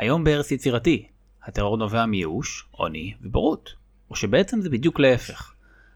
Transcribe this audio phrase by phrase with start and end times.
[0.00, 1.06] היום בהרס יצירתי,
[1.44, 3.74] הטרור נובע מייאוש, עוני ובורות,
[4.10, 5.52] או שבעצם זה בדיוק להפך.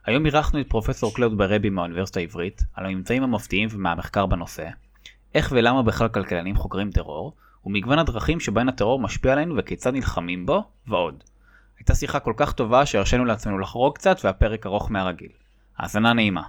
[0.06, 4.68] היום אירחנו את פרופסור קלוד ברבי מהאוניברסיטה העברית על הממצאים המפתיעים ומהמחקר בנושא,
[5.34, 7.32] איך ולמה בכלל כלכלנים חוקרים טרור,
[7.66, 11.24] ומגוון הדרכים שבהן הטרור משפיע עלינו וכיצד נלחמים בו, ועוד.
[11.78, 15.32] הייתה שיחה כל כך טובה שהרשינו לעצמנו לחרוג קצת והפרק ארוך מהרגיל.
[15.78, 16.42] האזנה נעימה.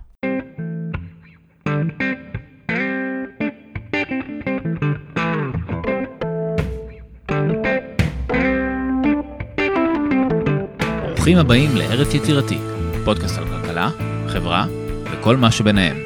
[11.25, 12.57] ברוכים הבאים לארץ יצירתי,
[13.05, 13.89] פודקאסט על כלכלה,
[14.29, 14.67] חברה
[15.11, 15.97] וכל מה שביניהם.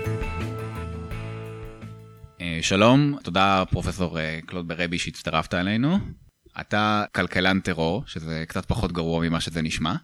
[2.41, 5.97] אה, שלום, תודה פרופסור אה, קלוד ברבי שהצטרפת אלינו.
[6.61, 9.95] אתה כלכלן טרור, שזה קצת פחות גרוע ממה שזה נשמע.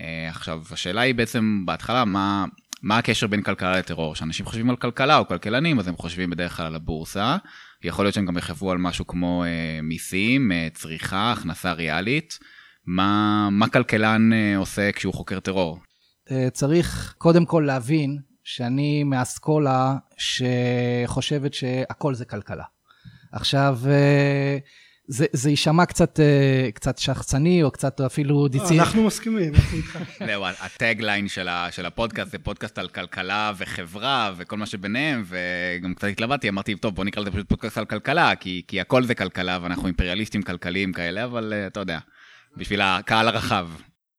[0.00, 2.44] אה, עכשיו, השאלה היא בעצם בהתחלה, מה,
[2.82, 4.14] מה הקשר בין כלכלה לטרור?
[4.14, 7.36] כשאנשים חושבים על כלכלה או כלכלנים, אז הם חושבים בדרך כלל על הבורסה.
[7.84, 12.38] יכול להיות שהם גם יחשבו על משהו כמו אה, מיסים, אה, צריכה, הכנסה ריאלית.
[12.86, 15.78] מה, מה כלכלן אה, עושה כשהוא חוקר טרור?
[16.30, 22.64] אה, צריך קודם כל להבין שאני מאסכולה שחושבת שהכל זה כלכלה.
[23.32, 24.58] עכשיו, אה,
[25.08, 26.20] זה, זה יישמע קצת,
[26.74, 28.78] קצת שחצני או קצת אפילו דיצי.
[28.78, 29.98] אנחנו מסכימים, אנחנו איתך.
[30.26, 36.08] זהו, הטגליין של, של הפודקאסט זה פודקאסט על כלכלה וחברה וכל מה שביניהם, וגם קצת
[36.08, 39.58] התלבטתי, אמרתי, טוב, בוא נקרא לזה פשוט פודקאסט על כלכלה, כי, כי הכל זה כלכלה
[39.62, 41.98] ואנחנו אימפריאליסטים כלכליים כאלה, אבל אתה יודע.
[42.56, 43.68] בשביל הקהל הרחב.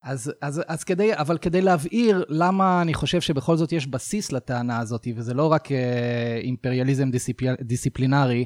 [0.04, 4.80] אז, אז, אז כדי, אבל כדי להבהיר למה אני חושב שבכל זאת יש בסיס לטענה
[4.80, 8.46] הזאת, וזה לא רק אה, אימפריאליזם דיסיפל, דיסציפלינרי,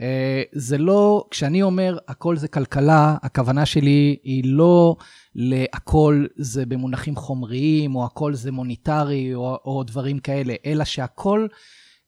[0.00, 4.96] אה, זה לא, כשאני אומר הכל זה כלכלה, הכוונה שלי היא לא
[5.34, 11.46] להכל זה במונחים חומריים, או הכל זה מוניטרי, או, או דברים כאלה, אלא שהכל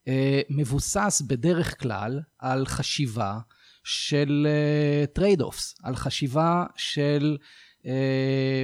[0.09, 3.39] אה, מבוסס בדרך כלל על חשיבה.
[3.89, 4.47] של
[5.13, 7.37] trade uh, offs, על חשיבה של
[7.83, 7.87] uh,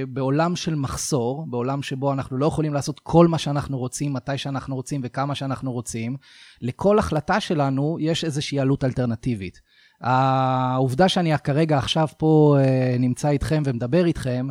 [0.09, 4.75] בעולם של מחסור, בעולם שבו אנחנו לא יכולים לעשות כל מה שאנחנו רוצים, מתי שאנחנו
[4.75, 6.15] רוצים וכמה שאנחנו רוצים,
[6.61, 9.61] לכל החלטה שלנו יש איזושהי עלות אלטרנטיבית.
[10.01, 14.47] העובדה שאני כרגע עכשיו פה uh, נמצא איתכם ומדבר איתכם,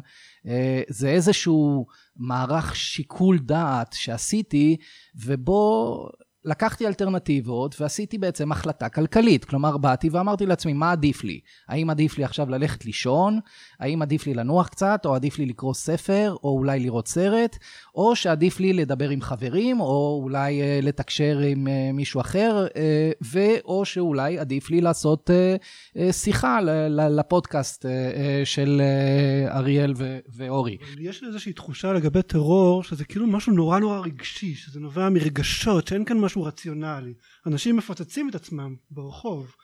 [0.47, 0.48] uh,
[0.88, 1.86] זה איזשהו
[2.16, 4.76] מערך שיקול דעת שעשיתי,
[5.24, 6.08] ובו
[6.44, 9.44] לקחתי אלטרנטיבות ועשיתי בעצם החלטה כלכלית.
[9.44, 11.41] כלומר, באתי ואמרתי לעצמי, מה עדיף לי?
[11.69, 13.38] האם עדיף לי עכשיו ללכת לישון?
[13.80, 15.03] האם עדיף לי לנוח קצת?
[15.04, 16.34] או עדיף לי לקרוא ספר?
[16.44, 17.58] או אולי לראות סרט?
[17.94, 19.80] או שעדיף לי לדבר עם חברים?
[19.80, 22.66] או אולי אה, לתקשר עם אה, מישהו אחר?
[22.76, 25.56] אה, ואו שאולי עדיף לי לעשות אה,
[25.97, 26.59] אה, שיחה
[26.91, 30.76] לפודקאסט אה, אה, של אה, אריאל ו- ואורי.
[30.98, 35.88] יש לי איזושהי תחושה לגבי טרור, שזה כאילו משהו נורא נורא רגשי, שזה נובע מרגשות,
[35.88, 36.22] שאין כאן.
[36.32, 37.15] משהו רציונלי.
[37.47, 39.54] אנשים מפוצצים את עצמם ברחוב.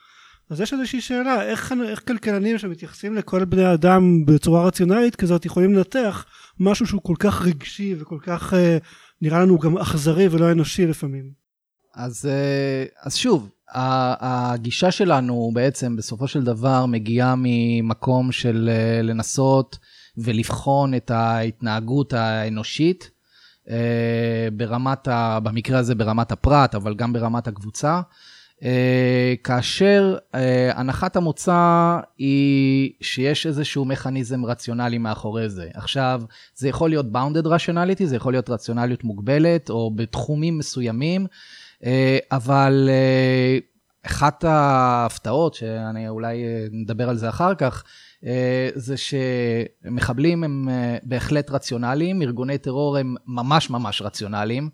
[0.49, 5.73] אז יש איזושהי שאלה, איך, איך כלכלנים שמתייחסים לכל בני אדם בצורה רציונלית כזאת יכולים
[5.73, 6.25] לנתח
[6.59, 8.77] משהו שהוא כל כך רגשי וכל כך אה,
[9.21, 11.31] נראה לנו גם אכזרי ולא אנושי לפעמים.
[11.95, 19.77] אז, אה, אז שוב, הגישה שלנו בעצם בסופו של דבר מגיעה ממקום של אה, לנסות
[20.17, 23.11] ולבחון את ההתנהגות האנושית
[24.53, 28.01] ברמת, ה, במקרה הזה ברמת הפרט, אבל גם ברמת הקבוצה.
[28.63, 35.67] אה, כאשר אה, הנחת המוצא היא שיש איזשהו מכניזם רציונלי מאחורי זה.
[35.73, 36.21] עכשיו,
[36.55, 41.27] זה יכול להיות bounded rationality, זה יכול להיות רציונליות מוגבלת, או בתחומים מסוימים,
[42.31, 42.89] אבל
[44.05, 47.89] אחת ההפתעות, שאני אולי נדבר על זה אחר כך, אה,
[48.75, 54.69] זה שמחבלים הם אה, בהחלט רציונליים, ארגוני טרור הם ממש ממש רציונליים,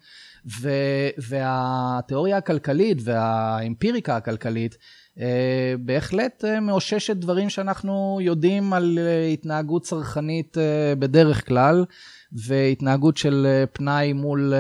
[1.18, 4.78] והתיאוריה הכלכלית והאמפיריקה הכלכלית
[5.20, 9.00] אה, בהחלט מאוששת דברים שאנחנו יודעים על
[9.34, 10.58] התנהגות צרכנית
[11.00, 11.86] בדרך כלל,
[12.32, 14.54] והתנהגות של פנאי מול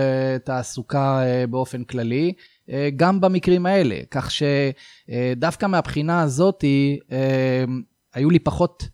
[0.43, 2.33] תעסוקה באופן כללי.
[2.95, 6.99] גם במקרים האלה, כך שדווקא מהבחינה הזאתי,
[8.15, 8.87] היו לי פחות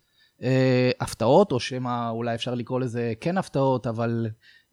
[0.44, 4.28] אה, הפתעות, או שמא אולי אפשר לקרוא לזה כן הפתעות, אבל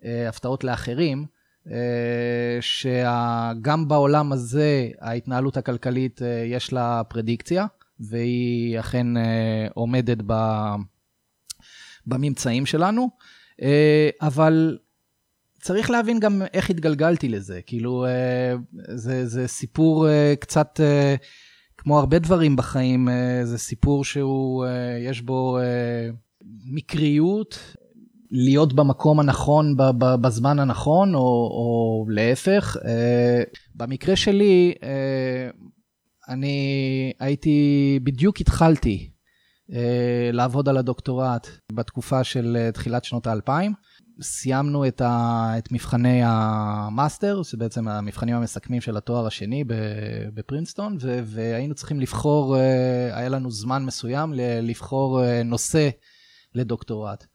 [0.04, 1.26] אה, הפתעות לאחרים,
[1.70, 7.66] אה, שגם בעולם הזה ההתנהלות הכלכלית אה, יש לה פרדיקציה,
[8.00, 10.34] והיא אכן אה, עומדת ב,
[12.06, 13.08] בממצאים שלנו,
[13.62, 14.78] אה, אבל
[15.60, 18.54] צריך להבין גם איך התגלגלתי לזה, כאילו אה,
[18.94, 20.80] זה, זה סיפור אה, קצת...
[21.88, 26.08] כמו הרבה דברים בחיים, אה, זה סיפור שהוא, אה, יש בו אה,
[26.64, 27.74] מקריות,
[28.30, 29.74] להיות במקום הנכון
[30.20, 32.76] בזמן הנכון, או, או להפך.
[33.74, 34.74] במקרה שלי,
[36.28, 39.10] אני הייתי, בדיוק התחלתי
[40.32, 43.72] לעבוד על הדוקטורט בתקופה של תחילת שנות האלפיים.
[44.20, 49.64] סיימנו את, ה, את מבחני המאסטר, שבעצם המבחנים המסכמים של התואר השני
[50.34, 52.56] בפרינסטון, ו, והיינו צריכים לבחור,
[53.12, 55.88] היה לנו זמן מסוים לבחור נושא
[56.54, 57.26] לדוקטורט.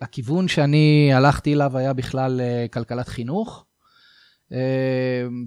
[0.00, 2.40] הכיוון שאני הלכתי אליו היה בכלל
[2.72, 3.64] כלכלת חינוך.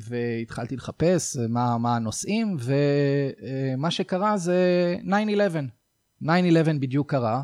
[0.01, 6.23] והתחלתי לחפש מה, מה הנושאים, ומה שקרה זה 9-11.
[6.23, 6.27] 9-11
[6.79, 7.41] בדיוק קרה,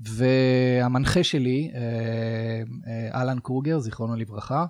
[0.00, 1.70] והמנחה שלי,
[3.14, 4.66] אלן קרוגר, זיכרונו לברכה,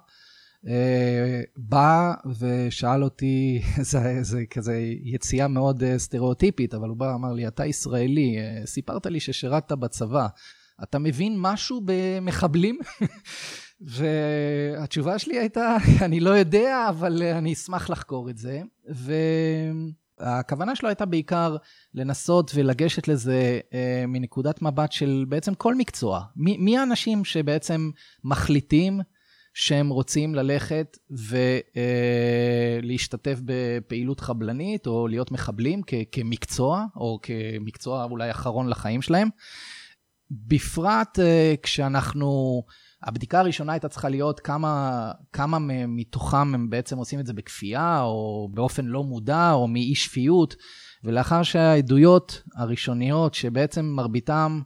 [1.56, 7.66] בא ושאל אותי, זה, זה כזה יציאה מאוד סטריאוטיפית, אבל הוא בא ואמר לי, אתה
[7.66, 10.26] ישראלי, סיפרת לי ששירת בצבא,
[10.82, 12.78] אתה מבין משהו במחבלים?
[13.80, 18.62] והתשובה שלי הייתה, אני לא יודע, אבל אני אשמח לחקור את זה.
[20.20, 21.56] והכוונה שלו הייתה בעיקר
[21.94, 26.24] לנסות ולגשת לזה אה, מנקודת מבט של בעצם כל מקצוע.
[26.36, 27.90] מי, מי האנשים שבעצם
[28.24, 29.00] מחליטים
[29.54, 30.98] שהם רוצים ללכת
[32.82, 39.28] ולהשתתף אה, בפעילות חבלנית, או להיות מחבלים כ, כמקצוע, או כמקצוע אולי אחרון לחיים שלהם.
[40.30, 42.62] בפרט אה, כשאנחנו...
[43.02, 45.58] הבדיקה הראשונה הייתה צריכה להיות כמה, כמה
[45.88, 50.56] מתוכם הם בעצם עושים את זה בכפייה, או באופן לא מודע, או מאי שפיות,
[51.04, 54.60] ולאחר שהעדויות הראשוניות, שבעצם מרביתם,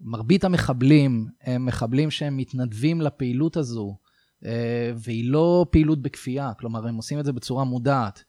[0.00, 3.96] מרבית המחבלים, הם מחבלים שהם מתנדבים לפעילות הזו,
[4.44, 8.24] אה, והיא לא פעילות בכפייה, כלומר, הם עושים את זה בצורה מודעת.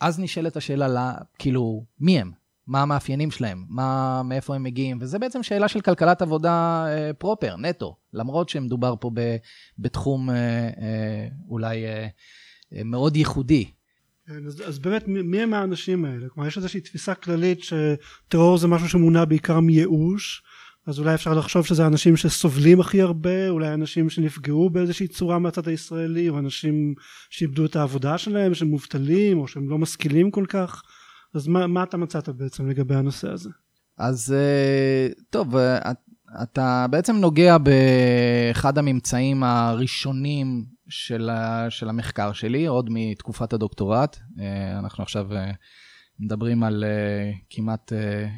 [0.00, 2.32] אז נשאלת השאלה, כאילו, מי הם?
[2.68, 7.56] מה המאפיינים שלהם, מה, מאיפה הם מגיעים, וזה בעצם שאלה של כלכלת עבודה אה, פרופר,
[7.56, 9.36] נטו, למרות שמדובר פה ב,
[9.78, 12.06] בתחום אה, אה, אולי אה,
[12.76, 13.64] אה, מאוד ייחודי.
[14.26, 16.28] כן, אז, אז באמת מי הם האנשים האלה?
[16.28, 20.42] כלומר יש איזושהי תפיסה כללית שטרור זה משהו שמונע בעיקר מייאוש
[20.88, 25.68] אז אולי אפשר לחשוב שזה אנשים שסובלים הכי הרבה, אולי אנשים שנפגעו באיזושהי צורה מהצד
[25.68, 26.94] הישראלי, או אנשים
[27.30, 30.82] שאיבדו את העבודה שלהם, שהם מובטלים, או שהם לא משכילים כל כך.
[31.34, 33.50] אז מה, מה אתה מצאת בעצם לגבי הנושא הזה?
[33.98, 35.92] אז אה, טוב, אה,
[36.42, 41.30] אתה בעצם נוגע באחד הממצאים הראשונים של,
[41.68, 44.16] של המחקר שלי, עוד מתקופת הדוקטורט.
[44.40, 45.28] אה, אנחנו עכשיו
[46.20, 46.84] מדברים על
[47.50, 47.92] כמעט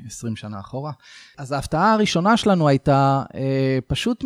[0.06, 0.92] 20 שנה אחורה.
[1.38, 3.22] אז ההפתעה הראשונה שלנו הייתה
[3.86, 4.24] פשוט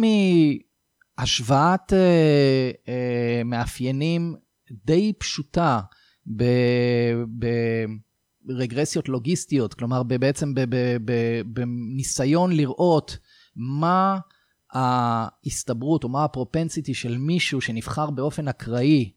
[1.18, 1.92] מהשוואת
[3.44, 4.34] מאפיינים
[4.84, 5.80] די פשוטה
[6.36, 6.44] ב...
[7.38, 7.46] ב
[8.48, 10.54] רגרסיות לוגיסטיות, כלומר בעצם
[11.46, 13.18] בניסיון לראות
[13.56, 14.18] מה
[14.72, 19.12] ההסתברות או מה הפרופנסיטי של מישהו שנבחר באופן אקראי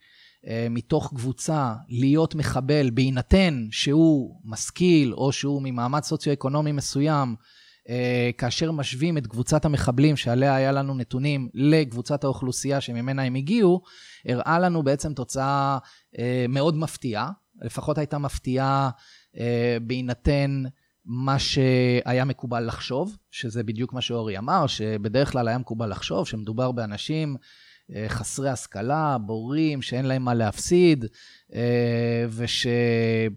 [0.47, 7.35] אה, מתוך קבוצה להיות מחבל בהינתן שהוא משכיל או שהוא ממעמד סוציו-אקונומי מסוים,
[7.89, 13.81] אה, כאשר משווים את קבוצת המחבלים שעליה היה לנו נתונים לקבוצת האוכלוסייה שממנה הם הגיעו,
[14.25, 15.77] הראה לנו בעצם תוצאה
[16.19, 18.89] אה, מאוד מפתיעה, לפחות הייתה מפתיעה
[19.37, 20.63] אה, בהינתן
[21.05, 26.71] מה שהיה מקובל לחשוב, שזה בדיוק מה שאורי אמר, שבדרך כלל היה מקובל לחשוב שמדובר
[26.71, 27.35] באנשים
[27.95, 31.05] אה, חסרי השכלה, בורים, שאין להם מה להפסיד,
[31.53, 33.29] אה, ושזה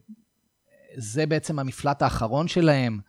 [1.26, 3.00] בעצם המפלט האחרון שלהם.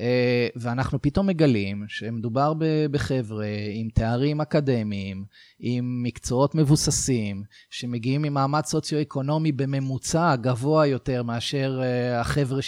[0.00, 2.52] אה, ואנחנו פתאום מגלים שמדובר
[2.90, 5.24] בחבר'ה עם תארים אקדמיים,
[5.58, 12.60] עם מקצועות מבוססים, שמגיעים ממעמד סוציו-אקונומי בממוצע גבוה יותר מאשר אה, החבר'ה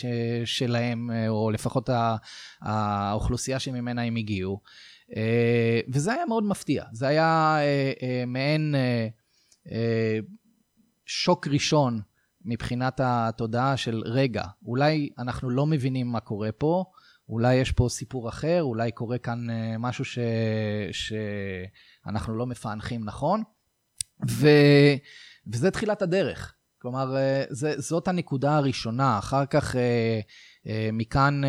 [0.44, 1.90] שלהם, אה, או לפחות
[2.60, 4.60] האוכלוסייה שממנה הם הגיעו.
[5.88, 6.84] וזה היה מאוד מפתיע.
[6.92, 7.58] זה היה
[8.26, 8.74] מעין
[11.06, 12.00] שוק ראשון
[12.44, 16.84] מבחינת התודעה של, רגע, אולי אנחנו לא מבינים מה קורה פה,
[17.28, 20.18] אולי יש פה סיפור אחר, אולי קורה כאן אה, משהו ש...
[20.92, 23.42] שאנחנו לא מפענחים נכון,
[24.30, 24.48] ו...
[25.52, 26.54] וזה תחילת הדרך.
[26.78, 29.18] כלומר, אה, זה, זאת הנקודה הראשונה.
[29.18, 30.20] אחר כך אה,
[30.92, 31.40] מכאן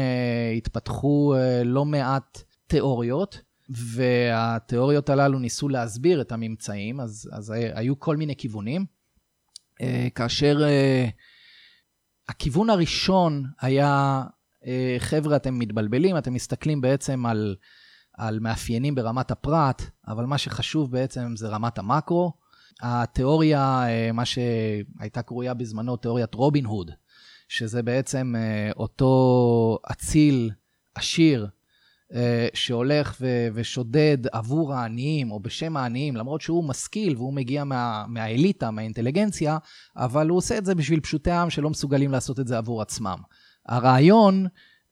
[0.58, 8.36] התפתחו לא מעט תיאוריות, והתיאוריות הללו ניסו להסביר את הממצאים, אז, אז היו כל מיני
[8.36, 8.86] כיוונים.
[10.15, 10.58] כאשר
[12.30, 14.24] הכיוון הראשון היה
[15.00, 17.55] חבר'ה, אתם מתבלבלים, אתם מסתכלים בעצם על,
[18.17, 22.34] על מאפיינים ברמת הפרט, אבל מה שחשוב בעצם זה רמת המקרו.
[22.82, 26.91] התיאוריה, אה, מה שהייתה קרויה בזמנו תיאוריית רובין הוד,
[27.48, 30.51] שזה בעצם אה, אותו אציל
[30.96, 31.48] עשיר
[32.53, 33.22] שהולך
[33.53, 39.58] ושודד עבור העניים או בשם העניים, למרות שהוא משכיל והוא מגיע מה, מהאליטה, מהאינטליגנציה,
[39.98, 43.17] אבל הוא עושה את זה בשביל פשוטי העם שלא מסוגלים לעשות את זה עבור עצמם.
[43.67, 44.48] הרעיון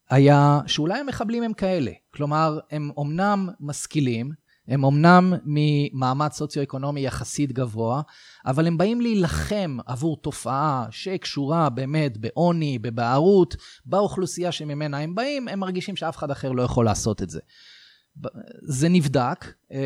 [0.09, 1.91] היה שאולי המחבלים הם כאלה.
[2.13, 4.31] כלומר, הם אומנם משכילים,
[4.67, 8.01] הם אומנם ממעמד סוציו-אקונומי יחסית גבוה,
[8.45, 15.59] אבל הם באים להילחם עבור תופעה שקשורה באמת בעוני, בבערות, באוכלוסייה שממנה הם באים, הם
[15.59, 17.39] מרגישים שאף אחד אחר לא יכול לעשות את זה.
[18.61, 19.77] זה נבדק, אה,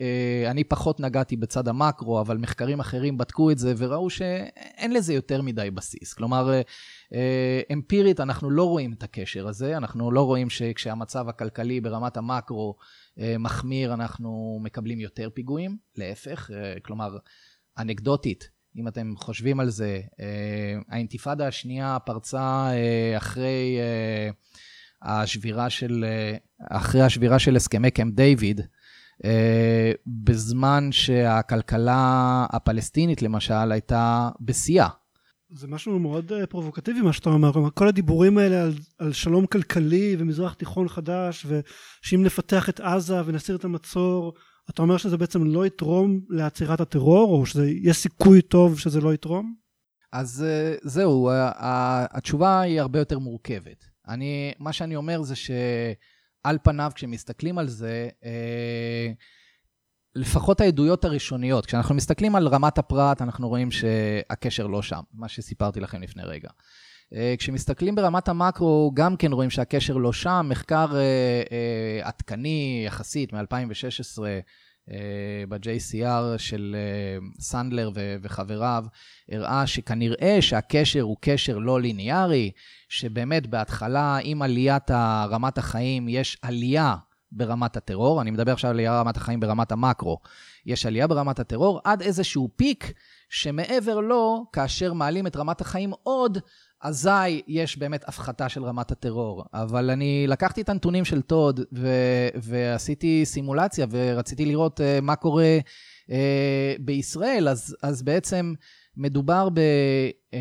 [0.00, 5.14] אה, אני פחות נגעתי בצד המקרו, אבל מחקרים אחרים בדקו את זה וראו שאין לזה
[5.14, 6.14] יותר מדי בסיס.
[6.14, 6.60] כלומר,
[7.14, 12.76] אה, אמפירית אנחנו לא רואים את הקשר הזה, אנחנו לא רואים שכשהמצב הכלכלי ברמת המקרו
[13.38, 16.50] מחמיר, אנחנו מקבלים יותר פיגועים, להפך,
[16.82, 17.16] כלומר,
[17.78, 20.00] אנקדוטית, אם אתם חושבים על זה,
[20.88, 22.70] האינתיפאדה השנייה פרצה
[23.16, 23.78] אחרי...
[25.02, 26.04] השבירה של,
[26.70, 28.60] אחרי השבירה של הסכמי קמפ דיוויד,
[29.24, 34.88] אה, בזמן שהכלכלה הפלסטינית למשל הייתה בשיאה.
[35.50, 39.46] זה משהו מאוד אה, פרובוקטיבי מה שאתה אומר, כלומר כל הדיבורים האלה על, על שלום
[39.46, 44.34] כלכלי ומזרח תיכון חדש ושאם נפתח את עזה ונסיר את המצור,
[44.70, 49.54] אתה אומר שזה בעצם לא יתרום לעצירת הטרור או שיש סיכוי טוב שזה לא יתרום?
[50.12, 51.30] אז אה, זהו,
[52.10, 53.84] התשובה היא הרבה יותר מורכבת.
[54.08, 55.34] אני, מה שאני אומר זה
[56.46, 59.12] שעל פניו, כשמסתכלים על זה, אה,
[60.14, 65.80] לפחות העדויות הראשוניות, כשאנחנו מסתכלים על רמת הפרט, אנחנו רואים שהקשר לא שם, מה שסיפרתי
[65.80, 66.48] לכם לפני רגע.
[67.14, 70.46] אה, כשמסתכלים ברמת המקרו, גם כן רואים שהקשר לא שם.
[70.48, 74.40] מחקר אה, עדכני יחסית מ-2016, אה,
[75.48, 77.90] ב-JCR של אה, סנדלר
[78.22, 78.84] וחבריו,
[79.30, 82.50] הראה שכנראה שהקשר הוא קשר לא ליניארי,
[82.88, 84.90] שבאמת בהתחלה, עם עליית
[85.30, 86.96] רמת החיים, יש עלייה
[87.32, 90.18] ברמת הטרור, אני מדבר עכשיו על עלייה ברמת החיים ברמת המקרו,
[90.66, 92.92] יש עלייה ברמת הטרור עד איזשהו פיק
[93.30, 96.38] שמעבר לו, כאשר מעלים את רמת החיים עוד,
[96.80, 99.44] אזי יש באמת הפחתה של רמת הטרור.
[99.54, 105.58] אבל אני לקחתי את הנתונים של טוד ו- ועשיתי סימולציה ורציתי לראות uh, מה קורה
[105.58, 106.12] uh,
[106.80, 108.54] בישראל, אז, אז בעצם
[108.96, 109.60] מדובר ב...
[110.30, 110.38] Uh,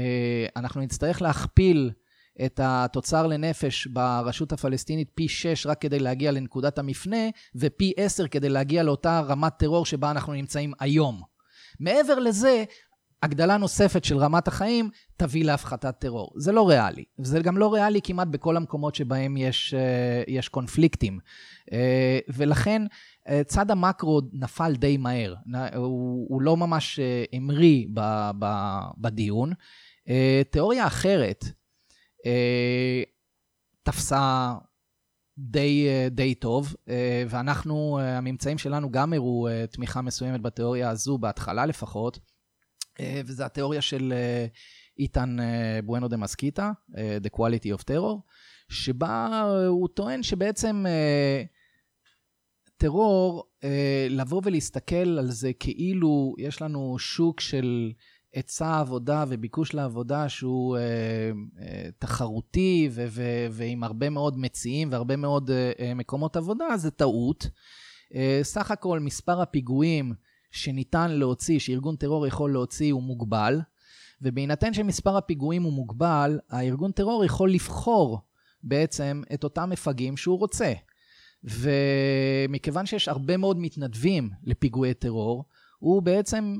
[0.55, 1.91] אנחנו נצטרך להכפיל
[2.45, 8.49] את התוצר לנפש ברשות הפלסטינית פי 6 רק כדי להגיע לנקודת המפנה, ופי 10 כדי
[8.49, 11.21] להגיע לאותה רמת טרור שבה אנחנו נמצאים היום.
[11.79, 12.63] מעבר לזה,
[13.25, 16.31] הגדלה נוספת של רמת החיים תביא להפחתת טרור.
[16.37, 17.03] זה לא ריאלי.
[17.17, 21.19] זה גם לא ריאלי כמעט בכל המקומות שבהם יש, אה, יש קונפליקטים.
[21.73, 22.81] אה, ולכן
[23.29, 25.35] אה, צד המקרו נפל די מהר.
[25.75, 26.99] הוא, הוא לא ממש
[27.33, 27.87] המריא
[28.97, 29.53] בדיון.
[30.51, 31.45] תיאוריה אחרת
[33.83, 34.53] תפסה
[35.37, 36.75] די, די טוב,
[37.29, 42.19] ואנחנו, הממצאים שלנו גם הראו תמיכה מסוימת בתיאוריה הזו, בהתחלה לפחות.
[42.99, 44.45] אה, וזה התיאוריה של אה,
[44.99, 48.19] איתן אה, בואנו דה מסקיטה, The Quality of Terror,
[48.69, 50.85] שבה הוא טוען שבעצם
[52.77, 53.43] טרור,
[54.09, 57.91] לבוא ולהסתכל על זה כאילו יש לנו שוק של
[58.33, 60.77] היצע עבודה וביקוש לעבודה שהוא
[61.99, 62.89] תחרותי
[63.51, 65.51] ועם הרבה מאוד מציעים והרבה מאוד
[65.95, 67.47] מקומות עבודה, זה טעות.
[68.41, 70.13] סך הכל מספר הפיגועים
[70.55, 73.61] שניתן להוציא, שארגון טרור יכול להוציא, הוא מוגבל,
[74.21, 78.19] ובהינתן שמספר הפיגועים הוא מוגבל, הארגון טרור יכול לבחור
[78.63, 80.73] בעצם את אותם מפגעים שהוא רוצה.
[81.43, 85.45] ומכיוון שיש הרבה מאוד מתנדבים לפיגועי טרור,
[85.79, 86.55] הוא בעצם,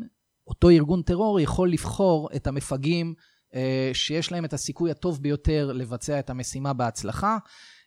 [0.48, 3.14] אותו ארגון טרור יכול לבחור את המפגעים
[3.56, 7.38] אה, שיש להם את הסיכוי הטוב ביותר לבצע את המשימה בהצלחה.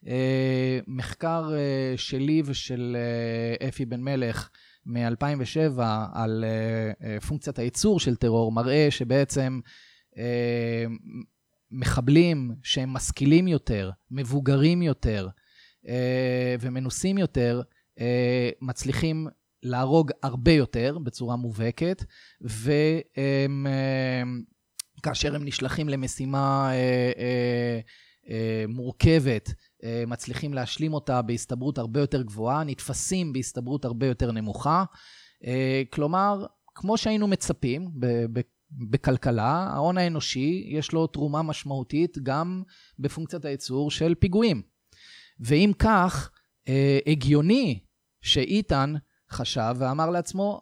[0.07, 2.97] אה, מחקר אה, שלי ושל
[3.69, 4.49] אפי בן מלך
[4.89, 5.81] מ-2007
[6.13, 9.61] על uh, uh, פונקציית הייצור של טרור, מראה שבעצם
[10.15, 10.19] uh,
[11.71, 15.29] מחבלים שהם משכילים יותר, מבוגרים יותר
[16.61, 17.63] ומנוסים יותר,
[18.63, 19.27] מצליחים
[19.63, 22.05] להרוג הרבה יותר בצורה מובהקת,
[25.01, 26.71] וכאשר הם נשלחים למשימה
[28.69, 29.55] מורכבת, אה,
[30.07, 34.85] מצליחים להשלים אותה בהסתברות הרבה יותר גבוהה, נתפסים בהסתברות הרבה יותר נמוכה.
[35.45, 37.91] אה, כלומר, כמו שהיינו מצפים
[38.71, 42.63] בכלכלה, ההון האנושי יש לו תרומה משמעותית גם
[42.99, 44.63] בפונקציית הייצור של פיגועים.
[45.41, 46.31] ואם כך,
[46.69, 47.81] אה, הגיוני
[48.21, 48.95] שאיתן
[49.31, 50.61] חשב ואמר לעצמו,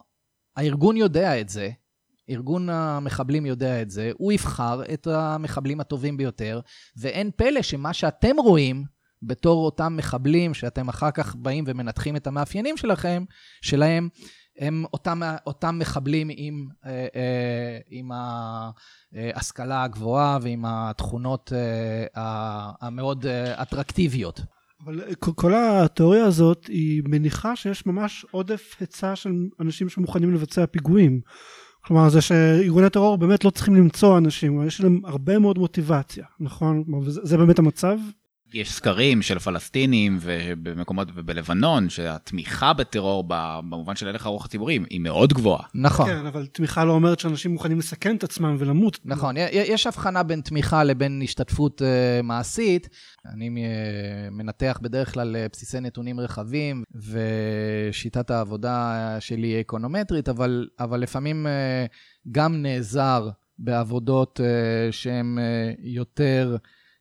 [0.56, 1.70] הארגון יודע את זה,
[2.30, 6.60] ארגון המחבלים יודע את זה, הוא יבחר את המחבלים הטובים ביותר,
[6.96, 8.84] ואין פלא שמה שאתם רואים
[9.22, 13.24] בתור אותם מחבלים שאתם אחר כך באים ומנתחים את המאפיינים שלכם,
[13.62, 14.08] שלהם,
[14.58, 21.52] הם אותם, אותם מחבלים עם, אה, אה, עם ההשכלה הגבוהה ועם התכונות
[22.80, 23.26] המאוד
[23.62, 24.40] אטרקטיביות.
[24.84, 29.30] אבל כל התיאוריה הזאת היא מניחה שיש ממש עודף היצע של
[29.60, 31.20] אנשים שמוכנים לבצע פיגועים.
[31.84, 36.84] כלומר זה שארגוני טרור באמת לא צריכים למצוא אנשים, יש להם הרבה מאוד מוטיבציה, נכון?
[37.08, 37.98] זה באמת המצב?
[38.54, 45.32] יש סקרים של פלסטינים ובמקומות ובלבנון שהתמיכה בטרור במובן של הלך הרוח הציבורי היא מאוד
[45.32, 45.62] גבוהה.
[45.74, 46.06] נכון.
[46.06, 48.98] כן, אבל תמיכה לא אומרת שאנשים מוכנים לסכן את עצמם ולמות.
[49.04, 52.88] נכון, יש הבחנה בין תמיכה לבין השתתפות uh, מעשית.
[53.34, 53.50] אני
[54.30, 61.46] מנתח בדרך כלל אה, בסיסי נתונים רחבים ושיטת העבודה שלי היא אקונומטרית, אבל, אבל לפעמים
[62.32, 64.40] גם נעזר בעבודות
[64.90, 65.38] שהן
[65.78, 66.56] יותר...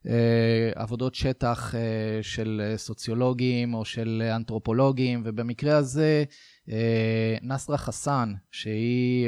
[0.08, 6.24] אה, עבודות שטח אה, של סוציולוגים או של אנתרופולוגים, ובמקרה הזה
[6.70, 9.28] אה, נסרה חסן, שהיא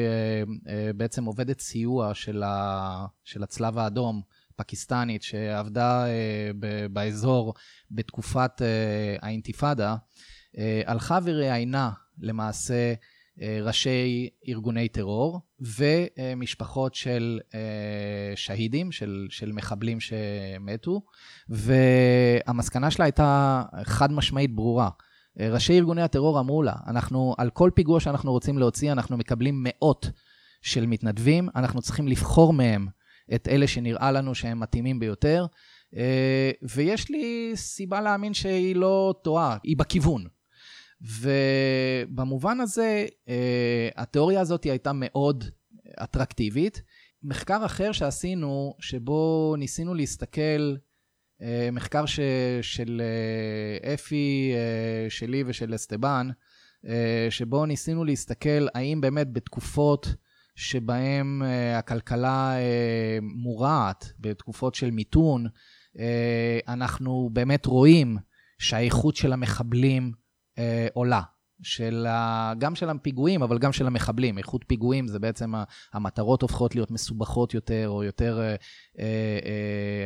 [0.96, 4.22] בעצם עובדת סיוע של, ה, של הצלב האדום,
[4.56, 6.06] פקיסטנית, שעבדה
[6.92, 7.54] באזור
[7.92, 8.62] בתקופת
[9.22, 9.96] האינתיפאדה,
[10.86, 12.94] הלכה וראיינה למעשה אה,
[13.64, 17.60] ראשי ארגוני טרור ומשפחות של אה,
[18.36, 21.02] שהידים, של, של מחבלים שמתו,
[21.50, 24.90] והמסקנה שלה הייתה חד משמעית ברורה.
[25.40, 29.64] אה, ראשי ארגוני הטרור אמרו לה, אנחנו, על כל פיגוע שאנחנו רוצים להוציא, אנחנו מקבלים
[29.64, 30.10] מאות
[30.62, 32.88] של מתנדבים, אנחנו צריכים לבחור מהם
[33.36, 35.46] את אלה שנראה לנו שהם מתאימים ביותר,
[36.62, 40.37] ויש לי סיבה להאמין שהיא לא טועה, היא בכיוון.
[41.02, 45.44] ובמובן הזה, אה, התיאוריה הזאת הייתה מאוד
[46.04, 46.82] אטרקטיבית.
[47.24, 50.76] מחקר אחר שעשינו, שבו ניסינו להסתכל,
[51.42, 52.20] אה, מחקר ש,
[52.62, 54.54] של אה, אפי,
[55.10, 56.30] שלי ושל אסטבן,
[57.30, 60.08] שבו ניסינו להסתכל האם באמת בתקופות
[60.56, 61.42] שבהן
[61.76, 62.56] הכלכלה
[63.22, 65.46] מורעת, בתקופות של מיתון,
[66.68, 68.18] אנחנו באמת רואים
[68.60, 70.12] שהאיכות של המחבלים
[70.94, 71.22] עולה.
[71.62, 72.54] של ה...
[72.58, 74.38] גם של הפיגועים, אבל גם של המחבלים.
[74.38, 75.54] איכות פיגועים זה בעצם
[75.94, 78.56] המטרות הופכות להיות מסובכות יותר, או יותר אה, אה,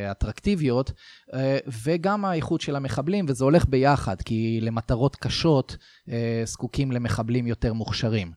[0.04, 0.92] אה, אטרקטיביות,
[1.34, 5.76] אה, וגם האיכות של המחבלים, וזה הולך ביחד, כי למטרות קשות
[6.08, 8.32] אה, זקוקים למחבלים יותר מוכשרים.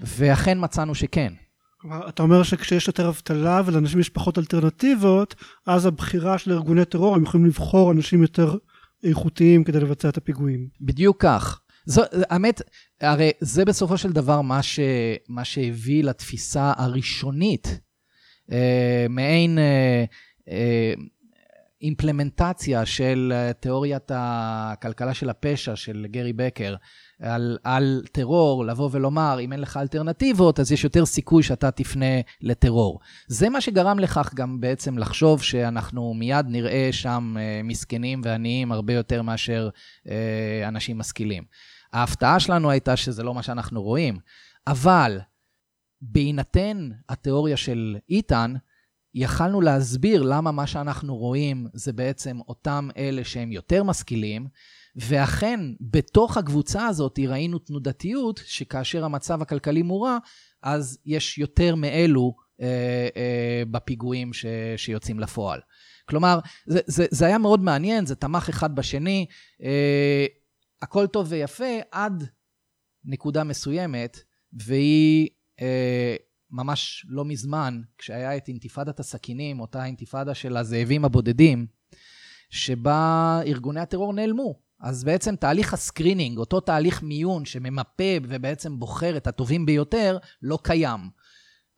[0.00, 1.32] ואכן מצאנו שכן.
[1.80, 5.34] כלומר, אתה אומר שכשיש יותר אבטלה ולאנשים יש פחות אלטרנטיבות,
[5.66, 8.56] אז הבחירה של ארגוני טרור, הם יכולים לבחור אנשים יותר
[9.04, 10.68] איכותיים כדי לבצע את הפיגועים.
[10.80, 11.60] בדיוק כך.
[11.86, 12.62] זו, האמת,
[13.00, 14.80] הרי זה בסופו של דבר מה, ש,
[15.28, 17.80] מה שהביא לתפיסה הראשונית,
[18.52, 20.04] אה, מעין אה,
[20.48, 20.94] אה,
[21.82, 26.74] אימפלמנטציה של תיאוריית הכלכלה של הפשע של גרי בקר,
[27.24, 32.20] על, על טרור, לבוא ולומר, אם אין לך אלטרנטיבות, אז יש יותר סיכוי שאתה תפנה
[32.40, 33.00] לטרור.
[33.26, 38.92] זה מה שגרם לכך גם בעצם לחשוב שאנחנו מיד נראה שם אה, מסכנים ועניים הרבה
[38.92, 39.68] יותר מאשר
[40.08, 41.44] אה, אנשים משכילים.
[41.92, 44.18] ההפתעה שלנו הייתה שזה לא מה שאנחנו רואים,
[44.66, 45.20] אבל
[46.00, 48.54] בהינתן התיאוריה של איתן,
[49.14, 54.48] יכלנו להסביר למה מה שאנחנו רואים זה בעצם אותם אלה שהם יותר משכילים,
[54.96, 60.18] ואכן, בתוך הקבוצה הזאת ראינו תנודתיות, שכאשר המצב הכלכלי מורע,
[60.62, 65.60] אז יש יותר מאלו אה, אה, בפיגועים ש, שיוצאים לפועל.
[66.08, 69.26] כלומר, זה, זה, זה היה מאוד מעניין, זה תמך אחד בשני,
[69.62, 70.26] אה,
[70.82, 72.24] הכל טוב ויפה עד
[73.04, 74.18] נקודה מסוימת,
[74.52, 75.28] והיא
[75.60, 76.16] אה,
[76.50, 81.66] ממש לא מזמן, כשהיה את אינתיפאדת הסכינים, אותה אינתיפאדה של הזאבים הבודדים,
[82.50, 84.60] שבה ארגוני הטרור נעלמו.
[84.80, 90.58] אז בעצם תהליך ה screening, אותו תהליך מיון שממפה ובעצם בוחר את הטובים ביותר, לא
[90.62, 91.00] קיים.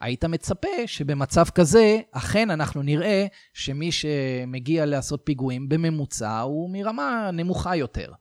[0.01, 7.77] היית מצפה שבמצב כזה, אכן אנחנו נראה שמי שמגיע לעשות פיגועים בממוצע הוא מרמה נמוכה
[7.77, 8.13] יותר.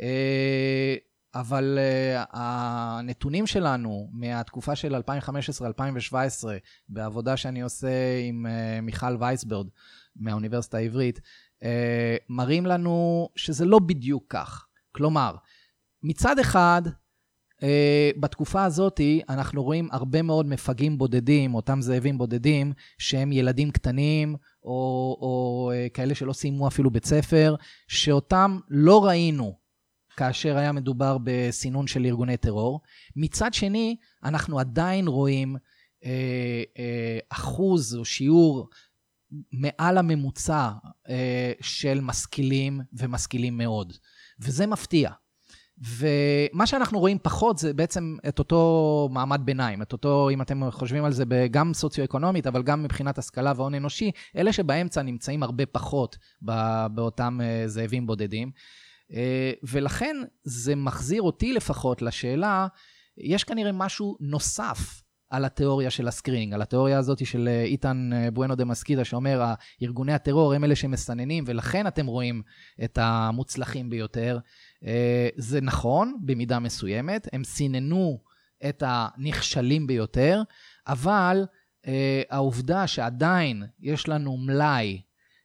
[0.00, 0.96] אה,
[1.34, 6.16] אבל uh, הנתונים שלנו מהתקופה של 2015-2017,
[6.88, 9.66] בעבודה שאני עושה עם uh, מיכל וייסברד
[10.16, 11.22] מהאוניברסיטה העברית, אה,
[12.28, 14.66] מראים לנו שזה לא בדיוק כך.
[14.92, 15.34] כלומר,
[16.02, 16.82] מצד אחד,
[17.62, 24.36] אה, בתקופה הזאת אנחנו רואים הרבה מאוד מפגעים בודדים, אותם זאבים בודדים, שהם ילדים קטנים,
[24.64, 27.54] או, או אה, כאלה שלא סיימו אפילו בית ספר,
[27.88, 29.58] שאותם לא ראינו
[30.16, 32.80] כאשר היה מדובר בסינון של ארגוני טרור.
[33.16, 35.56] מצד שני, אנחנו עדיין רואים
[36.04, 38.68] אה, אה, אחוז או שיעור
[39.52, 40.70] מעל הממוצע
[41.08, 43.92] אה, של משכילים ומשכילים מאוד,
[44.40, 45.10] וזה מפתיע.
[45.78, 51.04] ומה שאנחנו רואים פחות זה בעצם את אותו מעמד ביניים, את אותו, אם אתם חושבים
[51.04, 56.16] על זה גם סוציו-אקונומית, אבל גם מבחינת השכלה והון אנושי, אלה שבאמצע נמצאים הרבה פחות
[56.90, 58.50] באותם אה, זאבים בודדים.
[59.12, 62.66] אה, ולכן זה מחזיר אותי לפחות לשאלה,
[63.18, 65.03] יש כנראה משהו נוסף
[65.36, 69.54] על התיאוריה של ה screening, על התיאוריה הזאת של אה, איתן בואנו דה מסקיטה, שאומר,
[69.82, 72.42] ארגוני הטרור הם אלה שמסננים, ולכן אתם רואים
[72.84, 74.38] את המוצלחים ביותר.
[74.86, 78.20] אה, זה נכון, במידה מסוימת, הם סיננו
[78.68, 80.42] את הנכשלים ביותר,
[80.86, 81.46] אבל
[81.86, 85.00] אה, העובדה שעדיין יש לנו מלאי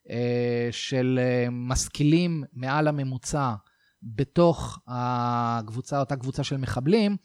[0.10, 1.20] אה, של
[1.52, 3.54] משכילים מעל הממוצע
[4.04, 7.18] בתוך הקבוצה, אותה קבוצה של מחבלים,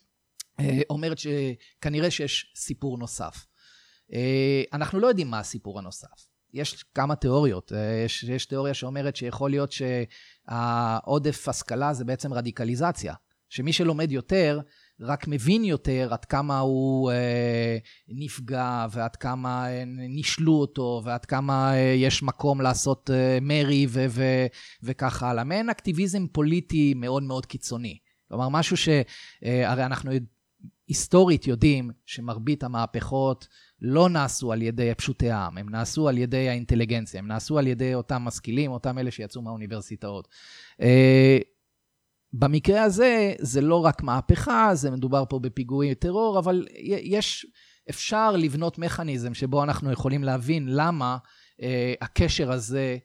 [0.91, 3.47] אומרת שכנראה שיש סיפור נוסף.
[4.73, 6.29] אנחנו לא יודעים מה הסיפור הנוסף.
[6.53, 7.73] יש כמה תיאוריות.
[8.05, 13.15] יש, יש תיאוריה שאומרת שיכול להיות שהעודף השכלה זה בעצם רדיקליזציה.
[13.49, 14.61] שמי שלומד יותר,
[15.01, 21.75] רק מבין יותר עד כמה הוא אה, נפגע ועד כמה אה, נישלו אותו ועד כמה
[21.75, 24.47] אה, יש מקום לעשות אה, מרי ו- ו-
[24.83, 25.45] וכך הלאה.
[25.45, 27.99] מעין אקטיביזם פוליטי מאוד מאוד קיצוני.
[28.29, 29.05] כלומר, משהו שהרי
[29.65, 30.11] אה, אנחנו
[30.87, 33.49] היסטורית יודעים שמרבית המהפכות
[33.81, 37.95] לא נעשו על ידי פשוטי העם, הם נעשו על ידי האינטליגנציה, הם נעשו על ידי
[37.95, 40.29] אותם משכילים, אותם אלה שיצאו מהאוניברסיטאות.
[40.81, 41.39] אה,
[42.33, 46.67] במקרה הזה, זה לא רק מהפכה, זה מדובר פה בפיגועי טרור, אבל
[47.03, 47.47] יש,
[47.91, 51.17] אפשר לבנות מכניזם שבו אנחנו יכולים להבין למה
[51.63, 52.97] אה, הקשר הזה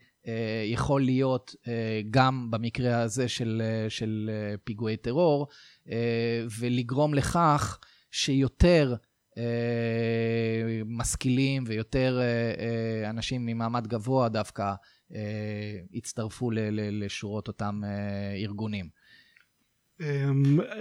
[0.65, 5.47] יכול להיות אה, גם במקרה הזה של, אה, של אה, פיגועי טרור,
[5.91, 7.79] אה, ולגרום לכך
[8.11, 8.95] שיותר
[9.39, 12.53] אה, משכילים ויותר אה,
[13.03, 14.73] אה, אנשים ממעמד גבוה דווקא
[15.93, 17.81] הצטרפו לשורות אותם
[18.43, 18.89] ארגונים.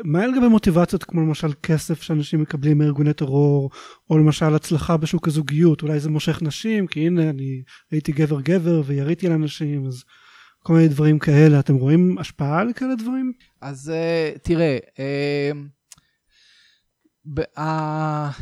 [0.04, 3.70] מה לגבי מוטיבציות כמו למשל כסף שאנשים מקבלים מארגוני טרור
[4.10, 8.82] או למשל הצלחה בשוק הזוגיות אולי זה מושך נשים כי הנה אני הייתי גבר גבר
[8.86, 10.04] ויריתי על אנשים אז
[10.62, 13.32] כל מיני דברים כאלה אתם רואים השפעה על כאלה דברים?
[13.60, 13.92] אז
[14.42, 14.78] תראה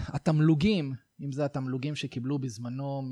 [0.07, 0.93] התמלוגים,
[1.25, 3.03] אם זה התמלוגים שקיבלו בזמנו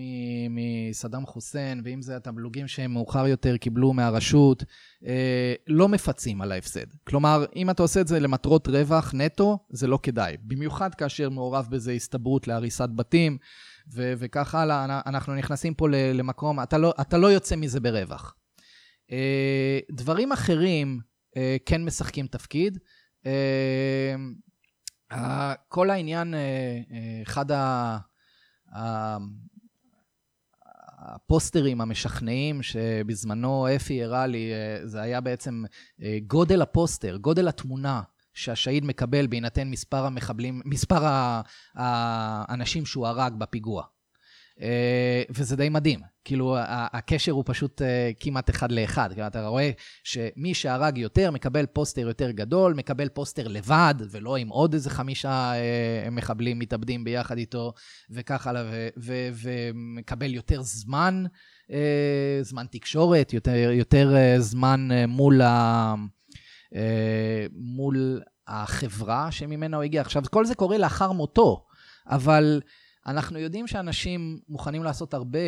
[0.51, 4.65] מסדאם חוסיין, ואם זה התמלוגים שהם מאוחר יותר קיבלו מהרשות,
[5.07, 6.87] אה, לא מפצים על ההפסד.
[7.05, 10.37] כלומר, אם אתה עושה את זה למטרות רווח נטו, זה לא כדאי.
[10.43, 13.39] במיוחד כאשר מעורב בזה הסתברות להריסת בתים,
[13.95, 18.35] ו- וכך הלאה, אנחנו נכנסים פה למקום, אתה לא, אתה לא יוצא מזה ברווח.
[19.13, 21.01] אה, דברים אחרים
[21.37, 22.79] אה, כן משחקים תפקיד.
[25.69, 26.39] כל העניין, אה,
[26.93, 27.47] אה, אחד
[30.99, 35.65] הפוסטרים המשכנעים שבזמנו אפי הראה לי, אה, זה היה בעצם
[36.27, 38.03] גודל הפוסטר, גודל התמונה
[38.35, 41.03] שהשהיד מקבל בהינתן מספר המחבלים, מספר
[41.75, 43.94] האנשים שהוא הרג בפיגוע.
[44.63, 46.01] אה, וזה די מדהים.
[46.25, 49.09] כאילו, הקשר הוא פשוט אה, כמעט אחד לאחד.
[49.13, 49.71] כאילו, אתה רואה
[50.05, 55.53] שמי שהרג יותר מקבל פוסטר יותר גדול, מקבל פוסטר לבד, ולא עם עוד איזה חמישה
[55.55, 57.73] אה, מחבלים מתאבדים ביחד איתו,
[58.11, 61.25] וכך הלאה, ומקבל יותר זמן,
[62.43, 65.95] זמן תקשורת, יותר, יותר זמן מול, ה,
[67.53, 70.01] מול החברה שממנה הוא הגיע.
[70.01, 71.67] עכשיו, כל זה קורה לאחר מותו,
[72.07, 72.61] אבל...
[73.07, 75.39] אנחנו יודעים שאנשים מוכנים לעשות הרבה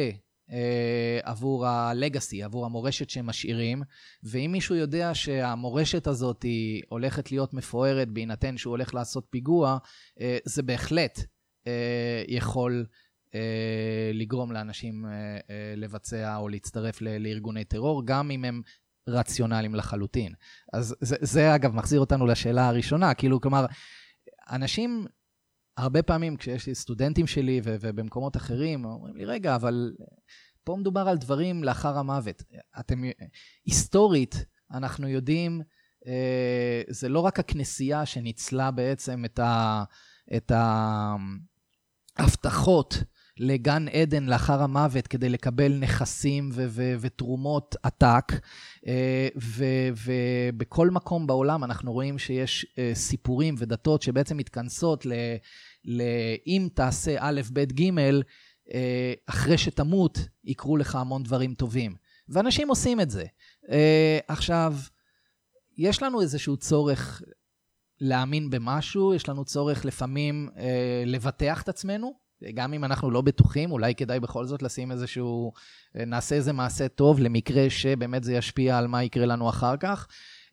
[0.51, 3.83] אה, עבור הלגאסי, עבור המורשת שהם משאירים,
[4.23, 9.79] ואם מישהו יודע שהמורשת הזאת היא הולכת להיות מפוארת בהינתן שהוא הולך לעשות פיגוע,
[10.21, 11.21] אה, זה בהחלט
[11.67, 12.87] אה, יכול
[13.35, 15.11] אה, לגרום לאנשים אה,
[15.51, 18.63] אה, לבצע או להצטרף ל- לארגוני טרור, גם אם הם
[19.09, 20.33] רציונליים לחלוטין.
[20.73, 23.67] אז זה, זה אגב מחזיר אותנו לשאלה הראשונה, כאילו, כלומר,
[24.51, 25.07] אנשים
[25.77, 29.93] הרבה פעמים כשיש לי סטודנטים שלי ו- ובמקומות אחרים, אומרים לי, רגע, אבל
[30.65, 32.43] פה מדובר על דברים לאחר המוות.
[32.81, 33.03] אתם,
[33.65, 35.63] היסטורית, אנחנו יודעים,
[36.07, 39.85] אה, זה לא רק הכנסייה שניצלה בעצם את, ה,
[40.37, 40.53] את
[42.19, 43.03] ההבטחות
[43.39, 48.33] לגן עדן לאחר המוות כדי לקבל נכסים ו- ו- ותרומות עתק.
[48.87, 49.29] אה,
[50.07, 55.13] ובכל מקום בעולם אנחנו רואים שיש אה, סיפורים ודתות שבעצם מתכנסות ל...
[55.85, 56.03] ל-
[56.47, 57.91] אם תעשה א', ב', ג',
[58.75, 61.95] אה, אחרי שתמות, יקרו לך המון דברים טובים.
[62.29, 63.25] ואנשים עושים את זה.
[64.29, 64.77] עכשיו,
[65.79, 67.23] יש לנו איזשהו צורך
[68.01, 70.49] להאמין במשהו, יש לנו צורך לפעמים
[71.07, 72.26] לבטח את עצמנו.
[72.55, 75.53] גם אם אנחנו לא בטוחים, אולי כדאי בכל זאת לשים איזשהו,
[75.95, 80.07] נעשה איזה מעשה טוב למקרה שבאמת זה ישפיע על מה יקרה לנו אחר כך.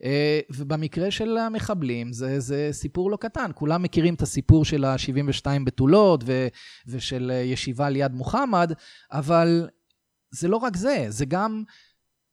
[0.04, 3.52] אה, ובמקרה של המחבלים זה, זה סיפור לא קטן.
[3.56, 6.48] כולם מכירים את הסיפור של ה-72 בתולות ו,
[6.88, 8.74] ושל ישיבה ליד מוחמד,
[9.12, 9.70] אבל
[10.32, 11.64] זה לא רק זה, זה גם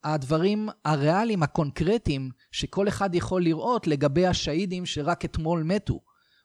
[0.04, 6.00] הדברים הריאליים, הקונקרטיים, שכל אחד יכול לראות לגבי השהידים שרק אתמול מתו.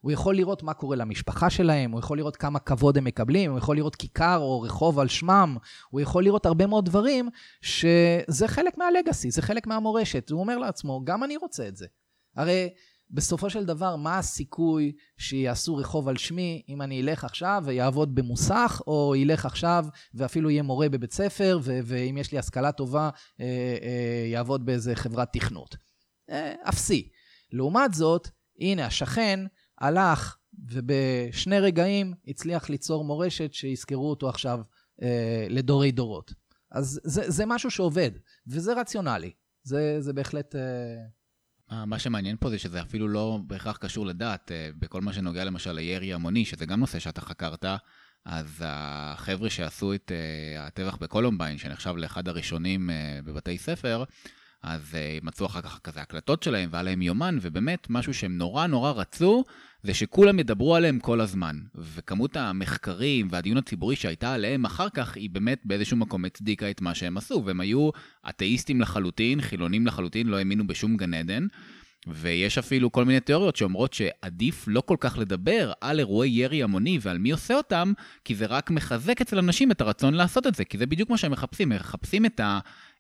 [0.06, 3.58] הוא יכול לראות מה קורה למשפחה שלהם, הוא יכול לראות כמה כבוד הם מקבלים, הוא
[3.58, 5.58] יכול לראות כיכר או רחוב על שמם,
[5.90, 7.30] הוא יכול לראות הרבה מאוד דברים
[7.62, 10.30] שזה חלק מהלגאסי, זה חלק מהמורשת.
[10.30, 11.86] הוא אומר לעצמו, גם אני רוצה את זה.
[12.36, 12.70] הרי
[13.10, 18.82] בסופו של דבר, מה הסיכוי שיעשו רחוב על שמי אם אני אלך עכשיו ויעבוד במוסך,
[18.88, 23.46] או ילך עכשיו ואפילו יהיה מורה בבית ספר, ו- ואם יש לי השכלה טובה, אה,
[23.82, 25.76] אה, יעבוד באיזה חברת תכנות.
[26.30, 27.10] אה, אפסי.
[27.52, 28.28] לעומת זאת,
[28.60, 29.40] הנה, השכן
[29.78, 30.38] הלך
[30.72, 34.60] ובשני רגעים הצליח ליצור מורשת שיזכרו אותו עכשיו
[35.02, 36.34] אה, לדורי דורות.
[36.72, 38.12] אז זה, זה משהו שעובד,
[38.48, 39.32] וזה רציונלי.
[39.64, 40.56] זה, זה בהחלט...
[40.56, 41.86] אה...
[41.86, 45.72] מה שמעניין פה זה שזה אפילו לא בהכרח קשור לדת, אה, בכל מה שנוגע למשל
[45.72, 47.66] לירי המוני, שזה גם נושא שאתה חקרת,
[48.26, 54.04] אז החבר'ה שעשו את אה, הטבח בקולומביין, שנחשב לאחד הראשונים אה, בבתי ספר,
[54.66, 58.68] אז uh, מצאו אחר כך כזה הקלטות שלהם והיה להם יומן, ובאמת משהו שהם נורא
[58.68, 59.44] נורא רצו,
[59.84, 61.56] זה שכולם ידברו עליהם כל הזמן.
[61.76, 66.96] וכמות המחקרים והדיון הציבורי שהייתה עליהם אחר כך, היא באמת באיזשהו מקום הצדיקה את מה
[66.96, 67.90] שהם עשו, והם היו
[68.30, 71.48] אתאיסטים לחלוטין, חילונים לחלוטין, לא האמינו בשום גן עדן.
[72.08, 77.00] ויש אפילו כל מיני תיאוריות שאומרות שעדיף לא כל כך לדבר על אירועי ירי המוני
[77.02, 80.66] ועל מי עושה אותם, כי זה רק מחזק אצל אנשים את הרצון לעשות את זה,
[80.66, 82.42] כי זה בדיוק מה שהם מחפשים, הם מחפשים את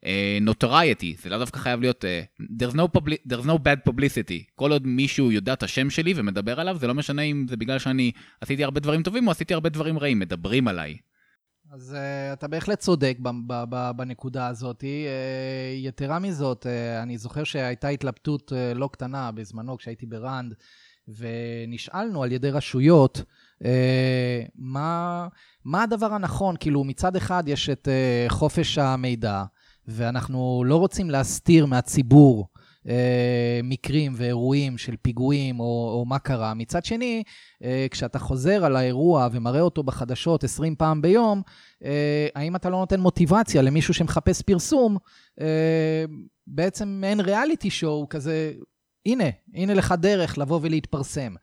[0.05, 4.71] ה-notoriety, זה לא דווקא חייב להיות, uh, there's, no public, there's no bad publicity, כל
[4.71, 8.11] עוד מישהו יודע את השם שלי ומדבר עליו, זה לא משנה אם זה בגלל שאני
[8.41, 10.97] עשיתי הרבה דברים טובים או עשיתי הרבה דברים רעים, מדברים עליי.
[11.73, 13.17] אז uh, אתה בהחלט צודק
[13.95, 14.81] בנקודה הזאת.
[14.81, 14.85] Uh,
[15.75, 20.53] יתרה מזאת, uh, אני זוכר שהייתה התלבטות uh, לא קטנה בזמנו כשהייתי בראנד,
[21.07, 23.21] ונשאלנו על ידי רשויות
[23.63, 23.65] uh,
[24.55, 25.27] מה,
[25.65, 26.55] מה הדבר הנכון.
[26.59, 29.43] כאילו, מצד אחד יש את uh, חופש המידע,
[29.87, 32.47] ואנחנו לא רוצים להסתיר מהציבור
[32.89, 36.53] אה, מקרים ואירועים של פיגועים או, או מה קרה.
[36.53, 37.23] מצד שני,
[37.63, 41.41] אה, כשאתה חוזר על האירוע ומראה אותו בחדשות 20 פעם ביום,
[41.83, 44.97] אה, האם אתה לא נותן מוטיבציה למישהו שמחפש פרסום?
[46.47, 48.53] בעצם אין ריאליטי שואו כזה,
[49.05, 51.35] הנה, הנה לך דרך לבוא ולהתפרסם.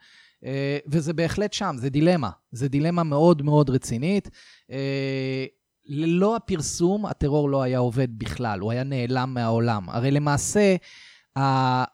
[0.87, 2.31] וזה בהחלט שם, זה דילמה.
[2.53, 4.29] זה דילמה מאוד מאוד רצינית.
[5.87, 9.89] ללא הפרסום, הטרור לא היה עובד בכלל, הוא היה נעלם מהעולם.
[9.89, 10.77] הרי למעשה,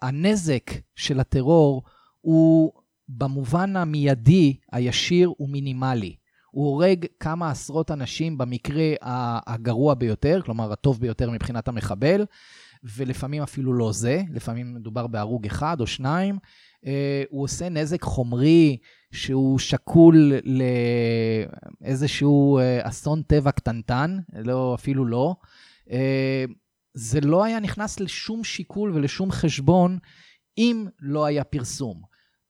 [0.02, 1.82] הנזק של הטרור
[2.20, 2.72] הוא
[3.08, 6.16] במובן המיידי, הישיר, הוא מינימלי.
[6.50, 8.84] הוא הורג כמה עשרות אנשים במקרה
[9.46, 12.24] הגרוע ביותר, כלומר הטוב ביותר מבחינת המחבל,
[12.84, 16.38] ולפעמים אפילו לא זה, לפעמים מדובר בהרוג אחד או שניים.
[16.86, 18.76] אה, הוא עושה נזק חומרי
[19.12, 20.32] שהוא שקול
[21.80, 25.34] לאיזשהו אה, אסון טבע קטנטן, לא, אפילו לא.
[25.90, 26.44] אה,
[26.94, 29.98] זה לא היה נכנס לשום שיקול ולשום חשבון
[30.58, 32.02] אם לא היה פרסום.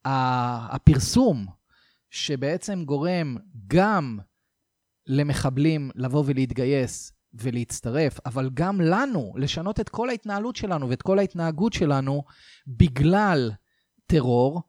[0.04, 1.46] הפרסום
[2.10, 3.36] שבעצם גורם
[3.66, 4.18] גם
[5.06, 11.72] למחבלים לבוא ולהתגייס ולהצטרף, אבל גם לנו לשנות את כל ההתנהלות שלנו ואת כל ההתנהגות
[11.72, 12.24] שלנו
[12.66, 13.50] בגלל
[14.08, 14.62] טרור,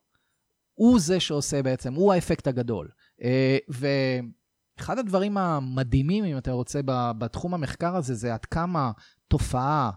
[0.74, 2.88] הוא זה שעושה בעצם, הוא האפקט הגדול.
[3.22, 6.80] אה, ואחד הדברים המדהימים, אם אתה רוצה,
[7.18, 8.92] בתחום המחקר הזה, זה עד כמה
[9.28, 9.90] תופעה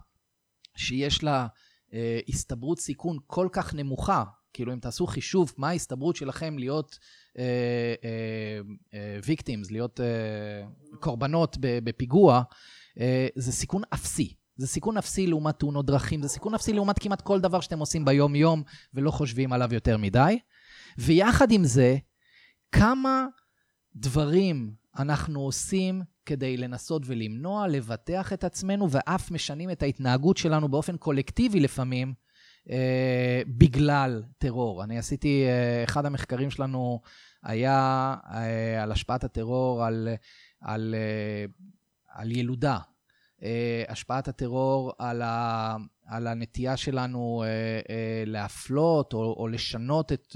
[0.75, 1.47] שיש לה
[1.93, 6.99] אה, הסתברות סיכון כל כך נמוכה, כאילו אם תעשו חישוב מה ההסתברות שלכם להיות
[9.25, 9.99] ויקטימס, uh, להיות
[10.99, 12.43] קורבנות בפיגוע,
[13.35, 14.35] זה סיכון אפסי.
[14.55, 18.05] זה סיכון אפסי לעומת תאונות דרכים, זה סיכון אפסי לעומת כמעט כל דבר שאתם עושים
[18.05, 18.63] ביום-יום
[18.93, 20.39] ולא חושבים עליו יותר מדי.
[20.97, 21.97] ויחד עם זה,
[22.71, 23.25] כמה
[23.95, 30.97] דברים אנחנו עושים כדי לנסות ולמנוע, לבטח את עצמנו, ואף משנים את ההתנהגות שלנו באופן
[30.97, 32.13] קולקטיבי לפעמים,
[32.69, 34.83] אה, בגלל טרור.
[34.83, 37.01] אני עשיתי, אה, אחד המחקרים שלנו
[37.43, 40.09] היה אה, על השפעת הטרור על,
[40.61, 41.45] על, אה,
[42.07, 42.79] על ילודה.
[43.43, 45.75] אה, השפעת הטרור על, ה,
[46.05, 47.47] על הנטייה שלנו אה,
[47.89, 50.35] אה, להפלות או, או לשנות את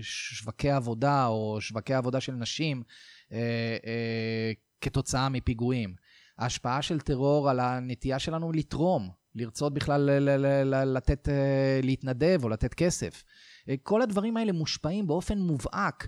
[0.00, 2.82] שווקי העבודה או שווקי העבודה של נשים.
[3.32, 3.38] אה,
[3.86, 5.94] אה, כתוצאה מפיגועים.
[6.38, 10.10] ההשפעה של טרור על הנטייה שלנו לתרום, לרצות בכלל
[10.86, 11.28] לתת,
[11.82, 13.24] להתנדב או לתת כסף.
[13.82, 16.06] כל הדברים האלה מושפעים באופן מובהק,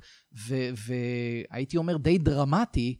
[0.86, 2.96] והייתי אומר די דרמטי,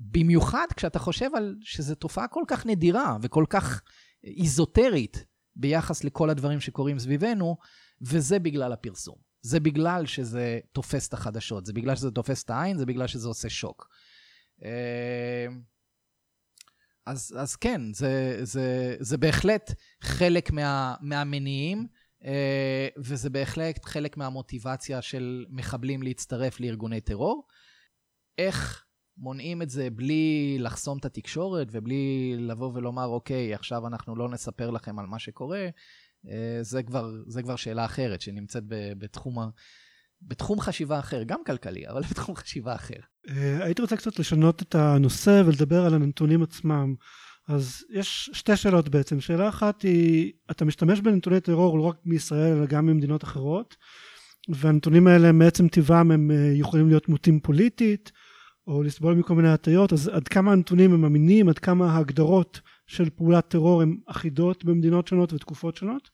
[0.00, 3.82] במיוחד כשאתה חושב על שזו תופעה כל כך נדירה וכל כך
[4.24, 5.24] איזוטרית
[5.56, 7.56] ביחס לכל הדברים שקורים סביבנו,
[8.02, 9.16] וזה בגלל הפרסום.
[9.42, 13.28] זה בגלל שזה תופס את החדשות, זה בגלל שזה תופס את העין, זה בגלל שזה
[13.28, 13.88] עושה שוק.
[14.64, 15.46] אה,
[17.06, 21.86] אז, אז כן, זה, זה, זה בהחלט חלק מה, מהמניעים,
[22.24, 27.46] אה, וזה בהחלט חלק מהמוטיבציה של מחבלים להצטרף לארגוני טרור.
[28.38, 28.84] איך
[29.20, 34.70] מונעים את זה בלי לחסום את התקשורת ובלי לבוא ולומר, אוקיי, עכשיו אנחנו לא נספר
[34.70, 35.68] לכם על מה שקורה,
[36.28, 38.62] אה, זה כבר, זה כבר שאלה אחרת שנמצאת
[38.98, 39.38] בתחום,
[40.22, 43.00] בתחום חשיבה אחר, גם כלכלי, אבל בתחום חשיבה אחר.
[43.28, 46.94] אה, הייתי רוצה קצת לשנות את הנושא ולדבר על הנתונים עצמם.
[47.48, 49.20] אז יש שתי שאלות בעצם.
[49.20, 53.76] שאלה אחת היא, אתה משתמש בנתוני טרור לא רק מישראל אלא גם ממדינות אחרות,
[54.48, 58.12] והנתונים האלה מעצם טבעם הם אה, יכולים להיות מוטים פוליטית,
[58.66, 63.10] או לסבול מכל מיני הטיות, אז עד כמה הנתונים הם אמינים, עד כמה ההגדרות של
[63.10, 66.10] פעולת טרור הן אחידות במדינות שונות ותקופות שונות.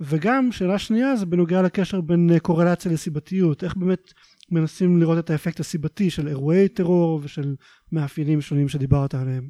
[0.00, 4.12] וגם שאלה שנייה זה בנוגע לקשר בין אה, קורלציה לסיבתיות, איך באמת
[4.50, 7.54] מנסים לראות את האפקט הסיבתי של אירועי טרור ושל
[7.92, 9.48] מאפיינים שונים שדיברת עליהם.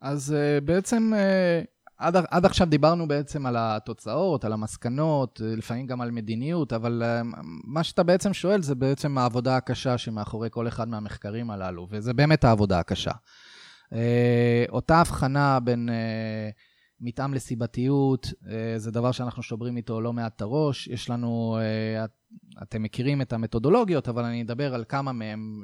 [0.00, 1.73] אז uh, בעצם uh,
[2.06, 7.36] עד, עד עכשיו דיברנו בעצם על התוצאות, על המסקנות, לפעמים גם על מדיניות, אבל uh,
[7.64, 12.44] מה שאתה בעצם שואל זה בעצם העבודה הקשה שמאחורי כל אחד מהמחקרים הללו, וזה באמת
[12.44, 13.12] העבודה הקשה.
[13.92, 13.96] Uh,
[14.68, 15.88] אותה הבחנה בין...
[15.88, 20.88] Uh, מתאם לסיבתיות, אה, זה דבר שאנחנו שוברים איתו לא מעט את הראש.
[20.88, 22.04] יש לנו, אה,
[22.62, 25.62] אתם מכירים את המתודולוגיות, אבל אני אדבר על כמה מהם,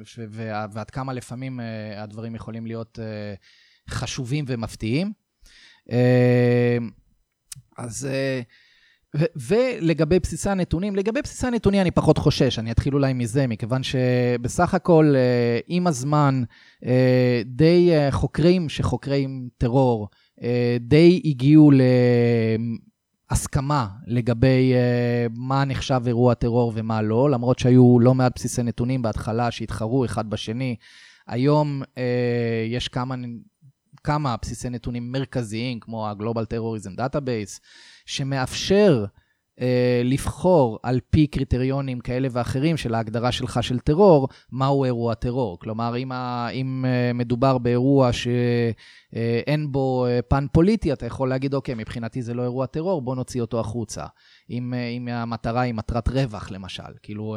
[0.73, 2.99] ועד כמה לפעמים אה, הדברים יכולים להיות
[3.91, 5.13] חשובים ומפתיעים.
[7.79, 8.09] אז...
[9.17, 13.83] ו- ולגבי בסיסי הנתונים, לגבי בסיסי הנתונים אני פחות חושש, אני אתחיל אולי מזה, מכיוון
[13.83, 15.15] שבסך הכל
[15.67, 16.43] עם הזמן
[17.45, 20.09] די חוקרים שחוקרים טרור,
[20.43, 21.71] אה, די הגיעו
[23.31, 29.03] להסכמה לגבי אה, מה נחשב אירוע טרור ומה לא, למרות שהיו לא מעט בסיסי נתונים
[29.03, 30.77] בהתחלה שהתחרו אחד בשני.
[31.27, 33.15] היום אה, יש כמה,
[34.05, 37.61] כמה בסיסי נתונים מרכזיים, כמו ה-Global Terrorism Database,
[38.07, 39.05] שמאפשר
[39.61, 45.59] אה, לבחור על פי קריטריונים כאלה ואחרים של ההגדרה שלך של טרור, מהו אירוע טרור.
[45.59, 51.55] כלומר, אם, ה, אם אה, מדובר באירוע שאין בו אה, פן פוליטי, אתה יכול להגיד,
[51.55, 54.05] אוקיי, מבחינתי זה לא אירוע טרור, בוא נוציא אותו החוצה.
[54.51, 56.83] אם, אם המטרה היא מטרת רווח, למשל.
[57.03, 57.37] כאילו,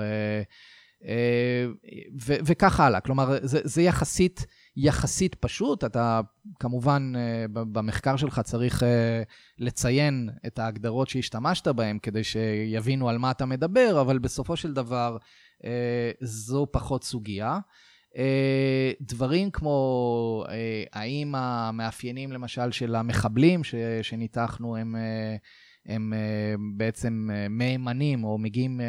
[2.26, 2.99] ו, וכך הלאה.
[2.99, 4.45] כלומר, זה, זה יחסית...
[4.76, 5.84] יחסית פשוט.
[5.84, 6.22] אתה
[6.60, 9.24] כמובן אה, במחקר שלך צריך אה,
[9.58, 15.18] לציין את ההגדרות שהשתמשת בהן כדי שיבינו על מה אתה מדבר, אבל בסופו של דבר
[15.66, 17.60] אה, זו פחות סוגיה.
[19.02, 20.44] דברים כמו
[20.92, 23.62] האם המאפיינים למשל של המחבלים
[24.02, 24.96] שניתחנו הם,
[25.86, 26.14] הם
[26.78, 28.82] בעצם מהימנים או מגיעים,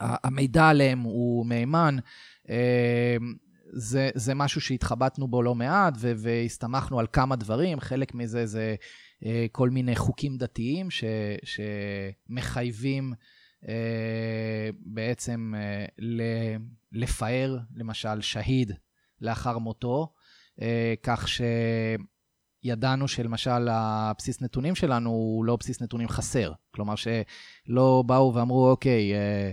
[0.00, 1.96] המידע עליהם הוא מהימן,
[3.76, 7.80] זה, זה משהו שהתחבטנו בו לא מעט, ו- והסתמכנו על כמה דברים.
[7.80, 8.74] חלק מזה זה
[9.24, 11.04] אה, כל מיני חוקים דתיים ש-
[11.44, 13.12] שמחייבים
[13.68, 15.86] אה, בעצם אה,
[16.92, 18.72] לפאר, למשל, שהיד
[19.20, 20.12] לאחר מותו,
[20.62, 21.40] אה, כך ש...
[22.64, 26.52] ידענו שלמשל הבסיס נתונים שלנו הוא לא בסיס נתונים חסר.
[26.74, 29.52] כלומר שלא באו ואמרו, אוקיי, אה,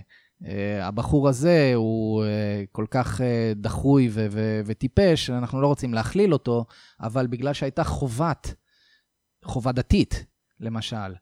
[0.82, 2.28] הבחור הזה הוא uh,
[2.72, 3.24] כל כך uh,
[3.56, 6.66] דחוי ו- ו- וטיפש, אנחנו לא רוצים להכליל אותו,
[7.02, 8.54] אבל בגלל שהייתה חובת,
[9.46, 10.26] חובה דתית,
[10.60, 11.14] למשל,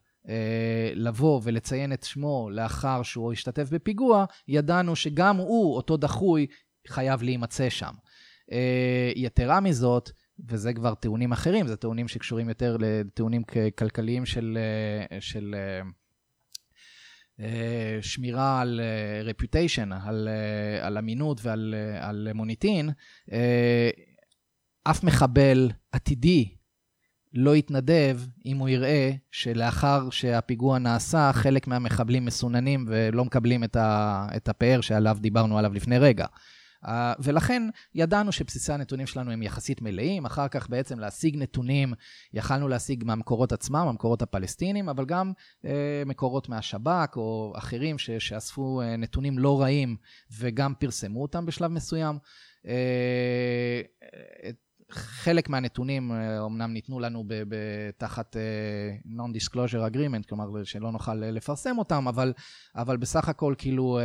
[0.94, 6.46] לבוא ולציין את שמו לאחר שהוא השתתף בפיגוע, ידענו שגם הוא, אותו דחוי,
[6.88, 7.92] חייב להימצא שם.
[9.16, 10.10] יתרה מזאת,
[10.48, 13.42] וזה כבר טיעונים אחרים, זה טיעונים שקשורים יותר לטיעונים
[13.78, 14.58] כלכליים של...
[15.20, 15.90] של אה,
[18.00, 18.80] שמירה על
[19.24, 22.90] רפיוטיישן, אה, על, אה, על אמינות ועל על מוניטין,
[24.84, 26.54] אף מחבל עתידי
[27.34, 33.64] לא יתנדב אם הוא יראה שלאחר שהפיגוע נעשה, חלק מהמחבלים מסוננים ולא מקבלים
[34.36, 36.26] את הפאר שעליו דיברנו עליו לפני רגע.
[36.84, 36.88] Uh,
[37.18, 37.62] ולכן
[37.94, 41.92] ידענו שבסיסי הנתונים שלנו הם יחסית מלאים, אחר כך בעצם להשיג נתונים,
[42.32, 45.32] יכלנו להשיג מהמקורות עצמם, המקורות הפלסטינים, אבל גם
[45.64, 45.68] uh,
[46.06, 49.96] מקורות מהשב"כ או אחרים ש- שאספו uh, נתונים לא רעים
[50.38, 52.18] וגם פרסמו אותם בשלב מסוים.
[54.92, 57.24] חלק מהנתונים אומנם אה, ניתנו לנו
[57.98, 62.32] תחת אה, Non-Disclosure Agreement, כלומר שלא נוכל אה, לפרסם אותם, אבל,
[62.76, 63.98] אבל בסך הכל כאילו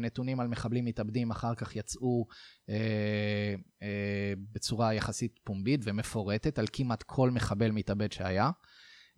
[0.00, 2.26] נתונים על מחבלים מתאבדים אחר כך יצאו
[4.52, 8.50] בצורה יחסית פומבית ומפורטת על כמעט כל מחבל מתאבד שהיה.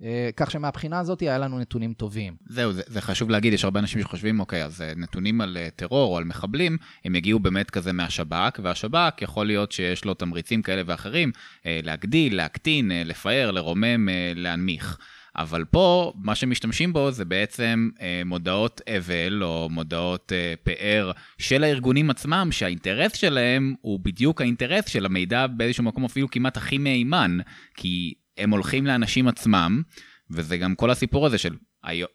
[0.02, 2.36] אה, כך שמבחינה הזאת היה לנו נתונים טובים.
[2.48, 6.18] זהו, זה, זה חשוב להגיד, יש הרבה אנשים שחושבים, אוקיי, אז נתונים על טרור או
[6.18, 11.32] על מחבלים, הם יגיעו באמת כזה מהשב"כ, והשב"כ יכול להיות שיש לו תמריצים כאלה ואחרים,
[11.64, 14.98] להגדיל, להקטין, לפאר, לרומם, להנמיך.
[15.36, 21.64] אבל פה, מה שמשתמשים בו זה בעצם אה, מודעות אבל או מודעות אה, פאר של
[21.64, 27.38] הארגונים עצמם, שהאינטרס שלהם הוא בדיוק האינטרס של המידע באיזשהו מקום אפילו כמעט הכי מהימן,
[27.76, 29.82] כי הם הולכים לאנשים עצמם,
[30.30, 31.54] וזה גם כל הסיפור הזה של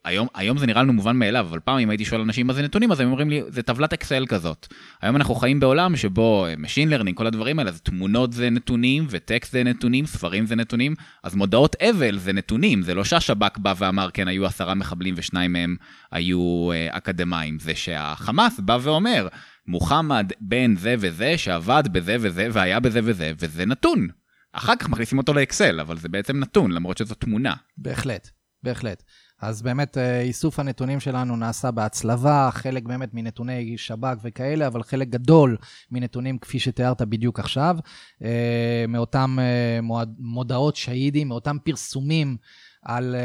[0.06, 2.62] היום, היום זה נראה לנו מובן מאליו, אבל פעם אם הייתי שואל אנשים מה זה
[2.62, 4.68] נתונים, אז הם אומרים לי, זה טבלת אקסל כזאת.
[5.02, 9.06] היום אנחנו חיים בעולם שבו אה, Machine Learning, כל הדברים האלה, אז תמונות זה נתונים,
[9.10, 13.74] וטקסט זה נתונים, ספרים זה נתונים, אז מודעות אבל זה נתונים, זה לא שהשב"כ בא
[13.78, 15.76] ואמר, כן, היו עשרה מחבלים ושניים מהם
[16.12, 19.28] היו אה, אקדמאים, זה שהחמאס בא ואומר,
[19.68, 24.08] מוחמד בן זה וזה, שעבד בזה וזה, והיה בזה וזה, וזה נתון.
[24.54, 27.54] אחר כך מכניסים אותו לאקסל, אבל זה בעצם נתון, למרות שזו תמונה.
[27.78, 28.30] בהחלט,
[28.64, 29.04] בהחלט.
[29.42, 35.08] אז באמת אה, איסוף הנתונים שלנו נעשה בהצלבה, חלק באמת מנתוני שב"כ וכאלה, אבל חלק
[35.08, 35.58] גדול
[35.92, 37.78] מנתונים כפי שתיארת בדיוק עכשיו,
[38.24, 39.80] אה, מאותם אה,
[40.20, 42.38] מודעות שהידים, מאותם פרסומים
[42.86, 43.16] על,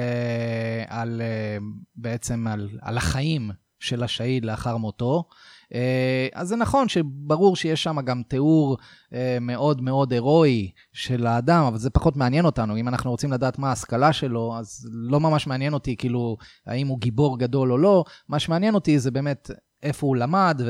[0.89, 1.23] על
[1.97, 3.51] בעצם על, על החיים
[3.81, 5.25] של השהיד לאחר מותו.
[5.75, 8.79] אה, אז זה נכון שברור שיש שם גם תיאור
[9.15, 12.77] אה, מאוד מאוד הירואי של האדם, אבל זה פחות מעניין אותנו.
[12.77, 16.99] אם אנחנו רוצים לדעת מה ההשכלה שלו, אז לא ממש מעניין אותי כאילו האם הוא
[17.01, 18.05] גיבור גדול או לא.
[18.29, 19.51] מה שמעניין אותי זה באמת
[19.83, 20.61] איפה הוא למד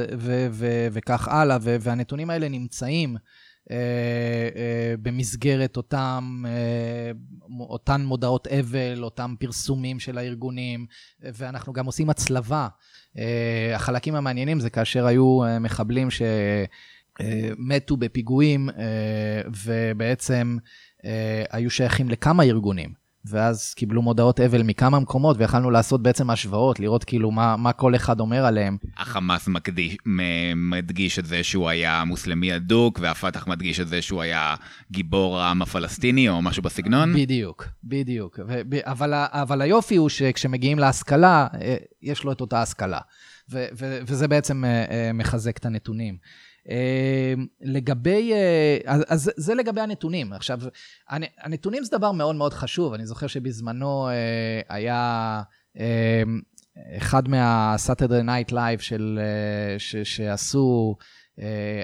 [0.92, 3.16] וכך הלאה, והנתונים האלה נמצאים.
[3.64, 10.86] Uh, uh, במסגרת אותם, uh, אותן מודעות אבל, אותם פרסומים של הארגונים,
[11.20, 12.68] ואנחנו גם עושים הצלבה
[13.74, 18.68] החלקים המעניינים זה כאשר היו uh, מחבלים שמתו uh, בפיגועים
[19.66, 20.56] ובעצם
[21.50, 23.03] היו שייכים לכמה ארגונים.
[23.26, 27.96] ואז קיבלו מודעות אבל מכמה מקומות, ויכלנו לעשות בעצם השוואות, לראות כאילו מה, מה כל
[27.96, 28.76] אחד אומר עליהם.
[28.96, 29.96] החמאס מקדיש,
[30.56, 34.54] מדגיש את זה שהוא היה מוסלמי אדוק, והפתח מדגיש את זה שהוא היה
[34.90, 37.14] גיבור העם הפלסטיני, או משהו בסגנון.
[37.16, 38.38] בדיוק, בדיוק.
[38.48, 42.98] ו- אבל, אבל היופי הוא שכשמגיעים להשכלה, אה, יש לו את אותה השכלה.
[43.50, 46.16] ו- ו- וזה בעצם אה, אה, מחזק את הנתונים.
[46.68, 50.32] אמ, לגבי, אה, אז, אז זה לגבי הנתונים.
[50.32, 50.60] עכשיו,
[51.42, 52.94] הנתונים זה דבר מאוד מאוד חשוב.
[52.94, 55.42] אני זוכר שבזמנו אה, היה
[55.76, 55.82] אמ,
[56.96, 60.96] אחד מה-Saturday Night Live של, אה, ש, שעשו,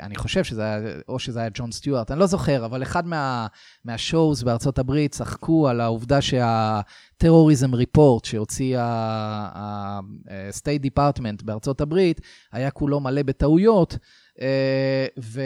[0.03, 0.79] אני חושב שזה היה,
[1.09, 3.47] או שזה היה ג'ון סטיוארט, אני לא זוכר, אבל אחד מה,
[3.85, 12.21] מהשואוז בארצות הברית צחקו על העובדה שהטרוריזם ריפורט שהוציא ה-State Department בארצות הברית,
[12.53, 13.99] היה כולו מלא בטעויות.
[14.43, 15.43] אה, ו,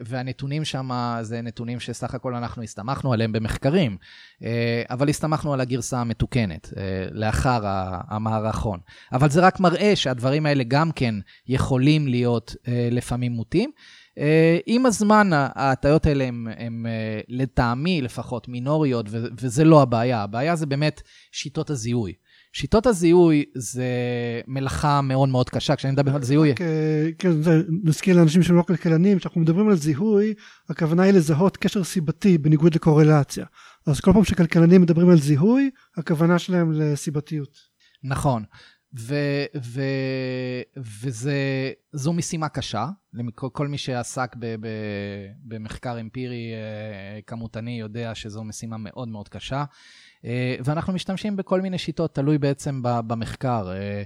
[0.00, 0.90] והנתונים שם
[1.22, 3.96] זה נתונים שסך הכל אנחנו הסתמכנו עליהם במחקרים,
[4.42, 7.60] אה, אבל הסתמכנו על הגרסה המתוקנת אה, לאחר
[8.08, 8.80] המערכון.
[9.12, 11.14] אבל זה רק מראה שהדברים האלה גם כן
[11.48, 12.56] יכולים להיות
[12.90, 13.70] לפעמים מוטים.
[14.66, 16.24] עם הזמן ההטיות האלה
[16.56, 16.86] הן
[17.28, 20.22] לטעמי לפחות מינוריות, וזה לא הבעיה.
[20.22, 21.02] הבעיה זה באמת
[21.32, 22.12] שיטות הזיהוי.
[22.52, 23.86] שיטות הזיהוי זה
[24.46, 26.50] מלאכה מאוד מאוד קשה, כשאני מדבר על זיהוי...
[26.60, 30.34] אה, כן, זה נזכיר לאנשים שהם לא כלכלנים, כשאנחנו מדברים על זיהוי,
[30.68, 33.46] הכוונה היא לזהות קשר סיבתי בניגוד לקורלציה.
[33.86, 37.58] אז כל פעם שכלכלנים מדברים על זיהוי, הכוונה שלהם לסיבתיות.
[38.04, 38.44] נכון.
[38.98, 39.14] ו,
[39.64, 39.82] ו,
[40.76, 42.86] וזו משימה קשה,
[43.52, 44.68] כל מי שעסק ב, ב,
[45.44, 49.64] במחקר אמפירי אה, כמותני יודע שזו משימה מאוד מאוד קשה.
[50.24, 53.72] אה, ואנחנו משתמשים בכל מיני שיטות, תלוי בעצם במחקר.
[53.72, 54.02] אה,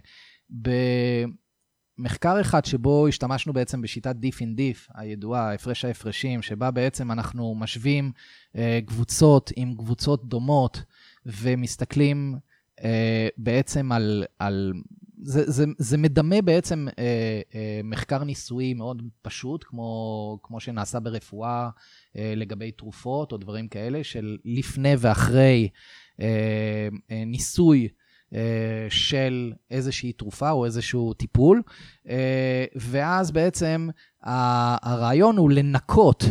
[1.98, 7.54] במחקר אחד שבו השתמשנו בעצם בשיטת דיף אין דיף, הידועה, הפרש ההפרשים, שבה בעצם אנחנו
[7.54, 8.12] משווים
[8.56, 10.82] אה, קבוצות עם קבוצות דומות,
[11.26, 12.38] ומסתכלים
[13.36, 14.24] בעצם על...
[14.38, 14.72] על
[15.24, 21.68] זה, זה, זה מדמה בעצם אה, אה, מחקר ניסויי מאוד פשוט, כמו, כמו שנעשה ברפואה
[22.16, 25.68] אה, לגבי תרופות או דברים כאלה, של לפני ואחרי
[26.20, 27.88] אה, אה, ניסוי
[28.34, 31.62] אה, של איזושהי תרופה או איזשהו טיפול,
[32.76, 33.88] ואז בעצם
[34.22, 36.24] הרעיון הוא לנקות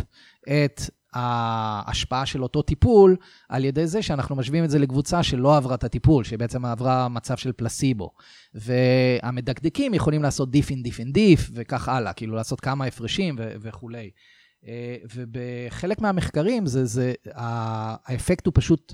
[0.43, 0.81] את
[1.13, 3.15] ההשפעה של אותו טיפול
[3.49, 7.37] על ידי זה שאנחנו משווים את זה לקבוצה שלא עברה את הטיפול, שבעצם עברה מצב
[7.37, 8.11] של פלסיבו.
[8.53, 13.53] והמדקדקים יכולים לעשות דיף אין דיף אין דיף וכך הלאה, כאילו לעשות כמה הפרשים ו-
[13.61, 14.09] וכולי.
[15.15, 18.93] ובחלק מהמחקרים זה, זה, האפקט הוא פשוט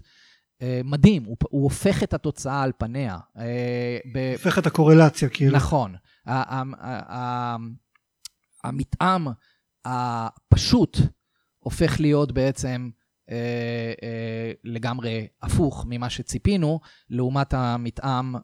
[0.62, 3.18] אה, מדהים, הוא, הוא הופך את התוצאה על פניה.
[3.38, 3.98] אה,
[4.34, 5.56] הופך את הקורלציה, כאילו.
[5.56, 5.96] נכון.
[8.64, 9.28] המתאם
[9.86, 10.98] הפשוט
[11.60, 12.90] הופך להיות בעצם
[13.32, 16.80] אה, אה, לגמרי הפוך ממה שציפינו,
[17.10, 18.36] לעומת המתאם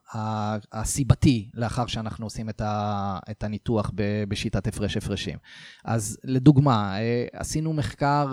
[0.74, 5.38] הסיבתי לאחר שאנחנו עושים את, ה, את הניתוח ב, בשיטת הפרש הפרשים.
[5.86, 8.28] אז לדוגמה, אה, עשינו מחקר,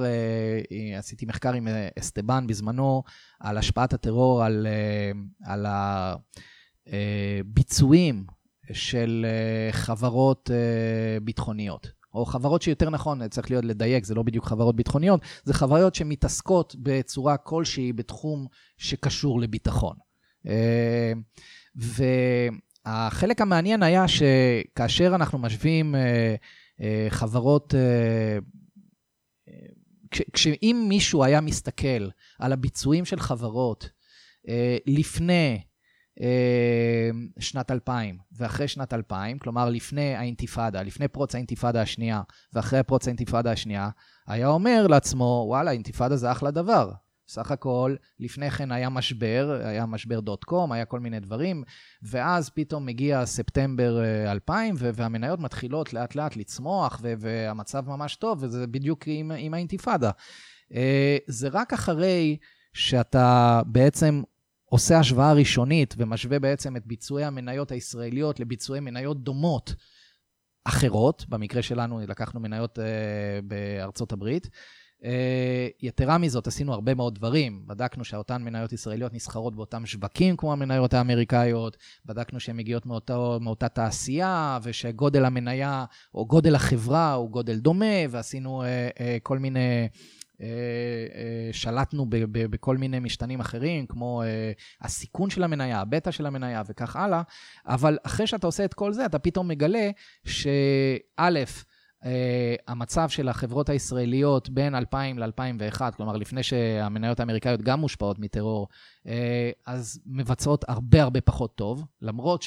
[0.99, 1.69] עשיתי מחקר עם
[1.99, 3.03] אסטבן בזמנו
[3.41, 4.67] על השפעת הטרור על,
[5.45, 5.67] על
[6.87, 8.25] הביצועים
[8.73, 9.27] של
[9.71, 10.51] חברות
[11.23, 12.02] ביטחוניות.
[12.15, 16.77] או חברות שיותר נכון, צריך להיות לדייק, זה לא בדיוק חברות ביטחוניות, זה חברות שמתעסקות
[16.79, 18.47] בצורה כלשהי בתחום
[18.77, 19.97] שקשור לביטחון.
[20.47, 21.13] אה,
[22.87, 26.35] והחלק המעניין היה שכאשר אנחנו משווים אה,
[26.81, 27.75] אה, חברות,
[30.33, 32.09] כשאם מישהו היה מסתכל
[32.39, 33.91] על הביצועים של חברות
[34.87, 35.63] לפני
[37.39, 43.53] שנת 2000 ואחרי שנת 2000, כלומר לפני האינתיפאדה, לפני פרוץ האינתיפאדה השנייה ואחרי פרוץ האינתיפאדה
[43.53, 43.89] השנייה,
[44.27, 46.93] היה אומר לעצמו, וואלה, אינתיפאדה זה אחלה דבר.
[47.29, 51.63] סך הכל, לפני כן היה משבר, היה משבר דוט קום, היה כל מיני דברים,
[52.03, 58.67] ואז פתאום מגיע ספטמבר 2000, אה, והמניות מתחילות לאט לאט לצמוח, והמצב ממש טוב, וזה
[58.67, 60.11] בדיוק עם, עם האינתיפאדה.
[60.75, 62.37] אה, זה רק אחרי
[62.73, 64.23] שאתה בעצם
[64.73, 69.75] עושה השוואה ראשונית ומשווה בעצם את ביצועי המניות הישראליות לביצועי מניות דומות
[70.65, 72.83] אחרות, במקרה שלנו לקחנו מניות uh,
[73.45, 74.47] בארצות הברית.
[74.47, 75.07] Uh,
[75.83, 77.65] יתרה מזאת, עשינו הרבה מאוד דברים.
[77.67, 83.69] בדקנו שאותן מניות ישראליות נסחרות באותם שווקים כמו המניות האמריקאיות, בדקנו שהן מגיעות מאותו, מאותה
[83.69, 88.67] תעשייה, ושגודל המניה או גודל החברה הוא גודל דומה, ועשינו uh,
[88.99, 89.89] uh, כל מיני...
[90.41, 96.63] אה, אה, שלטנו בכל מיני משתנים אחרים, כמו אה, הסיכון של המניה, הבטא של המניה
[96.67, 97.23] וכך הלאה,
[97.67, 99.91] אבל אחרי שאתה עושה את כל זה, אתה פתאום מגלה
[100.25, 101.45] שא',
[102.03, 102.05] Uh,
[102.69, 108.69] המצב של החברות הישראליות בין 2000 ל-2001, כלומר לפני שהמניות האמריקאיות גם מושפעות מטרור,
[109.07, 109.09] uh,
[109.67, 112.45] אז מבצעות הרבה הרבה פחות טוב, למרות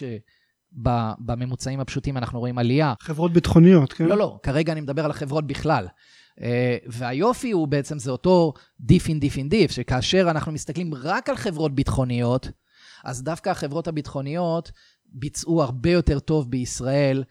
[0.76, 2.94] שבממוצעים הפשוטים אנחנו רואים עלייה.
[3.00, 4.06] חברות ביטחוניות, כן?
[4.06, 5.88] לא, לא, כרגע אני מדבר על החברות בכלל.
[6.42, 11.30] אה, והיופי הוא בעצם, זה אותו דיף אין דיף אין דיף, שכאשר אנחנו מסתכלים רק
[11.30, 12.48] על חברות ביטחוניות,
[13.04, 14.72] אז דווקא החברות הביטחוניות
[15.06, 17.24] ביצעו הרבה יותר טוב בישראל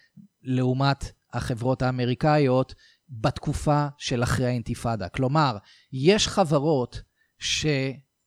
[0.43, 2.75] לעומת החברות האמריקאיות
[3.09, 5.09] בתקופה של אחרי האינתיפאדה.
[5.09, 5.57] כלומר,
[5.93, 7.03] יש חברות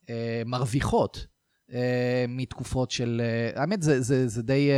[0.07, 1.28] שמרוויחות
[1.73, 3.21] אה, מתקופות של...
[3.23, 4.69] אה, האמת, זה, זה, זה די...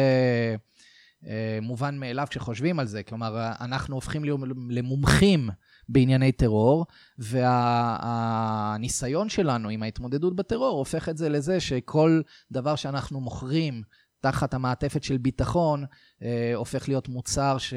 [1.62, 3.04] מובן מאליו כשחושבים על זה.
[3.04, 4.24] כלומר, אנחנו הופכים
[4.70, 5.50] למומחים
[5.90, 6.86] בענייני טרור,
[7.18, 12.22] והניסיון וה, שלנו עם ההתמודדות בטרור הופך את זה לזה שכל
[12.52, 13.82] דבר שאנחנו מוכרים
[14.22, 15.86] תחת המעטפת של ביטחון,
[16.24, 17.74] אה, הופך להיות מוצר ש...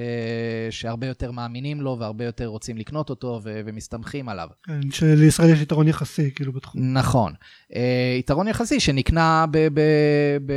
[0.71, 3.61] שהרבה יותר מאמינים לו והרבה יותר רוצים לקנות אותו ו...
[3.67, 4.49] ומסתמכים עליו.
[4.63, 6.93] כן, שלישראל יש יתרון יחסי, כאילו, בתחום.
[6.93, 7.33] נכון.
[7.75, 9.59] אה, יתרון יחסי שנקנה ב...
[9.59, 9.81] ב...
[10.47, 10.53] ב...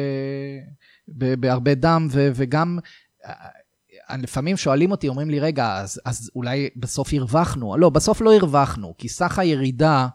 [1.07, 1.35] ב...
[1.39, 2.29] בהרבה דם, ו...
[2.35, 2.79] וגם
[4.19, 7.77] לפעמים שואלים אותי, אומרים לי, רגע, אז, אז אולי בסוף הרווחנו.
[7.77, 10.07] לא, בסוף לא הרווחנו, כי סך הירידה,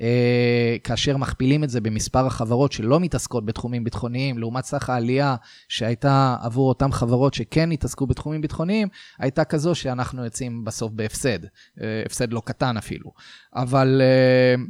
[0.00, 5.36] אה, כאשר מכפילים את זה במספר החברות שלא מתעסקות בתחומים ביטחוניים, לעומת סך העלייה
[5.68, 8.88] שהייתה עבור אותן חברות שכן התעסקו בתחומים ביטחוניים,
[9.18, 11.44] הייתה כזו שאנחנו יוצאים בסוף בהפסד.
[11.80, 13.12] אה, הפסד לא קטן אפילו.
[13.54, 14.62] אבל, אה,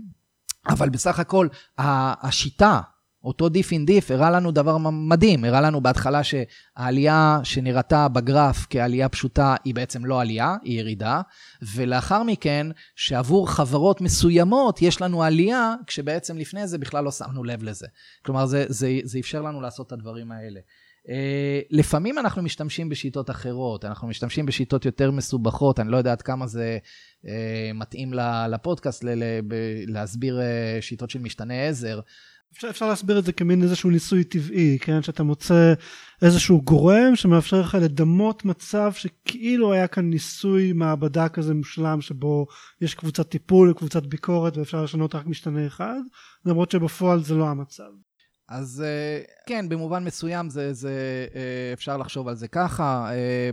[0.69, 1.49] אבל בסך הכל,
[1.79, 2.81] השיטה,
[3.25, 9.09] אותו דיף אין דיף הראה לנו דבר מדהים, הראה לנו בהתחלה שהעלייה שנראתה בגרף כעלייה
[9.09, 11.21] פשוטה היא בעצם לא עלייה, היא ירידה,
[11.75, 12.67] ולאחר מכן
[12.97, 17.87] שעבור חברות מסוימות יש לנו עלייה, כשבעצם לפני זה בכלל לא שמנו לב לזה.
[18.25, 20.61] כלומר, זה, זה, זה אפשר לנו לעשות את הדברים האלה.
[21.05, 21.07] Uh,
[21.71, 26.47] לפעמים אנחנו משתמשים בשיטות אחרות, אנחנו משתמשים בשיטות יותר מסובכות, אני לא יודע עד כמה
[26.47, 26.79] זה
[27.25, 27.29] uh,
[27.75, 28.13] מתאים
[28.49, 29.41] לפודקאסט ל- ל-
[29.87, 32.01] להסביר uh, שיטות של משתנה עזר,
[32.55, 35.03] אפשר, אפשר להסביר את זה כמין איזשהו ניסוי טבעי, כן?
[35.03, 35.75] שאתה מוצא
[36.23, 42.47] איזשהו גורם שמאפשר לך לדמות מצב שכאילו היה כאן ניסוי מעבדה כזה מושלם שבו
[42.81, 46.01] יש קבוצת טיפול וקבוצת ביקורת ואפשר לשנות רק משתנה אחד,
[46.47, 47.91] למרות שבפועל זה לא המצב.
[48.49, 53.11] אז אה, כן, במובן מסוים זה, זה, אה, אפשר לחשוב על זה ככה.
[53.13, 53.51] אה,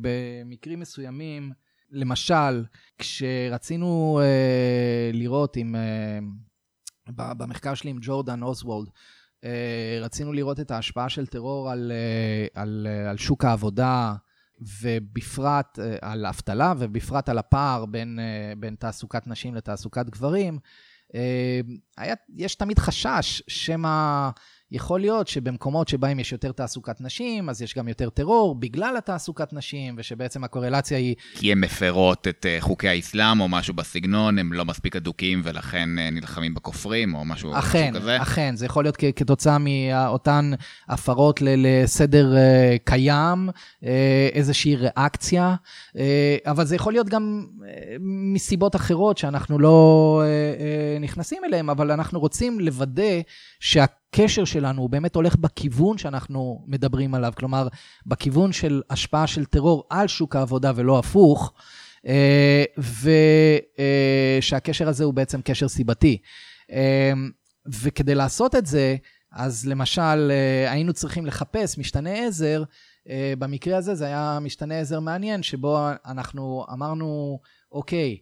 [0.00, 1.52] במקרים מסוימים,
[1.90, 2.64] למשל,
[2.98, 4.20] כשרצינו
[5.12, 5.74] לראות אם...
[7.08, 8.88] במחקר שלי עם ג'ורדן אוסוולד,
[9.44, 14.14] אה, רצינו לראות את ההשפעה של טרור על, אה, על, אה, על שוק העבודה,
[14.80, 18.18] ובפרט על אבטלה, ובפרט על הפער בין,
[18.58, 20.58] בין תעסוקת נשים לתעסוקת גברים.
[21.96, 24.30] היה, יש תמיד חשש שמא
[24.70, 29.52] יכול להיות שבמקומות שבהם יש יותר תעסוקת נשים, אז יש גם יותר טרור בגלל התעסוקת
[29.52, 31.14] נשים, ושבעצם הקורלציה היא...
[31.34, 35.98] כי הן מפרות את אה, חוקי האסלאם או משהו בסגנון, הם לא מספיק אדוקים ולכן
[35.98, 38.22] אה, נלחמים בכופרים או משהו, אכן, כזה.
[38.22, 40.50] אכן, זה יכול להיות כתוצאה מאותן
[40.88, 43.48] הפרות לסדר אה, קיים,
[44.32, 45.54] איזושהי ריאקציה,
[46.46, 47.46] אבל זה יכול להיות גם
[48.00, 50.22] מסיבות אחרות שאנחנו לא
[51.00, 53.20] נכנסים אליהן, אבל אנחנו רוצים לוודא
[54.14, 57.68] שהקשר שלנו הוא באמת הולך בכיוון שאנחנו מדברים עליו, כלומר,
[58.06, 61.52] בכיוון של השפעה של טרור על שוק העבודה ולא הפוך.
[64.40, 66.18] ושהקשר הזה הוא בעצם קשר סיבתי.
[67.82, 68.96] וכדי לעשות את זה,
[69.32, 70.32] אז למשל,
[70.68, 72.62] היינו צריכים לחפש משתנה עזר,
[73.38, 77.40] במקרה הזה זה היה משתנה עזר מעניין, שבו אנחנו אמרנו,
[77.72, 78.18] אוקיי,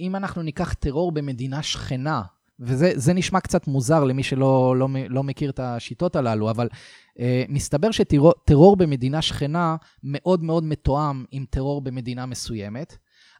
[0.00, 2.22] אם אנחנו ניקח טרור במדינה שכנה,
[2.62, 7.90] וזה נשמע קצת מוזר למי שלא לא, לא מכיר את השיטות הללו, אבל uh, מסתבר
[7.90, 12.96] שטרור במדינה שכנה מאוד מאוד מתואם עם טרור במדינה מסוימת,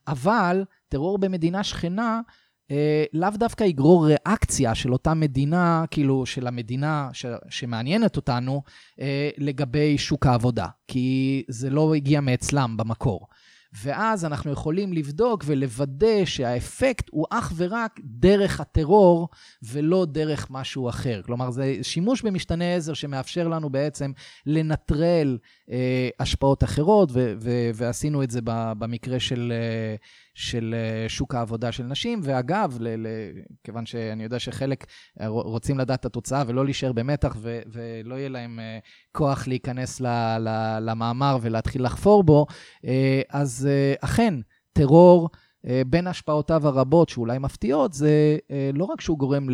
[0.08, 2.20] אבל טרור במדינה שכנה
[2.68, 2.72] uh,
[3.12, 9.02] לאו דווקא יגרור ריאקציה של אותה מדינה, כאילו של המדינה ש, שמעניינת אותנו, uh,
[9.38, 13.26] לגבי שוק העבודה, כי זה לא הגיע מאצלם במקור.
[13.72, 19.28] ואז אנחנו יכולים לבדוק ולוודא שהאפקט הוא אך ורק דרך הטרור
[19.62, 21.20] ולא דרך משהו אחר.
[21.26, 24.12] כלומר, זה שימוש במשתנה עזר שמאפשר לנו בעצם
[24.46, 25.38] לנטרל
[25.70, 29.96] אה, השפעות אחרות, ו- ו- ועשינו את זה במקרה של, אה,
[30.34, 32.20] של אה, שוק העבודה של נשים.
[32.22, 34.86] ואגב, ל- ל- כיוון שאני יודע שחלק
[35.26, 38.78] רוצים לדעת את התוצאה ולא להישאר במתח ו- ולא יהיה להם אה,
[39.12, 42.46] כוח להיכנס ל- ל- למאמר ולהתחיל לחפור בו,
[42.84, 44.34] אה, אז אה, אכן,
[44.72, 45.30] טרור,
[45.66, 49.46] אה, בין השפעותיו הרבות שאולי מפתיעות, זה אה, לא רק שהוא גורם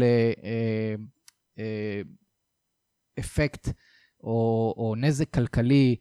[3.18, 3.72] לאפקט אה,
[4.22, 5.96] או, או נזק כלכלי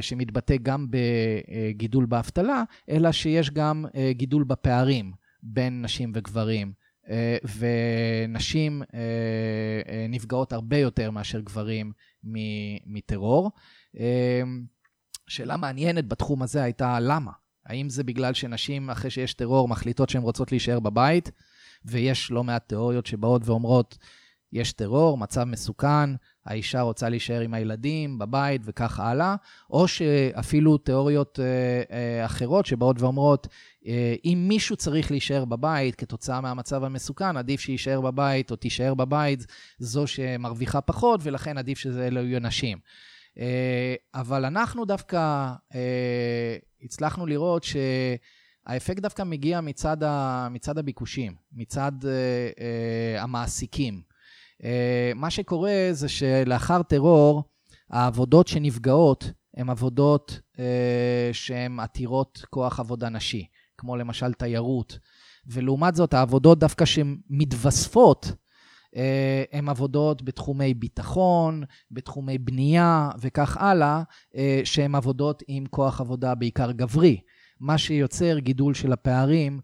[0.00, 5.12] שמתבטא גם בגידול באבטלה, אלא שיש גם גידול בפערים
[5.42, 6.72] בין נשים וגברים.
[7.58, 8.82] ונשים
[10.08, 11.92] נפגעות הרבה יותר מאשר גברים
[12.86, 13.50] מטרור.
[15.28, 17.30] שאלה מעניינת בתחום הזה הייתה למה?
[17.66, 21.30] האם זה בגלל שנשים, אחרי שיש טרור, מחליטות שהן רוצות להישאר בבית?
[21.84, 23.98] ויש לא מעט תיאוריות שבאות ואומרות,
[24.56, 26.10] יש טרור, מצב מסוכן,
[26.46, 29.36] האישה רוצה להישאר עם הילדים בבית וכך הלאה,
[29.70, 33.46] או שאפילו תיאוריות אה, אה, אחרות שבאות ואומרות,
[33.86, 39.46] אה, אם מישהו צריך להישאר בבית כתוצאה מהמצב המסוכן, עדיף שיישאר בבית או תישאר בבית
[39.78, 42.78] זו שמרוויחה פחות, ולכן עדיף שזה לא יהיו נשים.
[44.14, 45.52] אבל אנחנו דווקא
[46.82, 51.92] הצלחנו לראות שהאפקט דווקא מגיע מצד, ה, מצד הביקושים, מצד
[53.18, 54.15] המעסיקים.
[55.14, 57.42] מה שקורה זה שלאחר טרור,
[57.90, 60.40] העבודות שנפגעות הן עבודות
[61.32, 63.46] שהן עתירות כוח עבודה נשי,
[63.78, 64.98] כמו למשל תיירות.
[65.46, 68.32] ולעומת זאת, העבודות דווקא שמתווספות
[69.52, 74.02] הן עבודות בתחומי ביטחון, בתחומי בנייה וכך הלאה,
[74.64, 77.20] שהן עבודות עם כוח עבודה בעיקר גברי,
[77.60, 79.60] מה שיוצר גידול של הפערים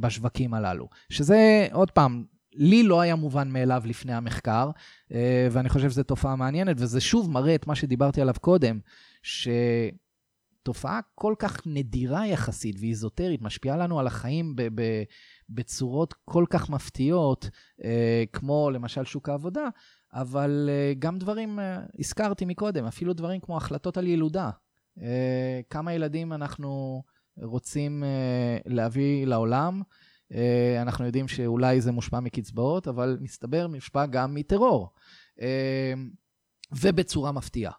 [0.00, 0.88] בשווקים הללו.
[1.10, 4.70] שזה, עוד פעם, לי לא היה מובן מאליו לפני המחקר,
[5.50, 8.80] ואני חושב שזו תופעה מעניינת, וזה שוב מראה את מה שדיברתי עליו קודם,
[9.22, 15.02] שתופעה כל כך נדירה יחסית ואיזוטרית משפיעה לנו על החיים ב- ב-
[15.48, 17.50] בצורות כל כך מפתיעות,
[18.32, 19.68] כמו למשל שוק העבודה,
[20.12, 21.58] אבל גם דברים,
[21.98, 24.50] הזכרתי מקודם, אפילו דברים כמו החלטות על ילודה.
[25.70, 27.02] כמה ילדים אנחנו
[27.42, 28.04] רוצים
[28.66, 29.82] להביא לעולם,
[30.82, 34.90] אנחנו יודעים שאולי זה מושפע מקצבאות, אבל מסתבר מושפע גם מטרור.
[36.72, 37.72] ובצורה מפתיעה.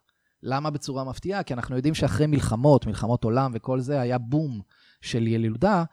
[0.43, 1.43] למה בצורה מפתיעה?
[1.43, 4.61] כי אנחנו יודעים שאחרי מלחמות, מלחמות עולם וכל זה, היה בום
[5.01, 5.83] של ילודה.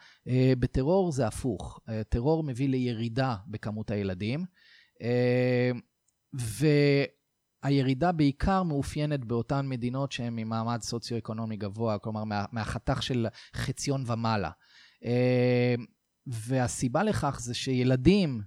[0.58, 1.80] בטרור זה הפוך.
[2.08, 4.44] טרור מביא לירידה בכמות הילדים.
[7.62, 14.50] והירידה בעיקר מאופיינת באותן מדינות שהן ממעמד סוציו-אקונומי גבוה, כלומר מהחתך של חציון ומעלה.
[16.28, 18.42] והסיבה לכך זה שילדים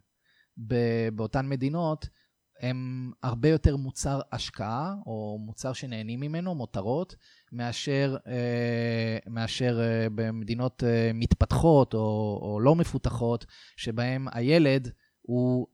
[1.14, 2.08] באותן מדינות
[2.62, 7.16] הם הרבה יותר מוצר השקעה, או מוצר שנהנים ממנו, מותרות,
[7.52, 8.18] מאשר,
[9.28, 9.80] מאשר
[10.16, 13.46] במדינות מתפתחות או, או לא מפותחות,
[13.78, 15.68] שבהם הילד הוא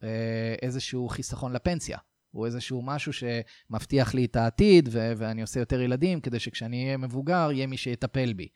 [0.62, 1.98] איזשהו חיסכון לפנסיה.
[2.32, 6.98] הוא איזשהו משהו שמבטיח לי את העתיד, ו- ואני עושה יותר ילדים, כדי שכשאני אהיה
[6.98, 8.48] מבוגר, יהיה מי שיטפל בי.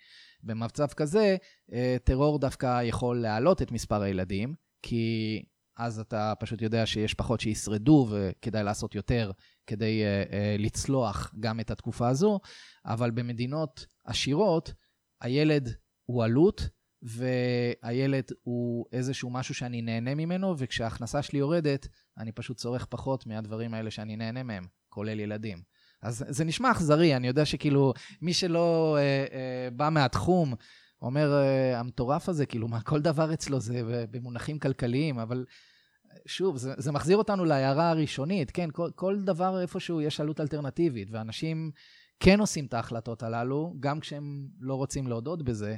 [0.44, 1.38] במצב כזה,
[2.04, 5.44] טרור דווקא יכול להעלות את מספר הילדים, כי
[5.78, 9.32] אז אתה פשוט יודע שיש פחות שישרדו וכדאי לעשות יותר
[9.68, 12.40] כדי uh, uh, לצלוח גם את התקופה הזו,
[12.86, 14.74] אבל במדינות עשירות
[15.22, 15.70] הילד
[16.06, 16.70] הוא עלות,
[17.02, 21.88] והילד הוא איזשהו משהו שאני נהנה ממנו, וכשההכנסה שלי יורדת,
[22.18, 25.62] אני פשוט צורך פחות מהדברים האלה שאני נהנה מהם, כולל ילדים.
[26.02, 30.54] אז זה נשמע אכזרי, אני יודע שכאילו, מי שלא אה, אה, בא מהתחום,
[31.02, 35.46] אומר, אה, המטורף הזה, כאילו, מה, כל דבר אצלו זה במונחים כלכליים, אבל
[36.26, 41.08] שוב, זה, זה מחזיר אותנו להערה הראשונית, כן, כל, כל דבר איפשהו יש עלות אלטרנטיבית,
[41.12, 41.72] ואנשים
[42.20, 45.76] כן עושים את ההחלטות הללו, גם כשהם לא רוצים להודות בזה.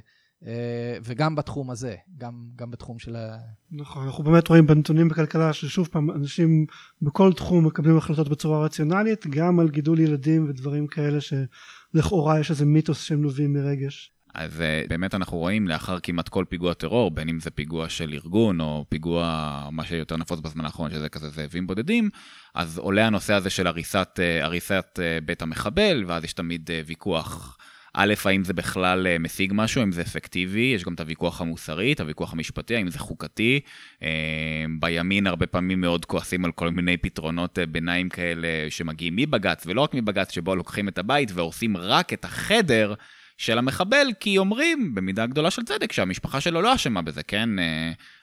[0.48, 3.38] אה, וגם בתחום הזה, גם, גם בתחום של ה...
[3.72, 6.66] נכון, אנחנו באמת רואים בנתונים בכלכלה ששוב פעם אנשים
[7.02, 12.66] בכל תחום מקבלים החלטות בצורה רציונלית, גם על גידול ילדים ודברים כאלה שלכאורה יש איזה
[12.66, 14.14] מיתוס שהם נובעים מרגש.
[14.34, 18.14] אז uh, באמת אנחנו רואים לאחר כמעט כל פיגוע טרור, בין אם זה פיגוע של
[18.14, 22.10] ארגון או פיגוע, מה שיותר נפוץ בזמן האחרון, שזה כזה זאבים בודדים,
[22.56, 27.58] אז עולה הנושא הזה של הריסת, uh, הריסת בית המחבל, ואז יש תמיד ויכוח.
[27.96, 31.94] א', האם זה בכלל אה, משיג משהו, האם זה אפקטיבי, יש גם את הוויכוח המוסרי,
[31.94, 33.60] את הוויכוח המשפטי, האם זה חוקתי.
[34.04, 39.64] אה, בימין הרבה פעמים מאוד כועסים על כל מיני פתרונות אה, ביניים כאלה שמגיעים מבג"ץ,
[39.66, 42.94] ולא רק מבג"ץ, שבו לוקחים את הבית והורסים רק את החדר.
[43.38, 47.50] של המחבל, כי אומרים, במידה גדולה של צדק, שהמשפחה שלו לא אשמה בזה, כן?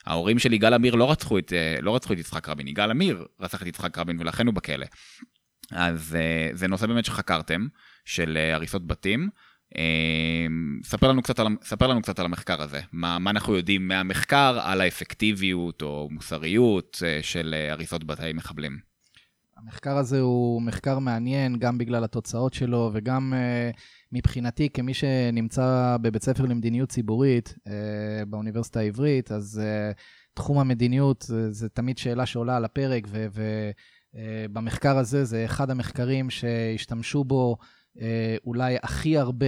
[0.07, 3.63] ההורים של יגאל עמיר לא רצחו את, לא רצחו את יצחק רבין, יגאל עמיר רצח
[3.63, 4.87] את יצחק רבין ולכן הוא בכלא.
[5.73, 6.17] אז
[6.53, 7.67] זה נושא באמת שחקרתם,
[8.05, 9.29] של הריסות בתים.
[9.77, 13.89] אמ, ספר לנו קצת על, ספר לנו קצת על המחקר הזה, מה, מה אנחנו יודעים
[13.89, 18.91] מהמחקר על האפקטיביות או מוסריות אה, של אה, הריסות בתי מחבלים.
[19.63, 23.77] המחקר הזה הוא מחקר מעניין גם בגלל התוצאות שלו וגם uh,
[24.13, 27.71] מבחינתי כמי שנמצא בבית ספר למדיניות ציבורית uh,
[28.29, 29.99] באוניברסיטה העברית, אז uh,
[30.35, 33.09] תחום המדיניות זה, תמיד שאלה שעולה על הפרק
[34.15, 37.57] ובמחקר הזה זה אחד המחקרים שהשתמשו בו
[38.47, 39.47] אולי הכי הרבה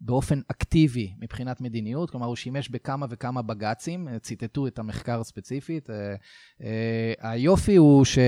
[0.00, 5.88] באופן אקטיבי מבחינת מדיניות, כלומר הוא שימש בכמה וכמה בג"צים, אה, ציטטו את המחקר ספציפית.
[5.90, 8.18] אה, היופי הוא ש...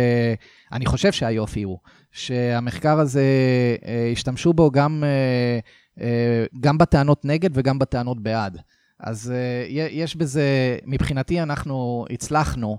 [0.72, 1.78] אני חושב שהיופי הוא
[2.12, 3.24] שהמחקר הזה,
[4.12, 5.04] השתמשו בו גם,
[6.60, 8.58] גם בטענות נגד וגם בטענות בעד.
[9.00, 9.32] אז
[9.68, 12.78] יש בזה, מבחינתי אנחנו הצלחנו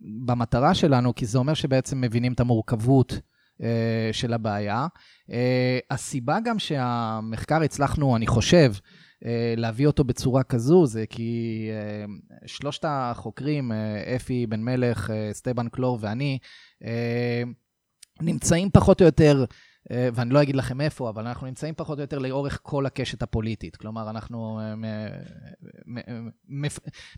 [0.00, 3.20] במטרה שלנו, כי זה אומר שבעצם מבינים את המורכבות
[4.12, 4.86] של הבעיה.
[5.30, 8.72] אה, הסיבה גם שהמחקר הצלחנו, אני חושב,
[9.24, 12.04] אה, להביא אותו בצורה כזו, זה כי אה,
[12.46, 13.72] שלושת החוקרים,
[14.16, 16.38] אפי בן מלך, סטבן קלור ואני,
[18.20, 19.44] נמצאים פחות או יותר,
[19.90, 23.76] ואני לא אגיד לכם איפה, אבל אנחנו נמצאים פחות או יותר לאורך כל הקשת הפוליטית.
[23.76, 24.60] כלומר, אנחנו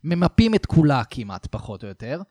[0.05, 2.23] ממפים את כולה כמעט, פחות או יותר.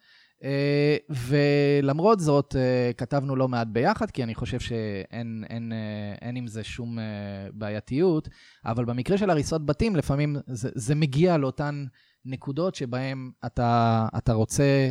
[0.44, 6.36] אה, ולמרות זאת, אה, כתבנו לא מעט ביחד, כי אני חושב שאין אין, אה, אין
[6.36, 6.98] עם זה שום
[7.54, 8.30] בעייתיות,
[8.66, 11.86] אבל במקרה של הריסות בתים, לפעמים זה, זה מגיע לאותן
[12.26, 14.90] נקודות שבהן אתה, אתה רוצה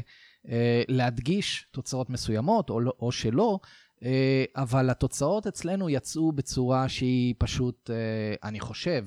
[0.88, 3.58] להדגיש תוצאות מסוימות, או, לא, או שלא,
[4.56, 7.90] אבל התוצאות אצלנו יצאו בצורה שהיא פשוט,
[8.42, 9.04] אני חושב,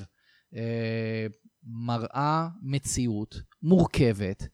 [1.63, 4.47] מראה מציאות מורכבת.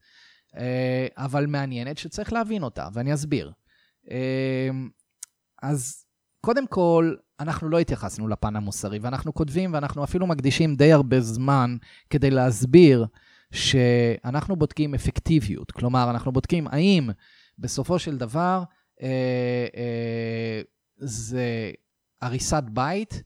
[0.58, 3.52] אה, אבל מעניינת שצריך להבין אותה, ואני אסביר.
[4.12, 4.70] אה,
[5.62, 6.06] אז
[6.42, 11.78] קודם כל, אנחנו לא התייחסנו לפן המוסרי, ואנחנו כותבים ואנחנו אפילו מקדישים די הרבה זמן
[12.10, 13.06] כדי להסביר
[13.54, 15.72] שאנחנו בודקים אפקטיביות.
[15.72, 17.10] כלומר, אנחנו בודקים האם
[17.60, 18.64] בסופו של דבר
[19.02, 20.62] אה, אה,
[20.98, 21.72] זה
[22.22, 23.24] הריסת בית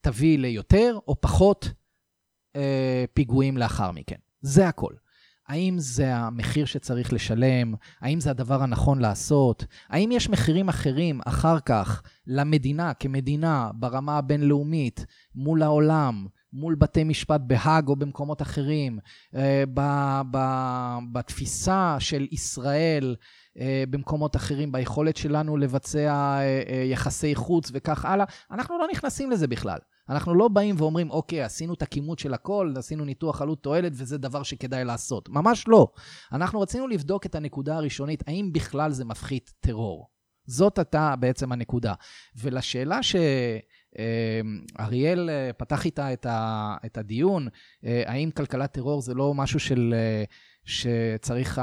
[0.00, 1.72] תביא ליותר או פחות
[2.56, 4.18] אה, פיגועים לאחר מכן.
[4.40, 4.94] זה הכל.
[5.50, 7.74] האם זה המחיר שצריך לשלם?
[8.00, 9.64] האם זה הדבר הנכון לעשות?
[9.88, 17.40] האם יש מחירים אחרים אחר כך למדינה כמדינה ברמה הבינלאומית מול העולם, מול בתי משפט
[17.46, 18.98] בהאג או במקומות אחרים,
[19.34, 19.64] אה,
[21.12, 23.16] בתפיסה של ישראל
[23.58, 28.24] אה, במקומות אחרים, ביכולת שלנו לבצע אה, יחסי חוץ וכך הלאה?
[28.50, 29.78] אנחנו לא נכנסים לזה בכלל.
[30.08, 34.18] אנחנו לא באים ואומרים, אוקיי, עשינו את הכימות של הכל, עשינו ניתוח עלות תועלת, וזה
[34.18, 35.28] דבר שכדאי לעשות.
[35.28, 35.88] ממש לא.
[36.32, 40.10] אנחנו רצינו לבדוק את הנקודה הראשונית, האם בכלל זה מפחית טרור.
[40.46, 41.94] זאת הייתה בעצם הנקודה.
[42.36, 43.16] ולשאלה ש...
[43.98, 44.40] אה,
[44.80, 46.12] אריאל אה, פתח איתה
[46.86, 47.48] את הדיון,
[47.84, 49.94] אה, האם כלכלת טרור זה לא משהו של
[50.70, 51.60] שצריך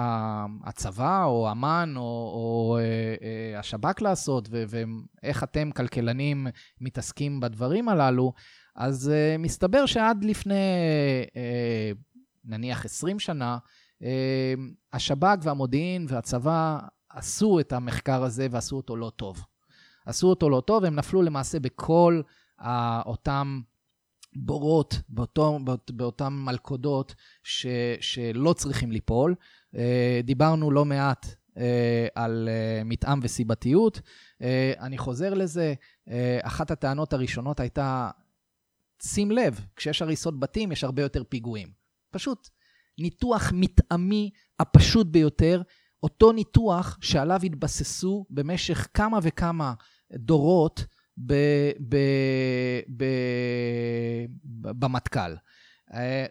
[0.63, 2.83] הצבא או אמ"ן או, או אה,
[3.21, 6.47] אה, השב"כ לעשות, ו, ואיך אתם כלכלנים
[6.81, 8.33] מתעסקים בדברים הללו,
[8.75, 10.55] אז אה, מסתבר שעד לפני
[12.45, 13.57] נניח 20 שנה,
[14.93, 16.79] השב"כ והמודיעין והצבא
[17.09, 19.45] עשו את המחקר הזה ועשו אותו לא טוב.
[20.05, 22.21] עשו אותו לא טוב, הם נפלו למעשה בכל
[23.05, 23.61] אותם
[24.39, 27.65] בורות, באותו, באות, באותן מלכודות ש,
[28.01, 29.35] שלא צריכים ליפול.
[30.23, 31.27] דיברנו לא מעט
[32.15, 32.49] על
[32.85, 34.01] מתאם וסיבתיות.
[34.79, 35.73] אני חוזר לזה,
[36.41, 38.09] אחת הטענות הראשונות הייתה,
[39.03, 41.67] שים לב, כשיש הריסות בתים יש הרבה יותר פיגועים.
[42.11, 42.49] פשוט
[42.97, 44.29] ניתוח מתאמי
[44.59, 45.61] הפשוט ביותר,
[46.03, 49.73] אותו ניתוח שעליו התבססו במשך כמה וכמה
[50.13, 50.85] דורות
[51.25, 51.33] ב,
[51.89, 51.97] ב,
[52.97, 53.05] ב,
[54.53, 55.35] במטכ"ל.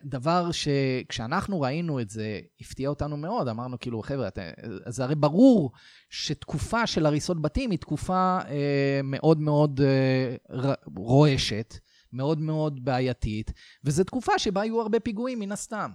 [0.04, 4.28] דבר שכשאנחנו ראינו את זה, הפתיע אותנו מאוד, אמרנו כאילו, חבר'ה,
[4.88, 5.72] זה הרי ברור
[6.10, 11.74] שתקופה של הריסות בתים היא תקופה אה, מאוד מאוד אה, רועשת,
[12.12, 13.52] מאוד מאוד בעייתית,
[13.84, 15.90] וזו תקופה שבה היו הרבה פיגועים מן הסתם.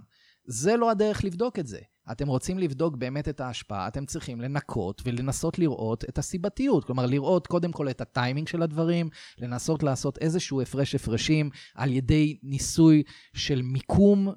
[0.45, 1.79] זה לא הדרך לבדוק את זה.
[2.11, 6.85] אתם רוצים לבדוק באמת את ההשפעה, אתם צריכים לנקות ולנסות לראות את הסיבתיות.
[6.85, 12.37] כלומר, לראות קודם כל את הטיימינג של הדברים, לנסות לעשות איזשהו הפרש הפרשים על ידי
[12.43, 13.03] ניסוי
[13.33, 14.29] של מיקום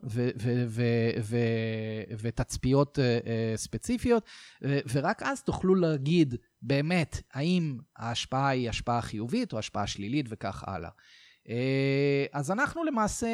[2.19, 4.25] ותצפיות uh, ספציפיות,
[4.63, 10.91] ורק אז תוכלו להגיד באמת האם ההשפעה היא השפעה חיובית או השפעה שלילית וכך הלאה.
[11.45, 11.49] Uh,
[12.33, 13.29] אז אנחנו למעשה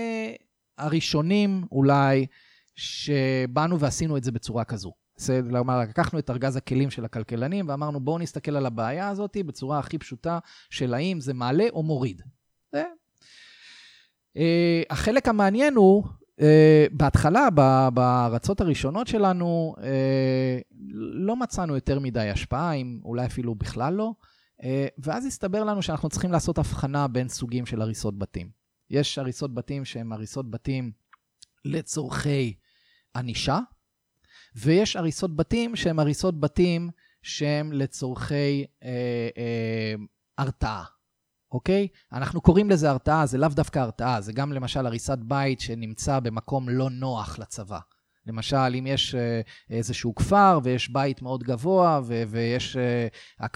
[0.79, 2.27] הראשונים אולי,
[2.75, 4.93] שבאנו ועשינו את זה בצורה כזו.
[5.51, 9.99] כלומר, לקחנו את ארגז הכלים של הכלכלנים ואמרנו, בואו נסתכל על הבעיה הזאת בצורה הכי
[9.99, 10.39] פשוטה
[10.71, 12.23] של האם זה מעלה או מוריד.
[12.73, 12.85] זה.
[14.39, 14.41] Uh,
[14.91, 16.43] החלק המעניין הוא, uh,
[16.93, 17.51] בהתחלה,
[17.95, 19.83] בארצות הראשונות שלנו, uh,
[21.13, 24.13] לא מצאנו יותר מדי השפעה, אם אולי אפילו בכלל לא,
[24.99, 28.51] ואז הסתבר לנו שאנחנו צריכים לעשות הבחנה בין סוגים של הריסות בתים.
[28.91, 30.93] יש הריסות בתים שהן הריסות בתים
[31.65, 32.55] לצורכי
[33.17, 33.59] ענישה,
[34.57, 36.91] ויש הריסות בתים שהן הריסות בתים
[37.23, 39.95] שהן לצורכי אה, אה,
[40.39, 40.85] הרתעה,
[41.53, 41.89] אוקיי?
[42.13, 46.69] אנחנו קוראים לזה הרתעה, זה לאו דווקא הרתעה, זה גם למשל הריסת בית שנמצא במקום
[46.69, 47.79] לא נוח לצבא.
[48.27, 49.41] למשל, אם יש אה,
[49.71, 52.77] איזשהו כפר ויש בית מאוד גבוה ו- ויש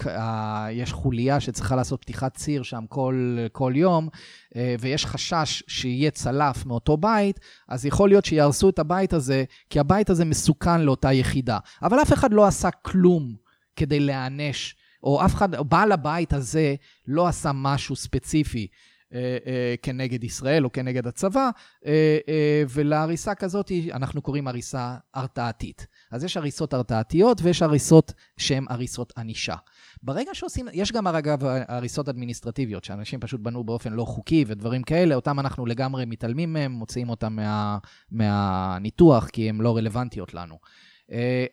[0.07, 4.09] אה, יש חוליה שצריכה לעשות פתיחת ציר שם כל, כל יום,
[4.55, 7.39] אה, ויש חשש שיהיה צלף מאותו בית,
[7.69, 11.57] אז יכול להיות שיהרסו את הבית הזה, כי הבית הזה מסוכן לאותה יחידה.
[11.83, 13.35] אבל אף אחד לא עשה כלום
[13.75, 16.75] כדי להיענש, או אף אחד, בעל הבית הזה
[17.07, 18.67] לא עשה משהו ספציפי.
[19.15, 21.49] אה, אה, כנגד ישראל או כנגד הצבא,
[21.85, 25.87] אה, ולהריסה כזאת אנחנו קוראים הריסה הרתעתית.
[26.11, 29.55] אז יש הריסות הרתעתיות ויש הריסות שהן הריסות ענישה.
[30.03, 35.15] ברגע שעושים, יש גם אגב הריסות אדמיניסטרטיביות, שאנשים פשוט בנו באופן לא חוקי ודברים כאלה,
[35.15, 37.77] אותם אנחנו לגמרי מתעלמים מהם, מוציאים אותם מה,
[38.11, 40.57] מהניתוח, כי הן לא רלוונטיות לנו.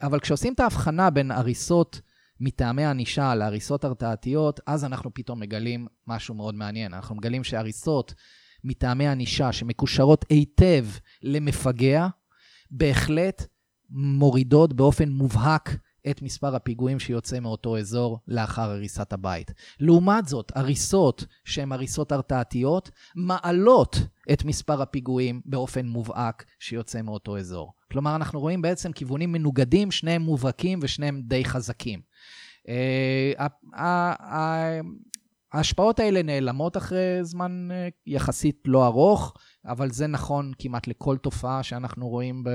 [0.02, 2.00] אבל כשעושים את ההבחנה בין הריסות
[2.44, 6.94] מטעמי ענישה להריסות הרתעתיות, אז אנחנו פתאום מגלים משהו מאוד מעניין.
[6.94, 8.14] אנחנו מגלים שהריסות
[8.64, 10.86] מטעמי ענישה שמקושרות היטב
[11.22, 12.06] למפגע,
[12.70, 13.46] בהחלט
[13.90, 15.76] מורידות באופן מובהק
[16.10, 19.52] את מספר הפיגועים שיוצא מאותו אזור לאחר הריסת הבית.
[19.80, 23.96] לעומת זאת, הריסות שהן הריסות הרתעתיות, מעלות
[24.32, 27.72] את מספר הפיגועים באופן מובהק שיוצא מאותו אזור.
[27.92, 32.00] כלומר, אנחנו רואים בעצם כיוונים מנוגדים, שניהם מובהקים ושניהם די חזקים.
[32.68, 33.46] אה,
[35.52, 39.34] ההשפעות האלה נעלמות אחרי זמן אה, יחסית לא ארוך,
[39.66, 42.50] אבל זה נכון כמעט לכל תופעה שאנחנו רואים ב...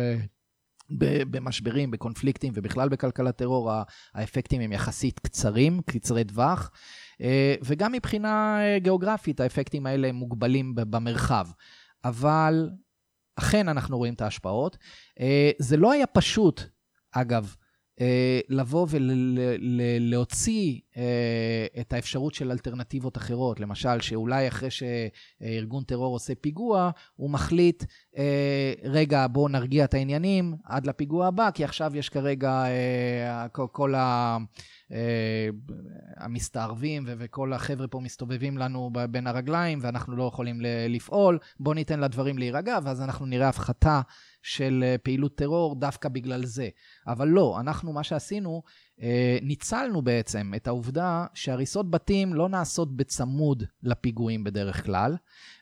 [1.32, 3.72] במשברים, בקונפליקטים ובכלל בכלכלת טרור,
[4.14, 6.72] האפקטים הם יחסית קצרים, קצרי טווח,
[7.22, 11.47] אה, וגם מבחינה גיאוגרפית האפקטים האלה מוגבלים במרחב.
[12.03, 12.70] אבל
[13.36, 14.78] אכן אנחנו רואים את ההשפעות.
[15.60, 16.62] זה לא היה פשוט,
[17.12, 17.55] אגב,
[18.50, 23.60] לבוא ולהוציא אה, את האפשרות של אלטרנטיבות אחרות.
[23.60, 27.84] למשל, שאולי אחרי שארגון טרור עושה פיגוע, הוא מחליט,
[28.18, 32.64] אה, רגע, בואו נרגיע את העניינים עד לפיגוע הבא, כי עכשיו יש כרגע
[33.72, 34.38] כל ה...
[36.18, 42.38] המסתערבים וכל החבר'ה פה מסתובבים לנו בין הרגליים ואנחנו לא יכולים לפעול, בואו ניתן לדברים
[42.38, 44.02] להירגע ואז אנחנו נראה הפחתה
[44.48, 46.70] של אה, פעילות טרור דווקא בגלל זה.
[47.08, 48.64] אבל לא, אנחנו, מה שעשינו,
[49.02, 55.16] אה, ניצלנו בעצם את העובדה שהריסות בתים לא נעשות בצמוד לפיגועים בדרך כלל,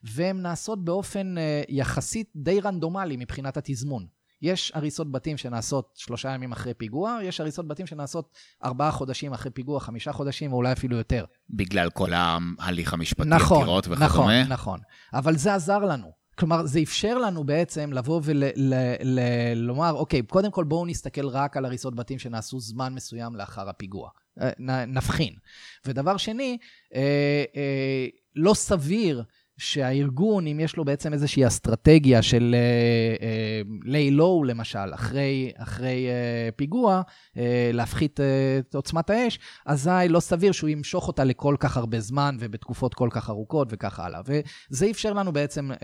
[0.04, 4.06] והן נעשות באופן אה, יחסית די רנדומלי מבחינת התזמון.
[4.42, 8.30] יש הריסות בתים שנעשות שלושה ימים אחרי פיגוע, יש הריסות בתים שנעשות
[8.64, 11.26] ארבעה חודשים אחרי פיגוע, חמישה חודשים, או אולי אפילו יותר.
[11.50, 14.06] בגלל כל ההליך המשפטי, נכון, וכדומה?
[14.06, 14.80] נכון, נכון.
[15.14, 16.25] אבל זה עזר לנו.
[16.40, 21.96] כלומר, זה אפשר לנו בעצם לבוא ולומר, אוקיי, קודם כל בואו נסתכל רק על הריסות
[21.96, 24.10] בתים שנעשו זמן מסוים לאחר הפיגוע.
[24.42, 25.34] אה, נבחין.
[25.86, 26.58] ודבר שני,
[26.96, 29.24] אה, אה, לא סביר
[29.58, 32.56] שהארגון, אם יש לו בעצם איזושהי אסטרטגיה של
[33.84, 37.38] ליי uh, לואו, למשל, אחרי, אחרי uh, פיגוע, uh,
[37.74, 38.24] להפחית uh,
[38.60, 43.10] את עוצמת האש, אזי לא סביר שהוא ימשוך אותה לכל כך הרבה זמן ובתקופות כל
[43.12, 44.22] כך ארוכות וכך הלאה.
[44.26, 45.78] וזה אפשר לנו בעצם, uh,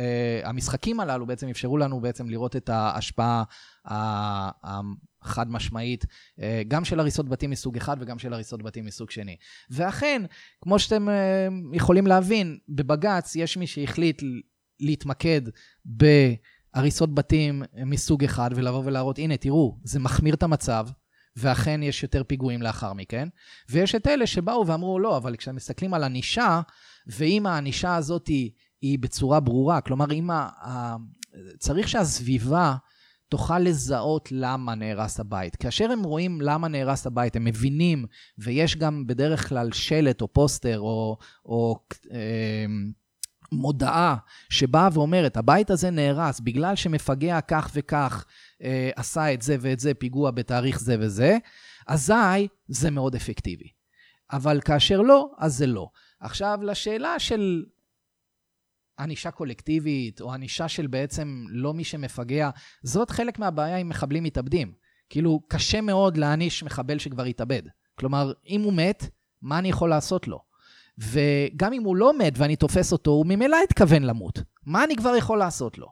[0.47, 3.43] המשחקים הללו בעצם אפשרו לנו בעצם לראות את ההשפעה
[3.85, 6.05] החד משמעית,
[6.41, 9.35] אה, גם של הריסות בתים מסוג אחד וגם של הריסות בתים מסוג שני.
[9.69, 10.21] ואכן,
[10.61, 14.21] כמו שאתם אה, יכולים להבין, בבג"ץ יש מי שהחליט
[14.79, 15.41] להתמקד
[15.85, 20.87] בהריסות בתים מסוג אחד ולבוא ולהראות, הנה, תראו, זה מחמיר את המצב.
[21.35, 23.27] ואכן יש יותר פיגועים לאחר מכן.
[23.69, 26.61] ויש את אלה שבאו ואמרו, לא, אבל כשמסתכלים על ענישה,
[27.07, 28.51] ואם הענישה הזאת היא,
[28.81, 30.95] היא בצורה ברורה, כלומר, אם ה...
[31.59, 32.75] צריך שהסביבה
[33.31, 35.55] תוכל לזהות למה נהרס הבית.
[35.55, 38.05] כאשר הם רואים למה נהרס הבית, הם מבינים,
[38.37, 41.79] ויש גם בדרך כלל שלט או פוסטר או, או
[42.11, 42.65] אה,
[43.51, 44.15] מודעה
[44.49, 48.25] שבאה ואומרת, הבית הזה נהרס בגלל שמפגע כך וכך
[48.63, 51.37] אה, עשה את זה ואת זה, פיגוע בתאריך זה וזה,
[51.87, 53.69] אזי זה מאוד אפקטיבי.
[54.31, 55.89] אבל כאשר לא, אז זה לא.
[56.19, 57.63] עכשיו, לשאלה של
[59.01, 62.49] ענישה קולקטיבית, או ענישה של בעצם לא מי שמפגע,
[62.83, 64.71] זאת חלק מהבעיה עם מחבלים מתאבדים.
[65.09, 67.61] כאילו, קשה מאוד להעניש מחבל שכבר התאבד.
[67.95, 69.09] כלומר, אם הוא מת,
[69.41, 70.39] מה אני יכול לעשות לו?
[70.97, 74.43] וגם אם הוא לא מת ואני תופס אותו, הוא ממילא התכוון למות.
[74.65, 75.87] מה אני כבר יכול לעשות לו?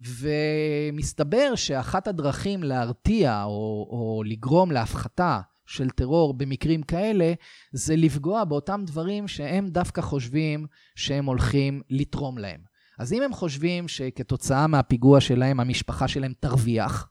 [0.00, 7.32] ומסתבר שאחת הדרכים להרתיע או, או לגרום להפחתה של טרור במקרים כאלה,
[7.72, 12.60] זה לפגוע באותם דברים שהם דווקא חושבים שהם הולכים לתרום להם.
[12.98, 17.08] אז אם הם חושבים שכתוצאה מהפיגוע שלהם המשפחה שלהם תרוויח,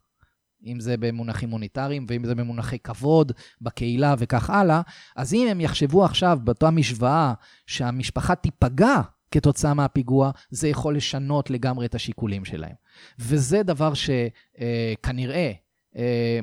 [0.65, 3.31] אם זה במונחים מוניטריים ואם זה במונחי כבוד
[3.61, 4.81] בקהילה וכך הלאה,
[5.15, 7.33] אז אם הם יחשבו עכשיו באותה משוואה
[7.67, 9.01] שהמשפחה תיפגע
[9.31, 12.75] כתוצאה מהפיגוע, זה יכול לשנות לגמרי את השיקולים שלהם.
[13.19, 15.53] וזה דבר שכנראה אה,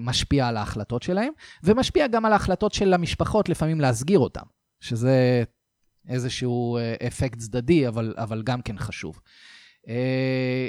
[0.01, 1.33] משפיע על ההחלטות שלהם,
[1.65, 4.45] ומשפיע גם על ההחלטות של המשפחות לפעמים להסגיר אותם,
[4.81, 5.45] שזה
[6.09, 9.21] איזשהו אה, אפקט צדדי, אבל, אבל גם כן חשוב.
[9.89, 10.69] אה,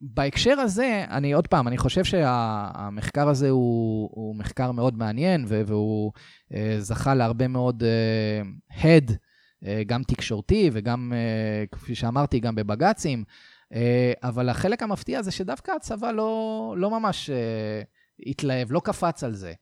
[0.00, 6.12] בהקשר הזה, אני עוד פעם, אני חושב שהמחקר הזה הוא, הוא מחקר מאוד מעניין, והוא
[6.78, 7.82] זכה להרבה מאוד
[8.70, 9.16] הד,
[9.86, 11.12] גם תקשורתי וגם,
[11.72, 13.24] כפי שאמרתי, גם בבג"צים,
[14.22, 17.30] אבל החלק המפתיע זה שדווקא הצבא לא, לא ממש
[18.26, 19.52] התלהב, לא קפץ על זה.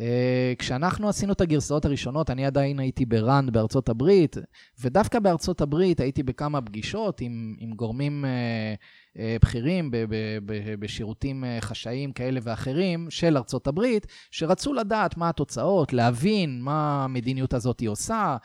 [0.00, 4.36] אה, כשאנחנו עשינו את הגרסאות הראשונות, אני עדיין הייתי בראנד בארצות הברית,
[4.80, 8.30] ודווקא בארצות הברית הייתי בכמה פגישות עם, עם גורמים אה,
[9.18, 10.14] אה, בכירים ב, ב,
[10.46, 17.54] ב, בשירותים חשאיים כאלה ואחרים של ארצות הברית, שרצו לדעת מה התוצאות, להבין מה המדיניות
[17.54, 18.36] הזאת היא עושה,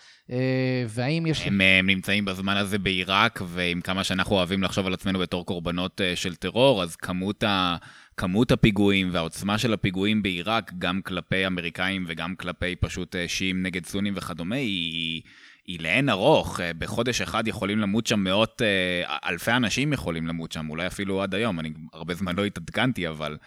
[0.87, 1.47] והאם יש...
[1.47, 6.01] הם, הם נמצאים בזמן הזה בעיראק, ועם כמה שאנחנו אוהבים לחשוב על עצמנו בתור קורבנות
[6.15, 7.75] של טרור, אז כמות ה...
[8.21, 13.85] כמות הפיגועים והעוצמה של הפיגועים בעיראק, גם כלפי אמריקאים וגם כלפי פשוט אה, שיעים נגד
[13.85, 15.21] סונים וכדומה, היא,
[15.67, 16.59] היא לאין ארוך.
[16.59, 21.23] אה, בחודש אחד יכולים למות שם מאות, אה, אלפי אנשים יכולים למות שם, אולי אפילו
[21.23, 21.59] עד היום.
[21.59, 23.37] אני הרבה זמן לא התעדכנתי, אבל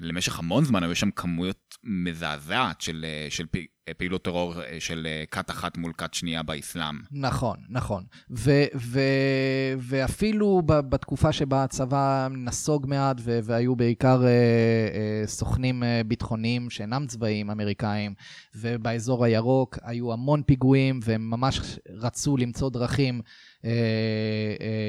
[0.00, 3.44] למשך המון זמן היו שם כמויות מזעזעת של, של
[3.92, 7.00] פעילות טרור אה, של אה, כת אחת מול כת שנייה באסלאם.
[7.12, 8.04] נכון, נכון.
[8.30, 17.06] ו- ו- ואפילו בתקופה שבה הצבא נסוג מעט והיו בעיקר uh, uh, סוכנים ביטחוניים שאינם
[17.06, 18.14] צבאיים אמריקאים,
[18.54, 23.20] ובאזור הירוק היו המון פיגועים, והם ממש רצו למצוא דרכים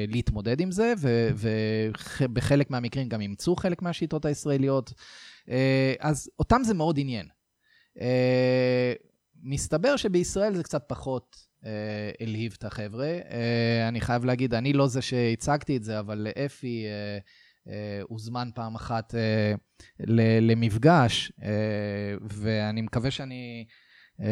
[0.08, 0.92] להתמודד עם זה,
[1.36, 4.92] ובחלק מהמקרים גם אימצו חלק מהשיטות הישראליות.
[5.46, 5.48] Uh,
[6.00, 7.26] אז אותם זה מאוד עניין.
[9.42, 11.36] מסתבר שבישראל זה קצת פחות
[12.20, 13.18] הלהיב את החבר'ה.
[13.88, 16.86] אני חייב להגיד, אני לא זה שהצגתי את זה, אבל אפי
[18.08, 19.18] הוזמן פעם אחת uh,
[20.40, 21.42] למפגש, uh,
[22.22, 23.64] ואני מקווה שאני
[24.20, 24.24] uh,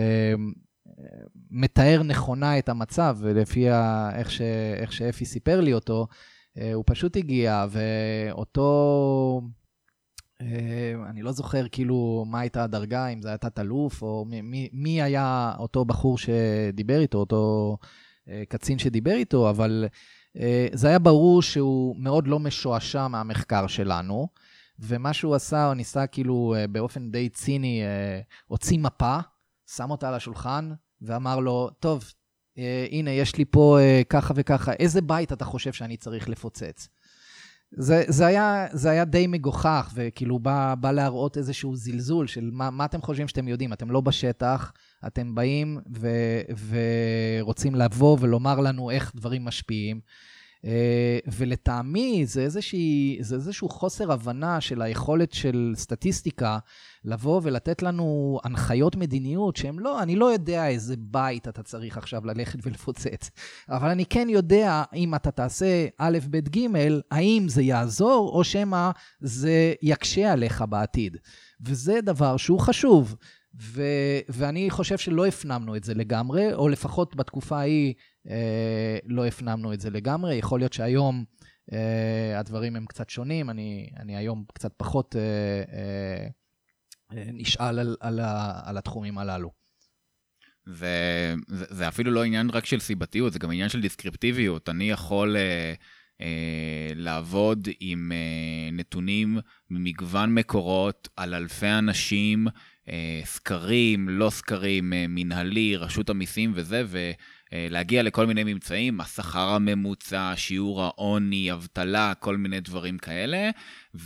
[1.51, 4.41] מתאר נכונה את המצב, ולפי ה, איך, ש,
[4.77, 9.41] איך שאפי סיפר לי אותו, uh, הוא פשוט הגיע, ואותו...
[10.41, 15.03] אה, אני לא זוכר כאילו מה הייתה הדרגה, אם זה היה תת-אלוף, או מי, מי
[15.03, 17.77] היה אותו בחור שדיבר איתו, אותו
[18.29, 19.85] אה, קצין שדיבר איתו, אבל
[20.37, 24.29] אה, זה היה ברור שהוא מאוד לא משועשע מהמחקר שלנו,
[24.79, 27.83] ומה שהוא עשה, הוא ניסה כאילו באופן די ציני,
[28.47, 29.19] הוציא מפה,
[29.67, 30.71] שם אותה על השולחן,
[31.03, 32.05] ואמר לו, טוב,
[32.91, 36.89] הנה, יש לי פה ככה וככה, איזה בית אתה חושב שאני צריך לפוצץ?
[37.77, 42.71] זה, זה, היה, זה היה די מגוחך, וכאילו בא, בא להראות איזשהו זלזול של מה,
[42.71, 44.73] מה אתם חושבים שאתם יודעים, אתם לא בשטח,
[45.07, 46.09] אתם באים ו,
[47.41, 50.01] ורוצים לבוא ולומר לנו איך דברים משפיעים.
[50.65, 56.59] אה, ולטעמי זה, איזושהי, זה איזשהו חוסר הבנה של היכולת של סטטיסטיקה
[57.05, 62.27] לבוא ולתת לנו הנחיות מדיניות שהן לא, אני לא יודע איזה בית אתה צריך עכשיו
[62.27, 63.31] ללכת ולפוצץ,
[63.69, 66.67] אבל אני כן יודע אם אתה תעשה א', ב', ג',
[67.11, 68.91] האם זה יעזור או שמא
[69.21, 71.17] זה יקשה עליך בעתיד.
[71.61, 73.17] וזה דבר שהוא חשוב.
[73.61, 77.95] ו- ואני חושב שלא הפנמנו את זה לגמרי, או לפחות בתקופה ההיא
[79.05, 80.35] לא הפנמנו את זה לגמרי.
[80.35, 81.25] יכול להיות שהיום
[81.73, 86.27] אה, הדברים הם קצת שונים, אני, אני היום קצת פחות אה, אה,
[87.17, 88.21] אה נשאל על, על,
[88.65, 89.51] על התחומים הללו.
[90.67, 94.69] זה, זה, זה אפילו לא עניין רק של סיבתיות, זה גם עניין של דיסקריפטיביות.
[94.69, 95.75] אני יכול אה,
[96.21, 99.39] אה, לעבוד עם אה, נתונים
[99.71, 102.47] ממגוון מקורות על אלפי אנשים,
[102.89, 107.11] אה, סקרים, לא סקרים, אה, מנהלי, רשות המיסים וזה, ו...
[107.55, 113.51] אה, להגיע לכל מיני ממצאים, השכר הממוצע, שיעור העוני, אבטלה, כל מיני דברים כאלה,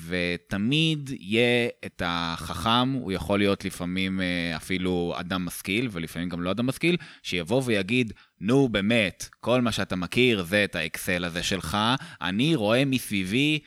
[0.07, 6.51] ותמיד יהיה את החכם, הוא יכול להיות לפעמים אה, אפילו אדם משכיל, ולפעמים גם לא
[6.51, 11.79] אדם משכיל, שיבוא ויגיד, נו באמת, כל מה שאתה מכיר זה את האקסל הזה שלך,
[12.21, 13.59] אני רואה מסביבי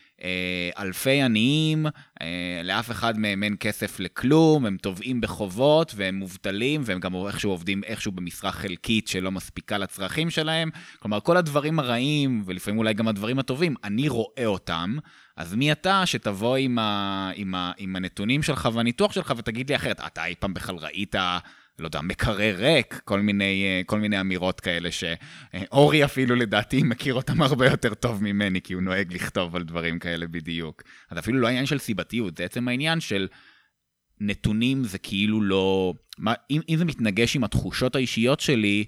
[0.78, 1.86] אלפי עניים,
[2.22, 7.52] אה, לאף אחד מהם אין כסף לכלום, הם תובעים בחובות והם מובטלים, והם גם איכשהו
[7.52, 10.70] עובדים איכשהו במשרה חלקית שלא מספיקה לצרכים שלהם.
[11.00, 14.98] כלומר, כל הדברים הרעים, ולפעמים אולי גם הדברים הטובים, אני רואה אותם,
[15.38, 19.76] אז מי אתה שתבוא עם, ה, עם, ה, עם הנתונים שלך והניתוח שלך ותגיד לי
[19.76, 21.16] אחרת, אתה אי פעם בכלל ראית...
[21.82, 27.14] לא יודע, מקרר ריק, כל מיני, אה, כל מיני אמירות כאלה שאורי אפילו לדעתי מכיר
[27.14, 30.84] אותם הרבה יותר טוב ממני, כי הוא נוהג לכתוב על דברים כאלה בדיוק.
[31.10, 33.28] אז אפילו לא העניין של סיבתיות, זה עצם העניין של
[34.20, 35.94] נתונים זה כאילו לא...
[36.18, 38.86] מה, אם, אם זה מתנגש עם התחושות האישיות שלי,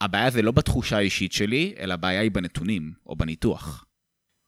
[0.00, 3.83] הבעיה זה לא בתחושה האישית שלי, אלא הבעיה היא בנתונים, או בניתוח.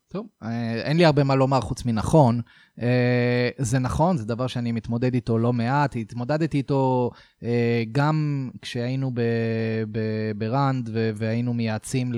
[0.08, 2.40] טוב, אה, אין לי הרבה מה לומר חוץ מנכון.
[2.80, 5.96] אה, זה נכון, זה דבר שאני מתמודד איתו לא מעט.
[5.96, 7.10] התמודדתי איתו
[7.42, 9.10] אה, גם כשהיינו
[10.36, 12.12] ברנד והיינו מייעצים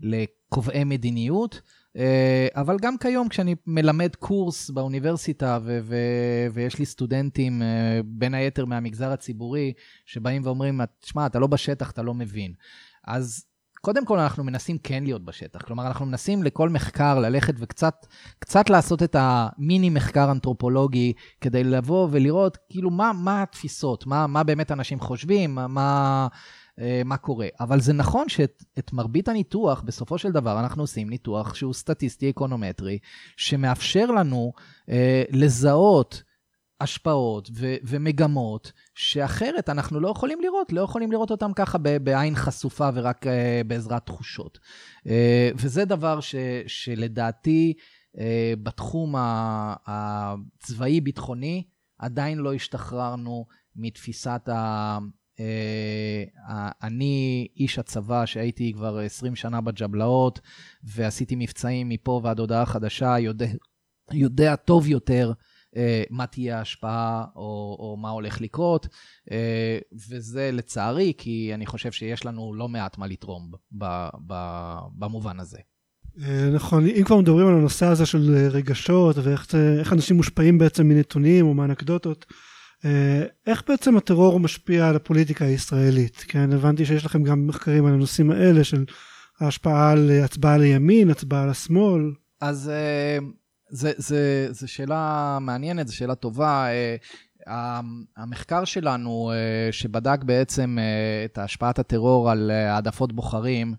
[0.00, 1.60] לקובעי מדיניות.
[2.54, 7.62] אבל גם כיום כשאני מלמד קורס באוניברסיטה ו- ו- ויש לי סטודנטים,
[8.04, 9.72] בין היתר מהמגזר הציבורי,
[10.06, 12.52] שבאים ואומרים, שמע, אתה לא בשטח, אתה לא מבין.
[13.06, 13.44] אז
[13.80, 15.62] קודם כל אנחנו מנסים כן להיות בשטח.
[15.62, 18.06] כלומר, אנחנו מנסים לכל מחקר ללכת וקצת
[18.38, 24.42] קצת לעשות את המיני מחקר אנתרופולוגי, כדי לבוא ולראות כאילו מה, מה התפיסות, מה, מה
[24.42, 26.28] באמת אנשים חושבים, מה, מה,
[26.80, 27.46] אה, קורה.
[27.60, 32.98] אבל זה נכון שאת מרבית הניתוח, בסופו של דבר אנחנו עושים ניתוח שהוא סטטיסטי אקונומטרי,
[33.36, 34.52] שמאפשר לנו
[34.90, 36.22] אה, לזהות
[36.80, 42.88] השפעות ו- ומגמות שאחרת אנחנו לא יכולים לראות, לא יכולים לראות אותם ככה בעין חשופה
[42.94, 43.30] ורק uh,
[43.66, 44.58] בעזרת תחושות.
[44.98, 45.10] Uh,
[45.54, 46.34] וזה דבר ש-
[46.66, 47.74] שלדעתי
[48.16, 48.20] uh,
[48.62, 49.14] בתחום
[49.86, 51.64] הצבאי-ביטחוני
[51.98, 54.98] עדיין לא השתחררנו מתפיסת ה...
[55.36, 55.40] Uh,
[56.82, 60.40] אני איש הצבא שהייתי כבר 20 שנה בג'בלאות
[60.84, 63.46] ועשיתי מבצעים מפה ועד הודעה חדשה, יודע,
[64.12, 65.32] יודע טוב יותר
[66.10, 68.88] מה תהיה ההשפעה או, או מה הולך לקרות,
[69.30, 69.78] אה,
[70.10, 73.84] וזה לצערי, כי אני חושב שיש לנו לא מעט מה לתרום ב,
[74.26, 74.34] ב,
[74.98, 75.58] במובן הזה.
[76.22, 81.46] אה, נכון, אם כבר מדברים על הנושא הזה של רגשות ואיך אנשים מושפעים בעצם מנתונים
[81.46, 82.26] או מאנקדוטות,
[83.46, 86.24] איך בעצם הטרור משפיע על הפוליטיקה הישראלית?
[86.28, 88.84] כן, הבנתי שיש לכם גם מחקרים על הנושאים האלה של
[89.40, 92.12] ההשפעה על הצבעה לימין, הצבעה לשמאל.
[92.40, 92.70] אז
[93.70, 96.66] זו שאלה מעניינת, זו שאלה טובה.
[97.48, 97.80] אה,
[98.16, 103.74] המחקר שלנו, אה, שבדק בעצם אה, את השפעת הטרור על העדפות בוחרים,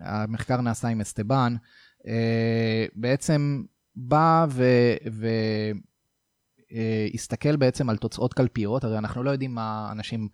[0.00, 1.56] המחקר נעשה עם אסטבן,
[2.94, 3.62] בעצם
[3.96, 4.46] בא
[6.72, 10.28] והסתכל בעצם על תוצאות קלפיות, הרי אנחנו לא יודעים מה אנשים...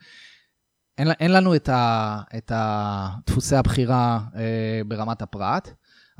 [0.98, 2.52] אין, אין לנו את, ה, את
[3.26, 4.20] דפוסי הבחירה
[4.86, 5.70] ברמת הפרט,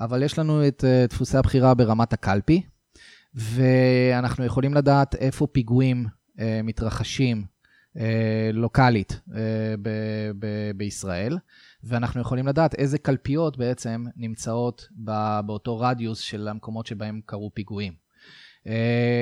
[0.00, 2.62] אבל יש לנו את uh, דפוסי הבחירה ברמת הקלפי,
[3.34, 7.44] ואנחנו יכולים לדעת איפה פיגועים uh, מתרחשים
[7.96, 8.00] uh,
[8.52, 9.20] לוקאלית
[9.82, 9.88] ב-
[10.38, 11.38] ב- בישראל,
[11.84, 14.88] ואנחנו יכולים לדעת איזה קלפיות בעצם נמצאות
[15.46, 17.92] באותו רדיוס של המקומות שבהם קרו פיגועים.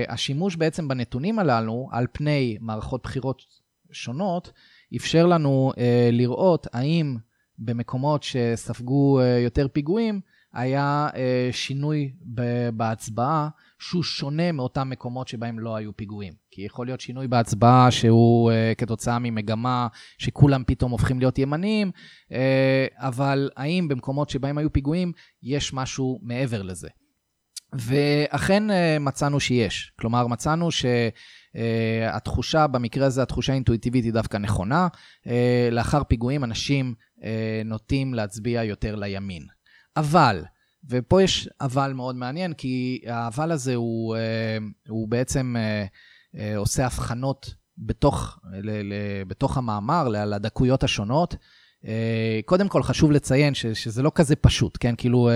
[0.09, 3.43] השימוש בעצם בנתונים הללו על פני מערכות בחירות
[3.91, 4.53] שונות,
[4.97, 5.73] אפשר לנו
[6.13, 7.17] לראות האם
[7.59, 10.21] במקומות שספגו יותר פיגועים,
[10.53, 12.13] היה אה, שינוי
[12.73, 13.49] בהצבעה
[13.79, 16.33] שהוא שונה מאותם מקומות שבהם לא היו פיגועים.
[16.51, 19.89] כי יכול להיות שינוי בהצבעה שהוא אה, כתוצאה ממגמה
[20.19, 21.91] שכולם פתאום הופכים להיות ימניים,
[22.33, 25.13] אה, אבל האם במקומות שבהם היו פיגועים
[25.43, 26.89] יש משהו מעבר לזה?
[27.73, 29.93] ואכן אה, מצאנו שיש.
[29.99, 34.89] כלומר, מצאנו שהתחושה, במקרה הזה התחושה האינטואיטיבית היא דווקא נכונה.
[35.71, 36.95] לאחר פיגועים אנשים
[37.65, 39.47] נוטים להצביע יותר לימין.
[39.99, 40.45] אבל,
[40.89, 44.17] ופה יש אבל מאוד מעניין, כי האבל הזה הוא,
[44.89, 45.57] הוא בעצם
[46.57, 48.39] עושה הבחנות בתוך,
[49.29, 51.37] בתוך המאמר, לדקויות השונות.
[52.45, 54.95] קודם כל, חשוב לציין ש, שזה לא כזה פשוט, כן?
[54.97, 55.31] כאילו,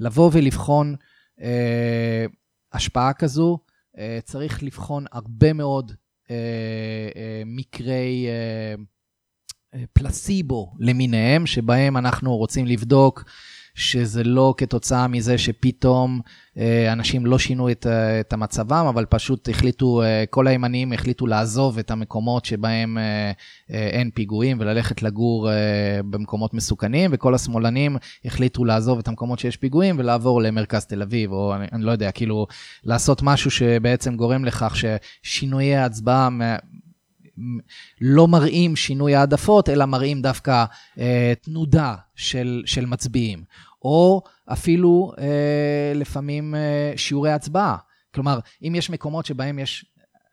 [0.00, 0.94] לבוא ולבחון
[1.40, 2.26] אה,
[2.72, 3.58] השפעה כזו,
[3.98, 5.92] אה, צריך לבחון הרבה מאוד
[6.30, 8.26] אה, מקרי
[9.92, 13.24] פלסיבו למיניהם, שבהם אנחנו רוצים לבדוק
[13.74, 16.20] שזה לא כתוצאה מזה שפתאום
[16.58, 21.26] אה, אנשים לא שינו את, אה, את המצבם, אבל פשוט החליטו, אה, כל הימנים החליטו
[21.26, 22.98] לעזוב את המקומות שבהם
[23.68, 25.48] אין פיגועים וללכת לגור
[26.10, 31.54] במקומות מסוכנים, וכל השמאלנים החליטו לעזוב את המקומות שיש פיגועים ולעבור למרכז תל אביב, או
[31.54, 32.46] אני, אני לא יודע, כאילו
[32.84, 36.28] לעשות משהו שבעצם גורם לכך ששינויי ההצבעה
[38.00, 40.64] לא מראים שינוי העדפות, אלא מראים דווקא
[40.98, 43.44] אה, תנודה של, של מצביעים.
[43.84, 44.22] או
[44.52, 47.76] אפילו אה, לפעמים אה, שיעורי הצבעה.
[48.14, 49.84] כלומר, אם יש מקומות שבהם יש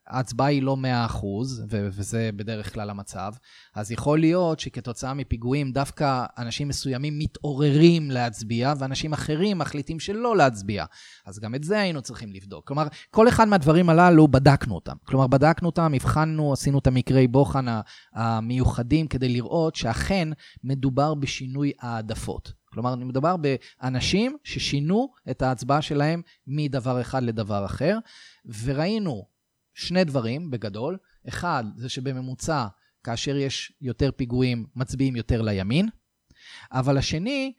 [0.10, 0.77] ההצבעה היא לא
[1.10, 1.26] 100%,
[1.69, 3.34] ו- וזה בדרך כלל המצב,
[3.76, 10.86] אז יכול להיות שכתוצאה מפיגועים דווקא אנשים מסוימים מתעוררים להצביע, ואנשים אחרים מחליטים שלא להצביע.
[11.26, 12.68] אז גם את זה היינו צריכים לבדוק.
[12.68, 14.95] כלומר, כל אחד מהדברים הללו, בדקנו אותם.
[15.06, 17.65] כלומר, בדקנו אותם, הבחנו, עשינו את המקרי בוחן
[18.14, 20.30] המיוחדים כדי לראות שאכן
[20.64, 22.53] מדובר בשינוי העדפות.
[22.65, 27.98] כלומר, מדובר באנשים ששינו את ההצבעה שלהם מדבר אחד לדבר אחר,
[28.64, 29.26] וראינו
[29.80, 30.97] שני דברים בגדול.
[31.27, 32.68] אחד, זה שבממוצע,
[33.03, 35.89] כאשר יש יותר פיגועים, מצביעים יותר לימין.
[36.72, 37.53] אבל השני,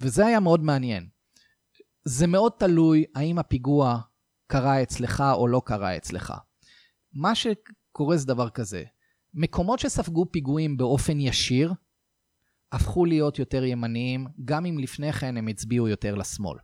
[0.00, 1.08] וזה היה מאוד מעניין,
[2.04, 4.00] זה מאוד תלוי האם הפיגוע
[4.46, 6.34] קרה אצלך או לא קרה אצלך.
[7.12, 8.84] מה שקורה זה דבר כזה,
[9.34, 11.72] מקומות שספגו פיגועים באופן ישיר,
[12.72, 16.58] הפכו להיות יותר ימניים, גם אם לפני כן הם הצביעו יותר לשמאל.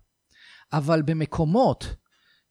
[0.73, 1.97] אבל במקומות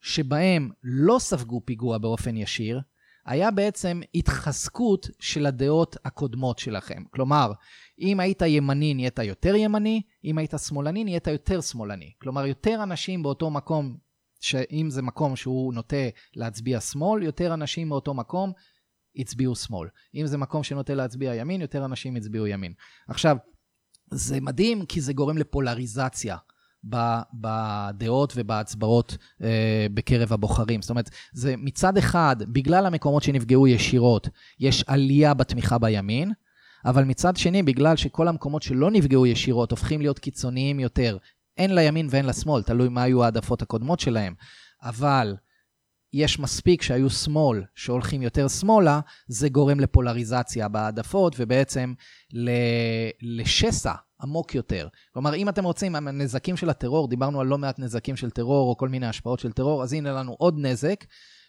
[0.03, 2.81] שבהם לא ספגו פיגוע באופן ישיר,
[3.25, 7.03] היה בעצם התחזקות של הדעות הקודמות שלכם.
[7.09, 7.51] כלומר,
[7.99, 12.11] אם היית ימני נהיית יותר ימני, אם היית שמאלני נהיית יותר שמאלני.
[12.21, 13.97] כלומר, יותר אנשים באותו מקום,
[14.39, 16.05] שאם זה מקום שהוא נוטה
[16.35, 18.51] להצביע שמאל, יותר אנשים באותו מקום
[19.15, 19.89] הצביעו שמאל.
[20.15, 22.73] אם זה מקום שנוטה להצביע ימין, יותר אנשים הצביעו ימין.
[23.07, 23.37] עכשיו,
[24.11, 26.37] זה מדהים כי זה גורם לפולריזציה.
[27.33, 30.81] בדעות ובהצבעות אה, בקרב הבוחרים.
[30.81, 34.29] זאת אומרת, זה מצד אחד, בגלל המקומות שנפגעו ישירות,
[34.59, 36.31] יש עלייה בתמיכה בימין,
[36.85, 41.17] אבל מצד שני, בגלל שכל המקומות שלא נפגעו ישירות הופכים להיות קיצוניים יותר,
[41.57, 44.33] אין לימין ואין לשמאל, תלוי מה היו העדפות הקודמות שלהם,
[44.83, 45.35] אבל
[46.13, 51.93] יש מספיק שהיו שמאל שהולכים יותר שמאלה, זה גורם לפולריזציה בהעדפות ובעצם
[53.21, 54.87] לשסע עמוק יותר.
[55.13, 58.77] כלומר, אם אתם רוצים, הנזקים של הטרור, דיברנו על לא מעט נזקים של טרור או
[58.77, 61.05] כל מיני השפעות של טרור, אז הנה לנו עוד נזק.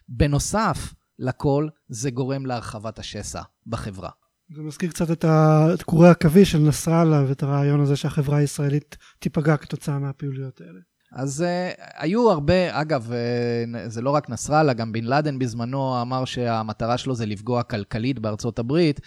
[0.09, 4.11] בנוסף לכל, זה גורם להרחבת השסע בחברה.
[4.55, 9.99] זה מזכיר קצת את, קורי עכביש של נסראללה ואת הרעיון הזה שהחברה הישראלית תיפגע כתוצאה
[9.99, 10.81] מהפעילויות האלה.
[11.15, 16.25] אז uh, היו הרבה, אגב, uh, זה לא רק נסראללה, גם בן לאדן בזמנו אמר
[16.25, 19.01] שהמטרה שלו זה לפגוע כלכלית בארצות הברית.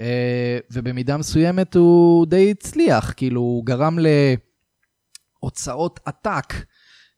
[0.00, 3.98] אה, ובמידה מסוימת הוא די הצליח, כאילו הוא גרם
[5.42, 6.54] להוצאות עתק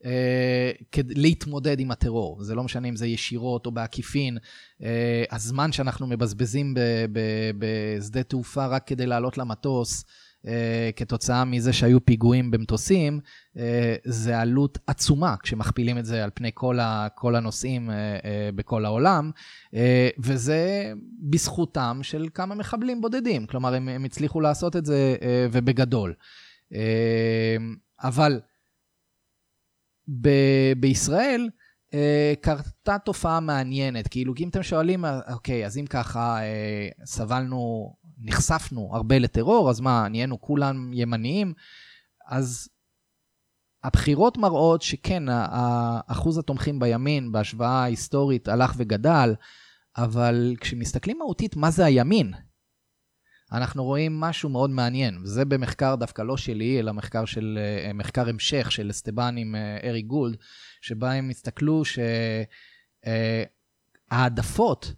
[0.05, 2.43] אה, כדי להתמודד עם הטרור.
[2.43, 4.39] זה לא משנה אם זה ישירות או בעקיפין.
[4.83, 6.75] אה, הזמן שאנחנו מבזבזים
[7.59, 10.05] בשדה תעופה רק כדי לעלות למטוס,
[10.97, 13.21] כתוצאה מזה שהיו פיגועים במטוסים,
[13.57, 18.85] אה, זה עלות עצומה כשמכפילים את זה על פני כל, ה, כל הנושאים אה, בכל
[18.85, 19.31] העולם,
[20.19, 20.93] וזה
[21.31, 25.17] בזכותם של כמה מחבלים בודדים, כלומר הם, הם הצליחו לעשות את זה
[25.53, 26.15] ובגדול.
[28.03, 28.41] אבל
[30.21, 31.49] ב- בישראל,
[32.41, 36.39] קרתה תופעה מעניינת, כאילו, אם אתם שואלים, אוקיי, אז אם ככה
[37.05, 41.55] סבלנו נחשפנו הרבה לטרור, אז מה, נהיינו כולם ימניים?
[42.27, 42.69] אז
[43.85, 45.23] הבחירות מראות שכן,
[46.07, 49.35] אחוז התומכים בימין בהשוואה היסטורית הלך וגדל,
[49.97, 52.33] אבל כשמסתכלים מהותית מה זה הימין,
[53.53, 58.29] אנחנו רואים משהו מאוד מעניין, וזה במחקר דווקא לא שלי, אלא מחקר של, אה, מחקר
[58.29, 60.37] המשך של אסטבן עם אה, ארי גולד,
[60.81, 61.83] שבה הם הסתכלו
[64.11, 64.93] שהעדפות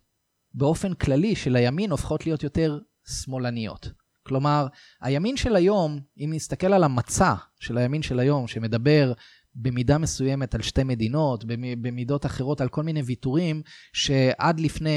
[0.54, 3.90] באופן כללי של הימין הופכות להיות יותר שמאלניות.
[4.22, 4.66] כלומר,
[5.00, 9.12] הימין של היום, אם נסתכל על המצע של הימין של היום, שמדבר
[9.54, 11.44] במידה מסוימת על שתי מדינות,
[11.80, 13.62] במידות אחרות על כל מיני ויתורים,
[13.92, 14.90] שעד לפני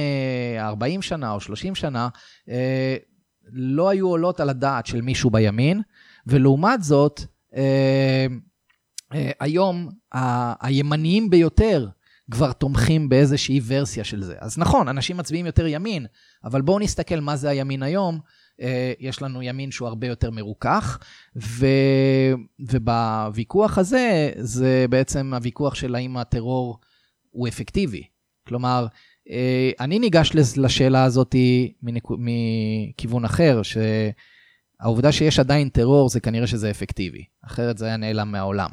[0.60, 2.10] 40 שנה או 30 שנה,
[2.50, 2.96] אה,
[3.52, 5.82] לא היו עולות על הדעת של מישהו בימין,
[6.28, 7.22] ולעומת זאת,
[7.56, 8.28] אה,
[9.14, 9.90] אה, היום
[10.62, 11.88] הימניים ביותר
[12.32, 14.36] כבר תומכים באיזושהי ורסיה של זה.
[14.40, 16.06] אז נכון, אנשים מצביעים יותר ימין,
[16.44, 18.20] אבל בואו נסתכל מה זה הימין היום.
[18.62, 21.00] אה, יש לנו ימין שהוא הרבה יותר מרוכך,
[21.36, 21.66] ו...
[22.60, 26.80] ובוויכוח הזה, זה בעצם הוויכוח של האם הטרור
[27.32, 28.04] הוא אפקטיבי.
[28.48, 28.88] כלומר,
[29.30, 31.36] אה, אני ניגש לשאלה הזאת
[31.82, 38.70] מכיוון אחר, שהעובדה שיש עדיין טרור זה כנראה שזה אפקטיבי, אחרת זה היה נעלם מהעולם.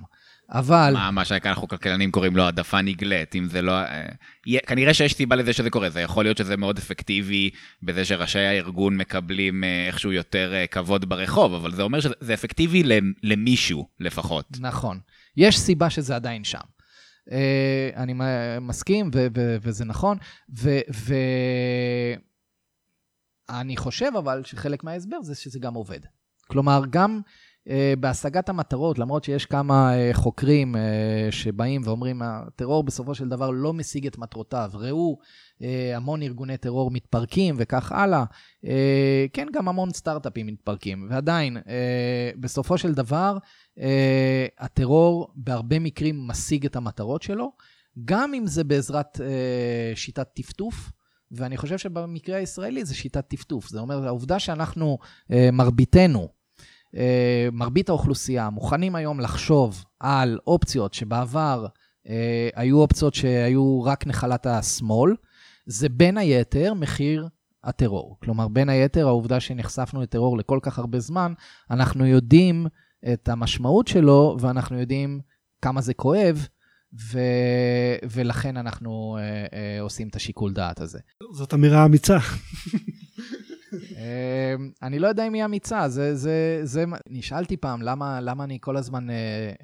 [0.50, 0.90] אבל...
[0.94, 3.72] מה, מה שאנחנו כלכלנים קוראים לו העדפה נגלית, אם זה לא...
[3.72, 4.06] אה,
[4.66, 7.50] כנראה שיש סיבה לזה שזה קורה, זה יכול להיות שזה מאוד אפקטיבי
[7.82, 12.82] בזה שראשי הארגון מקבלים אה, איכשהו יותר אה, כבוד ברחוב, אבל זה אומר שזה אפקטיבי
[13.22, 14.46] למישהו לפחות.
[14.60, 15.00] נכון.
[15.36, 16.58] יש סיבה שזה עדיין שם.
[17.96, 18.14] אני
[18.60, 19.10] מסכים,
[19.62, 20.18] וזה נכון,
[23.48, 26.00] ואני חושב אבל שחלק מההסבר זה שזה גם עובד.
[26.46, 27.20] כלומר, גם
[28.00, 33.72] בהשגת המטרות, למרות שיש כמה אה, חוקרים אה, שבאים ואומרים, הטרור בסופו של דבר לא
[33.72, 34.70] משיג את מטרותיו.
[34.74, 35.18] ראו
[35.94, 38.24] המון ארגוני טרור מתפרקים וכך הלאה.
[39.32, 41.06] כן, גם המון סטארט-אפים מתפרקים.
[41.10, 41.56] ועדיין,
[42.40, 43.38] בסופו של דבר,
[44.58, 47.52] הטרור בהרבה מקרים משיג את המטרות שלו,
[48.04, 49.20] גם אם זה בעזרת
[49.94, 50.90] שיטת טפטוף.
[51.30, 53.68] ואני חושב שבמקרה הישראלי זה שיטת טפטוף.
[53.68, 54.98] זה אומר, העובדה שאנחנו,
[55.52, 56.28] מרביתנו,
[56.96, 61.66] אה, מרבית האוכלוסייה מוכנים היום לחשוב על אופציות שבעבר
[62.08, 65.14] אה, היו אופציות שהיו רק נחלת השמאל,
[65.66, 67.28] זה בין היתר מחיר
[67.64, 68.16] הטרור.
[68.22, 71.32] כלומר, בין היתר העובדה שנחשפנו לטרור לכל כך הרבה זמן,
[71.70, 72.66] אנחנו יודעים
[73.12, 75.20] את המשמעות שלו ואנחנו יודעים
[75.62, 76.46] כמה זה כואב,
[77.12, 77.18] ו...
[78.10, 80.98] ולכן אנחנו אה, אה, עושים את השיקול דעת הזה.
[81.32, 82.18] זאת אמירה אמיצה.
[83.72, 88.58] אמ, אני לא יודע אם היא אמיצה, זה, זה, זה, נשאלתי פעם למה, למה אני
[88.60, 89.14] כל הזמן אה,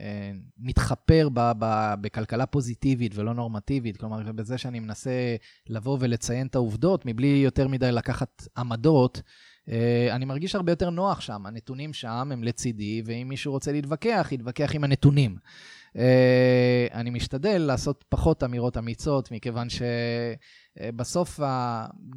[0.00, 5.36] אה, מתחפר ב, ב, בכלכלה פוזיטיבית ולא נורמטיבית, כלומר, בזה שאני מנסה
[5.68, 9.22] לבוא ולציין את העובדות מבלי יותר מדי לקחת עמדות.
[9.68, 14.28] אה, אני מרגיש הרבה יותר נוח שם, הנתונים שם הם לצידי, ואם מישהו רוצה להתווכח,
[14.32, 15.36] יתווכח עם הנתונים.
[15.96, 21.40] אה, אני משתדל לעשות פחות אמירות אמיצות, מכיוון שבסוף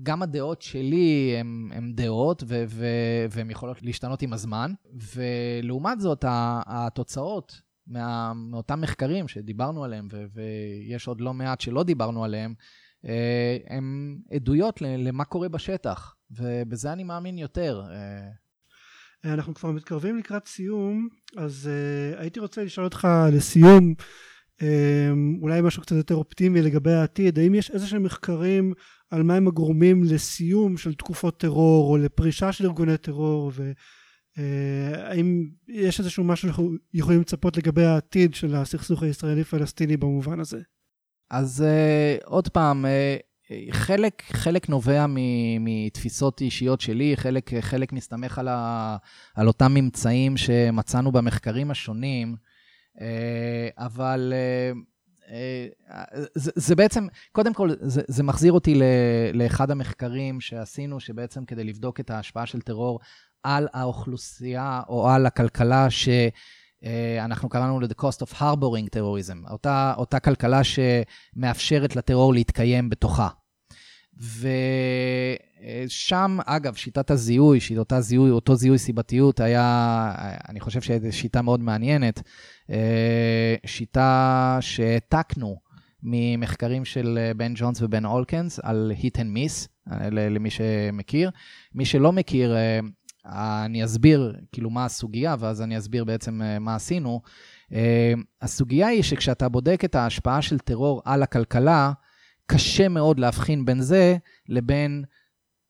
[0.04, 1.36] גם הדעות שלי
[1.72, 2.44] הן דעות,
[3.30, 4.72] והן יכולות להשתנות עם הזמן,
[5.16, 6.26] ולעומת זאת,
[6.68, 12.54] התוצאות מה, מאותם מחקרים שדיברנו עליהם, ויש עוד לא מעט שלא דיברנו עליהם,
[13.06, 17.84] אה, הם עדויות למה קורה בשטח, ובזה אני מאמין יותר.
[19.26, 21.08] אה, אנחנו כבר מתקרבים לקראת סיום,
[21.38, 21.70] אז
[22.16, 23.94] uh, הייתי רוצה לשאול אותך לסיום,
[24.62, 24.66] um,
[25.42, 28.74] אולי משהו קצת יותר אופטימי לגבי העתיד, האם יש איזה שהם מחקרים
[29.10, 33.52] על מהם הגורמים לסיום של תקופות טרור או לפרישה של ארגוני טרור,
[34.38, 40.62] והאם uh, יש איזשהו משהו שאנחנו יכולים לצפות לגבי העתיד של הסכסוך הישראלי-פלסטיני במובן הזה?
[41.30, 42.88] אז uh, עוד פעם, uh,
[43.72, 45.06] חלק, חלק נובע
[45.60, 48.98] מתפיסות אישיות שלי, חלק, חלק מסתמך על, ה,
[49.36, 52.36] על אותם ממצאים שמצאנו במחקרים השונים,
[53.02, 54.72] אה, אבל אה,
[55.32, 56.06] אה,
[56.36, 58.80] זה, זה בעצם, קודם כל, זה, זה מחזיר אותי
[59.34, 63.00] לאחד המחקרים שעשינו, שבעצם כדי לבדוק את ההשפעה של טרור
[63.44, 66.10] על האוכלוסייה או על הכלכלה ש...
[67.20, 73.30] אנחנו קראנו ל-The Cost of Harboring Terrorism, אותה, אותה כלכלה שמאפשרת לטרור להתקיים בתוכה.
[75.88, 80.12] ושם, אגב, שיטת הזיהוי, אותה זיהוי, אותו זיהוי סיבתיות היה,
[80.50, 82.22] אני חושב שזו שיטה מאוד מעניינת,
[83.66, 85.60] שיטה שהעתקנו
[86.04, 89.68] ממחקרים של בן ג'ונס ובן אולקנס על hit and miss,
[90.12, 91.30] למי שמכיר.
[91.74, 92.56] מי שלא מכיר,
[93.26, 97.22] אני אסביר כאילו מה הסוגיה, ואז אני אסביר בעצם אה, מה עשינו.
[97.74, 101.92] אה, הסוגיה היא שכשאתה בודק את ההשפעה של טרור על הכלכלה,
[102.48, 104.18] קשה מאוד להבחין בין זה
[104.50, 105.04] לבין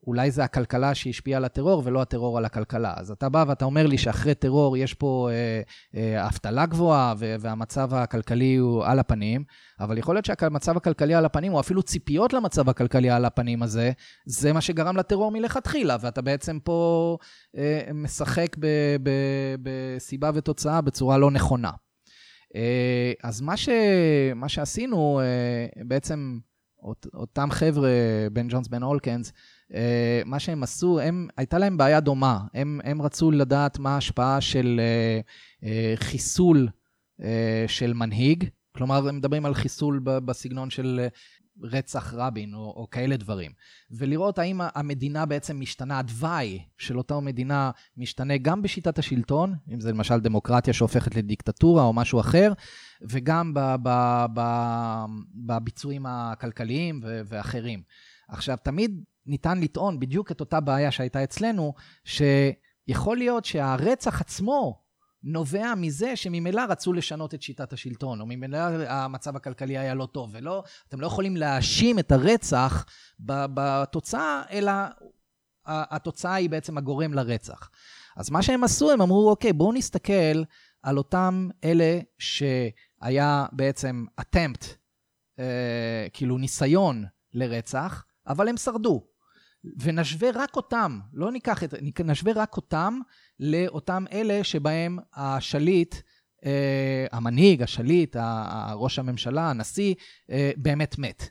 [0.07, 2.93] אולי זה הכלכלה שהשפיעה על הטרור ולא הטרור על הכלכלה.
[2.97, 5.61] אז אתה בא ואתה אומר לי שאחרי טרור יש פה אה,
[5.95, 9.43] אה, אבטלה גבוהה והמצב הכלכלי הוא על הפנים,
[9.79, 13.91] אבל יכול להיות שהמצב הכלכלי על הפנים, או אפילו ציפיות למצב הכלכלי על הפנים הזה,
[14.25, 17.17] זה מה שגרם לטרור מלכתחילה, ואתה בעצם פה
[17.57, 18.55] אה, משחק
[19.63, 21.71] בסיבה ותוצאה בצורה לא נכונה.
[22.55, 23.69] אה, אז מה, ש,
[24.35, 26.39] מה שעשינו, אה, בעצם
[26.83, 27.89] אות, אותם חבר'ה,
[28.31, 29.33] בן ג'ונס, בן אולקנס, אה,
[30.25, 32.39] מה שהם עשו, הם, הייתה להם בעיה דומה.
[32.53, 34.81] הם, הם רצו לדעת מה ההשפעה של
[35.95, 36.67] חיסול
[37.67, 41.07] של מנהיג, כלומר, הם מדברים על חיסול בסגנון של
[41.61, 43.51] רצח רבין או, או כאלה דברים.
[43.91, 49.91] ולראות האם המדינה בעצם משתנה, התוואי של אותה מדינה משתנה גם בשיטת השלטון, אם זה
[49.91, 52.53] למשל דמוקרטיה שהופכת לדיקטטורה או משהו אחר,
[53.09, 53.89] וגם ב, ב,
[54.33, 54.41] ב,
[55.45, 57.81] בביצועים הכלכליים ואחרים.
[58.29, 61.73] עכשיו, תמיד ניתן לטעון בדיוק את אותה בעיה שהייתה אצלנו,
[62.05, 64.85] שיכול להיות שהרצח עצמו
[65.23, 68.57] נובע מזה שממילא רצו לשנות את שיטת השלטון, או ממילא
[68.87, 72.85] המצב הכלכלי היה לא טוב, ולא, אתם לא יכולים להאשים את הרצח
[73.19, 74.71] בתוצאה, אלא
[75.65, 77.69] התוצאה היא בעצם הגורם לרצח.
[78.15, 80.43] אז מה שהם עשו, הם אמרו, אוקיי, בואו נסתכל
[80.83, 84.65] על אותם אלה שהיה בעצם attempt,
[85.39, 89.14] אה, כאילו ניסיון לרצח, אבל הם שרדו.
[89.81, 91.73] ונשווה רק אותם, לא ניקח את,
[92.05, 92.99] נשווה רק אותם
[93.39, 95.95] לאותם אלה שבהם השליט,
[96.45, 98.15] אה, המנהיג, השליט,
[98.73, 99.93] ראש הממשלה, הנשיא,
[100.29, 101.29] אה, באמת מת.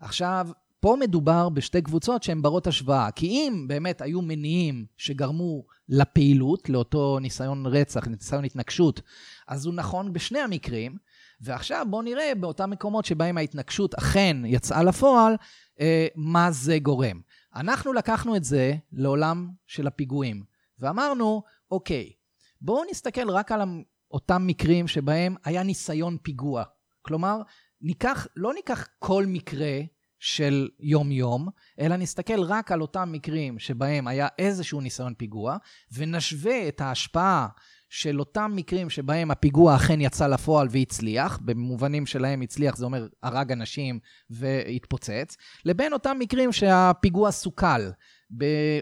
[0.00, 0.48] עכשיו,
[0.80, 7.18] פה מדובר בשתי קבוצות שהן ברות השוואה, כי אם באמת היו מניעים שגרמו לפעילות, לאותו
[7.18, 9.00] ניסיון רצח, ניסיון התנגשות,
[9.48, 10.96] אז הוא נכון בשני המקרים,
[11.40, 15.34] ועכשיו בואו נראה באותם מקומות שבהם ההתנגשות אכן יצאה לפועל,
[15.80, 17.20] אה, מה זה גורם.
[17.54, 20.44] אנחנו לקחנו את זה לעולם של הפיגועים,
[20.78, 22.12] ואמרנו, אוקיי,
[22.60, 23.62] בואו נסתכל רק על
[24.10, 26.64] אותם מקרים שבהם היה ניסיון פיגוע.
[27.02, 27.42] כלומר,
[27.80, 29.80] ניקח, לא ניקח כל מקרה
[30.18, 31.48] של יום-יום,
[31.80, 35.56] אלא נסתכל רק על אותם מקרים שבהם היה איזשהו ניסיון פיגוע,
[35.92, 37.48] ונשווה את ההשפעה
[37.94, 43.52] של אותם מקרים שבהם הפיגוע אכן יצא לפועל והצליח, במובנים שלהם הצליח זה אומר הרג
[43.52, 43.98] אנשים
[44.30, 47.90] והתפוצץ, לבין אותם מקרים שהפיגוע סוכל,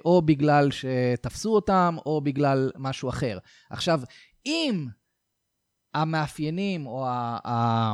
[0.05, 3.39] או בגלל שתפסו אותם או בגלל משהו אחר.
[3.71, 4.01] עכשיו,
[4.47, 4.87] אם
[5.95, 7.39] המאפיינים או ה...
[7.47, 7.93] ה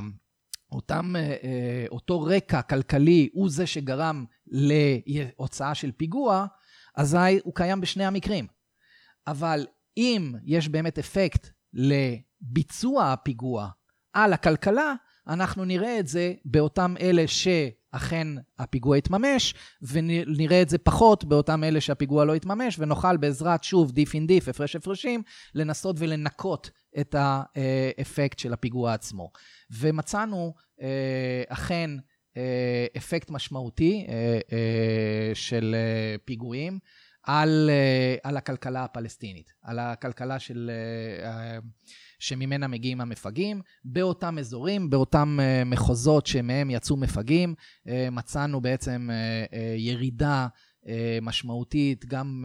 [0.73, 6.47] אותם, אה, אה, אותו רקע כלכלי הוא זה שגרם להוצאה של פיגוע,
[6.97, 8.47] אזי הוא קיים בשני המקרים.
[9.27, 9.67] אבל
[9.97, 13.69] אם יש באמת אפקט לביצוע הפיגוע
[14.13, 14.95] על הכלכלה,
[15.29, 18.29] אנחנו נראה את זה באותם אלה שאכן
[18.59, 24.15] הפיגוע יתממש, ונראה את זה פחות באותם אלה שהפיגוע לא יתממש, ונוכל בעזרת, שוב, דיף
[24.15, 25.23] אין דיף, הפרש הפרשים,
[25.55, 26.71] לנסות ולנקות
[27.01, 29.31] את האפקט של הפיגוע עצמו.
[29.71, 31.91] ומצאנו אה, אכן
[32.37, 35.77] אה, אפקט משמעותי אה, של
[36.25, 36.79] פיגועים.
[37.27, 40.71] על, אה, על הכלכלה הפלסטינית, על הכלכלה של,
[41.25, 41.59] אה, אה,
[42.19, 43.61] שממנה מגיעים המפגעים.
[43.85, 47.55] באותם אזורים, באותם מחוזות שמהם יצאו מפגעים,
[48.13, 49.11] מצאנו בעצם
[49.77, 50.47] ירידה
[51.23, 52.45] משמעותית גם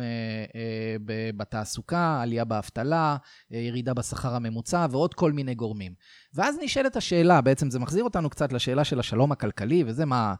[1.37, 3.17] בתעסוקה, עלייה באבטלה,
[3.51, 5.93] ירידה בשכר הממוצע ועוד כל מיני גורמים.
[6.33, 10.35] ואז נשאלת השאלה, בעצם זה מחזיר אותנו קצת לשאלה של השלום הכלכלי, וזה מה,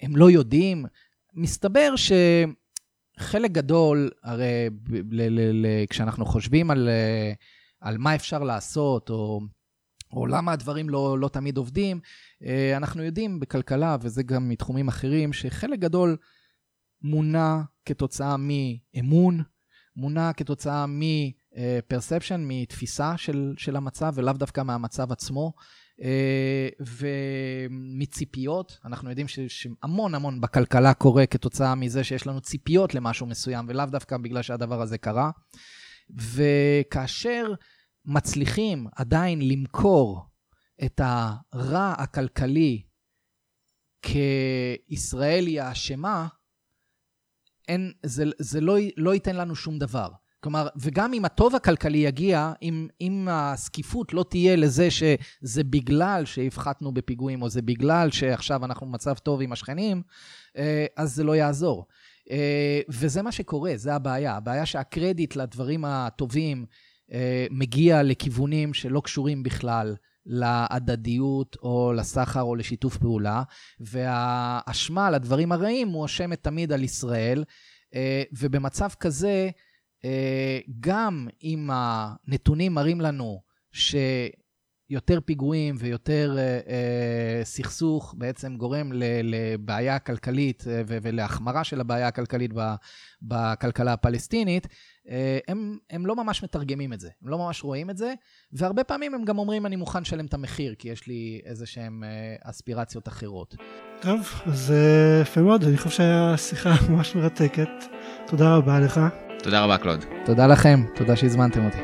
[0.00, 0.86] הם לא יודעים.
[1.34, 2.12] מסתבר ש...
[3.18, 4.68] חלק גדול, הרי
[5.90, 7.32] כשאנחנו חושבים על, אה,
[7.80, 9.40] על מה אפשר לעשות, או,
[10.12, 12.00] או למה הדברים לא, לא תמיד עובדים,
[12.44, 16.16] אה, אנחנו יודעים בכלכלה, וזה גם מתחומים אחרים, שחלק גדול
[17.02, 19.42] מונע כתוצאה מאמון,
[19.96, 25.52] מונע כתוצאה מ-perception, מתפיסה של, של המצב, ולאו דווקא מהמצב עצמו.
[26.02, 26.68] אה,
[27.70, 33.86] ומציפיות, אנחנו יודעים שהמון המון בכלכלה קורה כתוצאה מזה שיש לנו ציפיות למשהו מסוים, ולאו
[33.86, 35.30] דווקא בגלל שהדבר הזה קרה.
[36.10, 37.54] וכאשר
[38.04, 40.26] מצליחים עדיין למכור
[40.84, 42.82] את הרע הכלכלי
[44.02, 46.28] כישראל היא האשמה,
[47.68, 50.08] אין, זה, זה לא, לא ייתן לנו שום דבר.
[50.44, 56.94] כלומר, וגם אם הטוב הכלכלי יגיע, אם, אם הזקיפות לא תהיה לזה שזה בגלל שהפחתנו
[56.94, 60.02] בפיגועים, או זה בגלל שעכשיו אנחנו במצב טוב עם השכנים,
[60.56, 61.86] אה, אז זה לא יעזור.
[62.30, 64.36] אה, וזה מה שקורה, זה הבעיה.
[64.36, 66.66] הבעיה שהקרדיט לדברים הטובים
[67.12, 69.96] אה, מגיע לכיוונים שלא קשורים בכלל
[70.26, 73.42] להדדיות או לסחר או לשיתוף פעולה,
[73.80, 77.44] והאשמה על הדברים הרעים מואשמת תמיד על ישראל,
[78.32, 79.50] ובמצב כזה,
[80.80, 83.40] גם אם הנתונים מראים לנו
[83.72, 83.94] ש...
[84.90, 88.90] יותר פיגועים ויותר אה, אה, סכסוך בעצם גורם
[89.22, 92.50] לבעיה כלכלית אה, ולהחמרה של הבעיה הכלכלית
[93.22, 94.66] בכלכלה הפלסטינית,
[95.08, 98.14] אה, הם, הם לא ממש מתרגמים את זה, הם לא ממש רואים את זה,
[98.52, 102.04] והרבה פעמים הם גם אומרים, אני מוכן לשלם את המחיר, כי יש לי איזה שהן
[102.04, 103.54] אה, אספירציות אחרות.
[104.00, 107.68] טוב, אז אה, יפה מאוד, אני חושב שהיה שיחה ממש מרתקת.
[108.26, 109.00] תודה רבה לך.
[109.44, 110.04] תודה רבה, קלוד.
[110.24, 111.78] תודה לכם, תודה שהזמנתם אותי.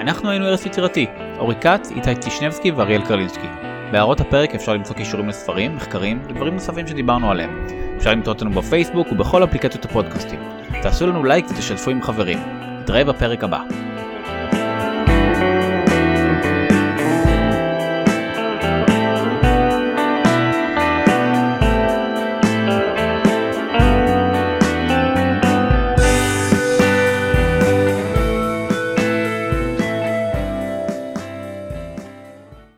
[0.00, 1.06] אנחנו היינו ארץ יצירתי,
[1.38, 3.46] אורי כץ, איתי טישנבסקי ואריאל קרלינסקי.
[3.92, 7.66] בהערות הפרק אפשר למצוא קישורים לספרים, מחקרים ודברים נוספים שדיברנו עליהם.
[7.96, 10.40] אפשר למצוא אותנו בפייסבוק ובכל אפליקציות הפודקאסטים.
[10.82, 12.38] תעשו לנו לייק ותשתפו עם חברים.
[12.80, 13.62] נתראה בפרק הבא.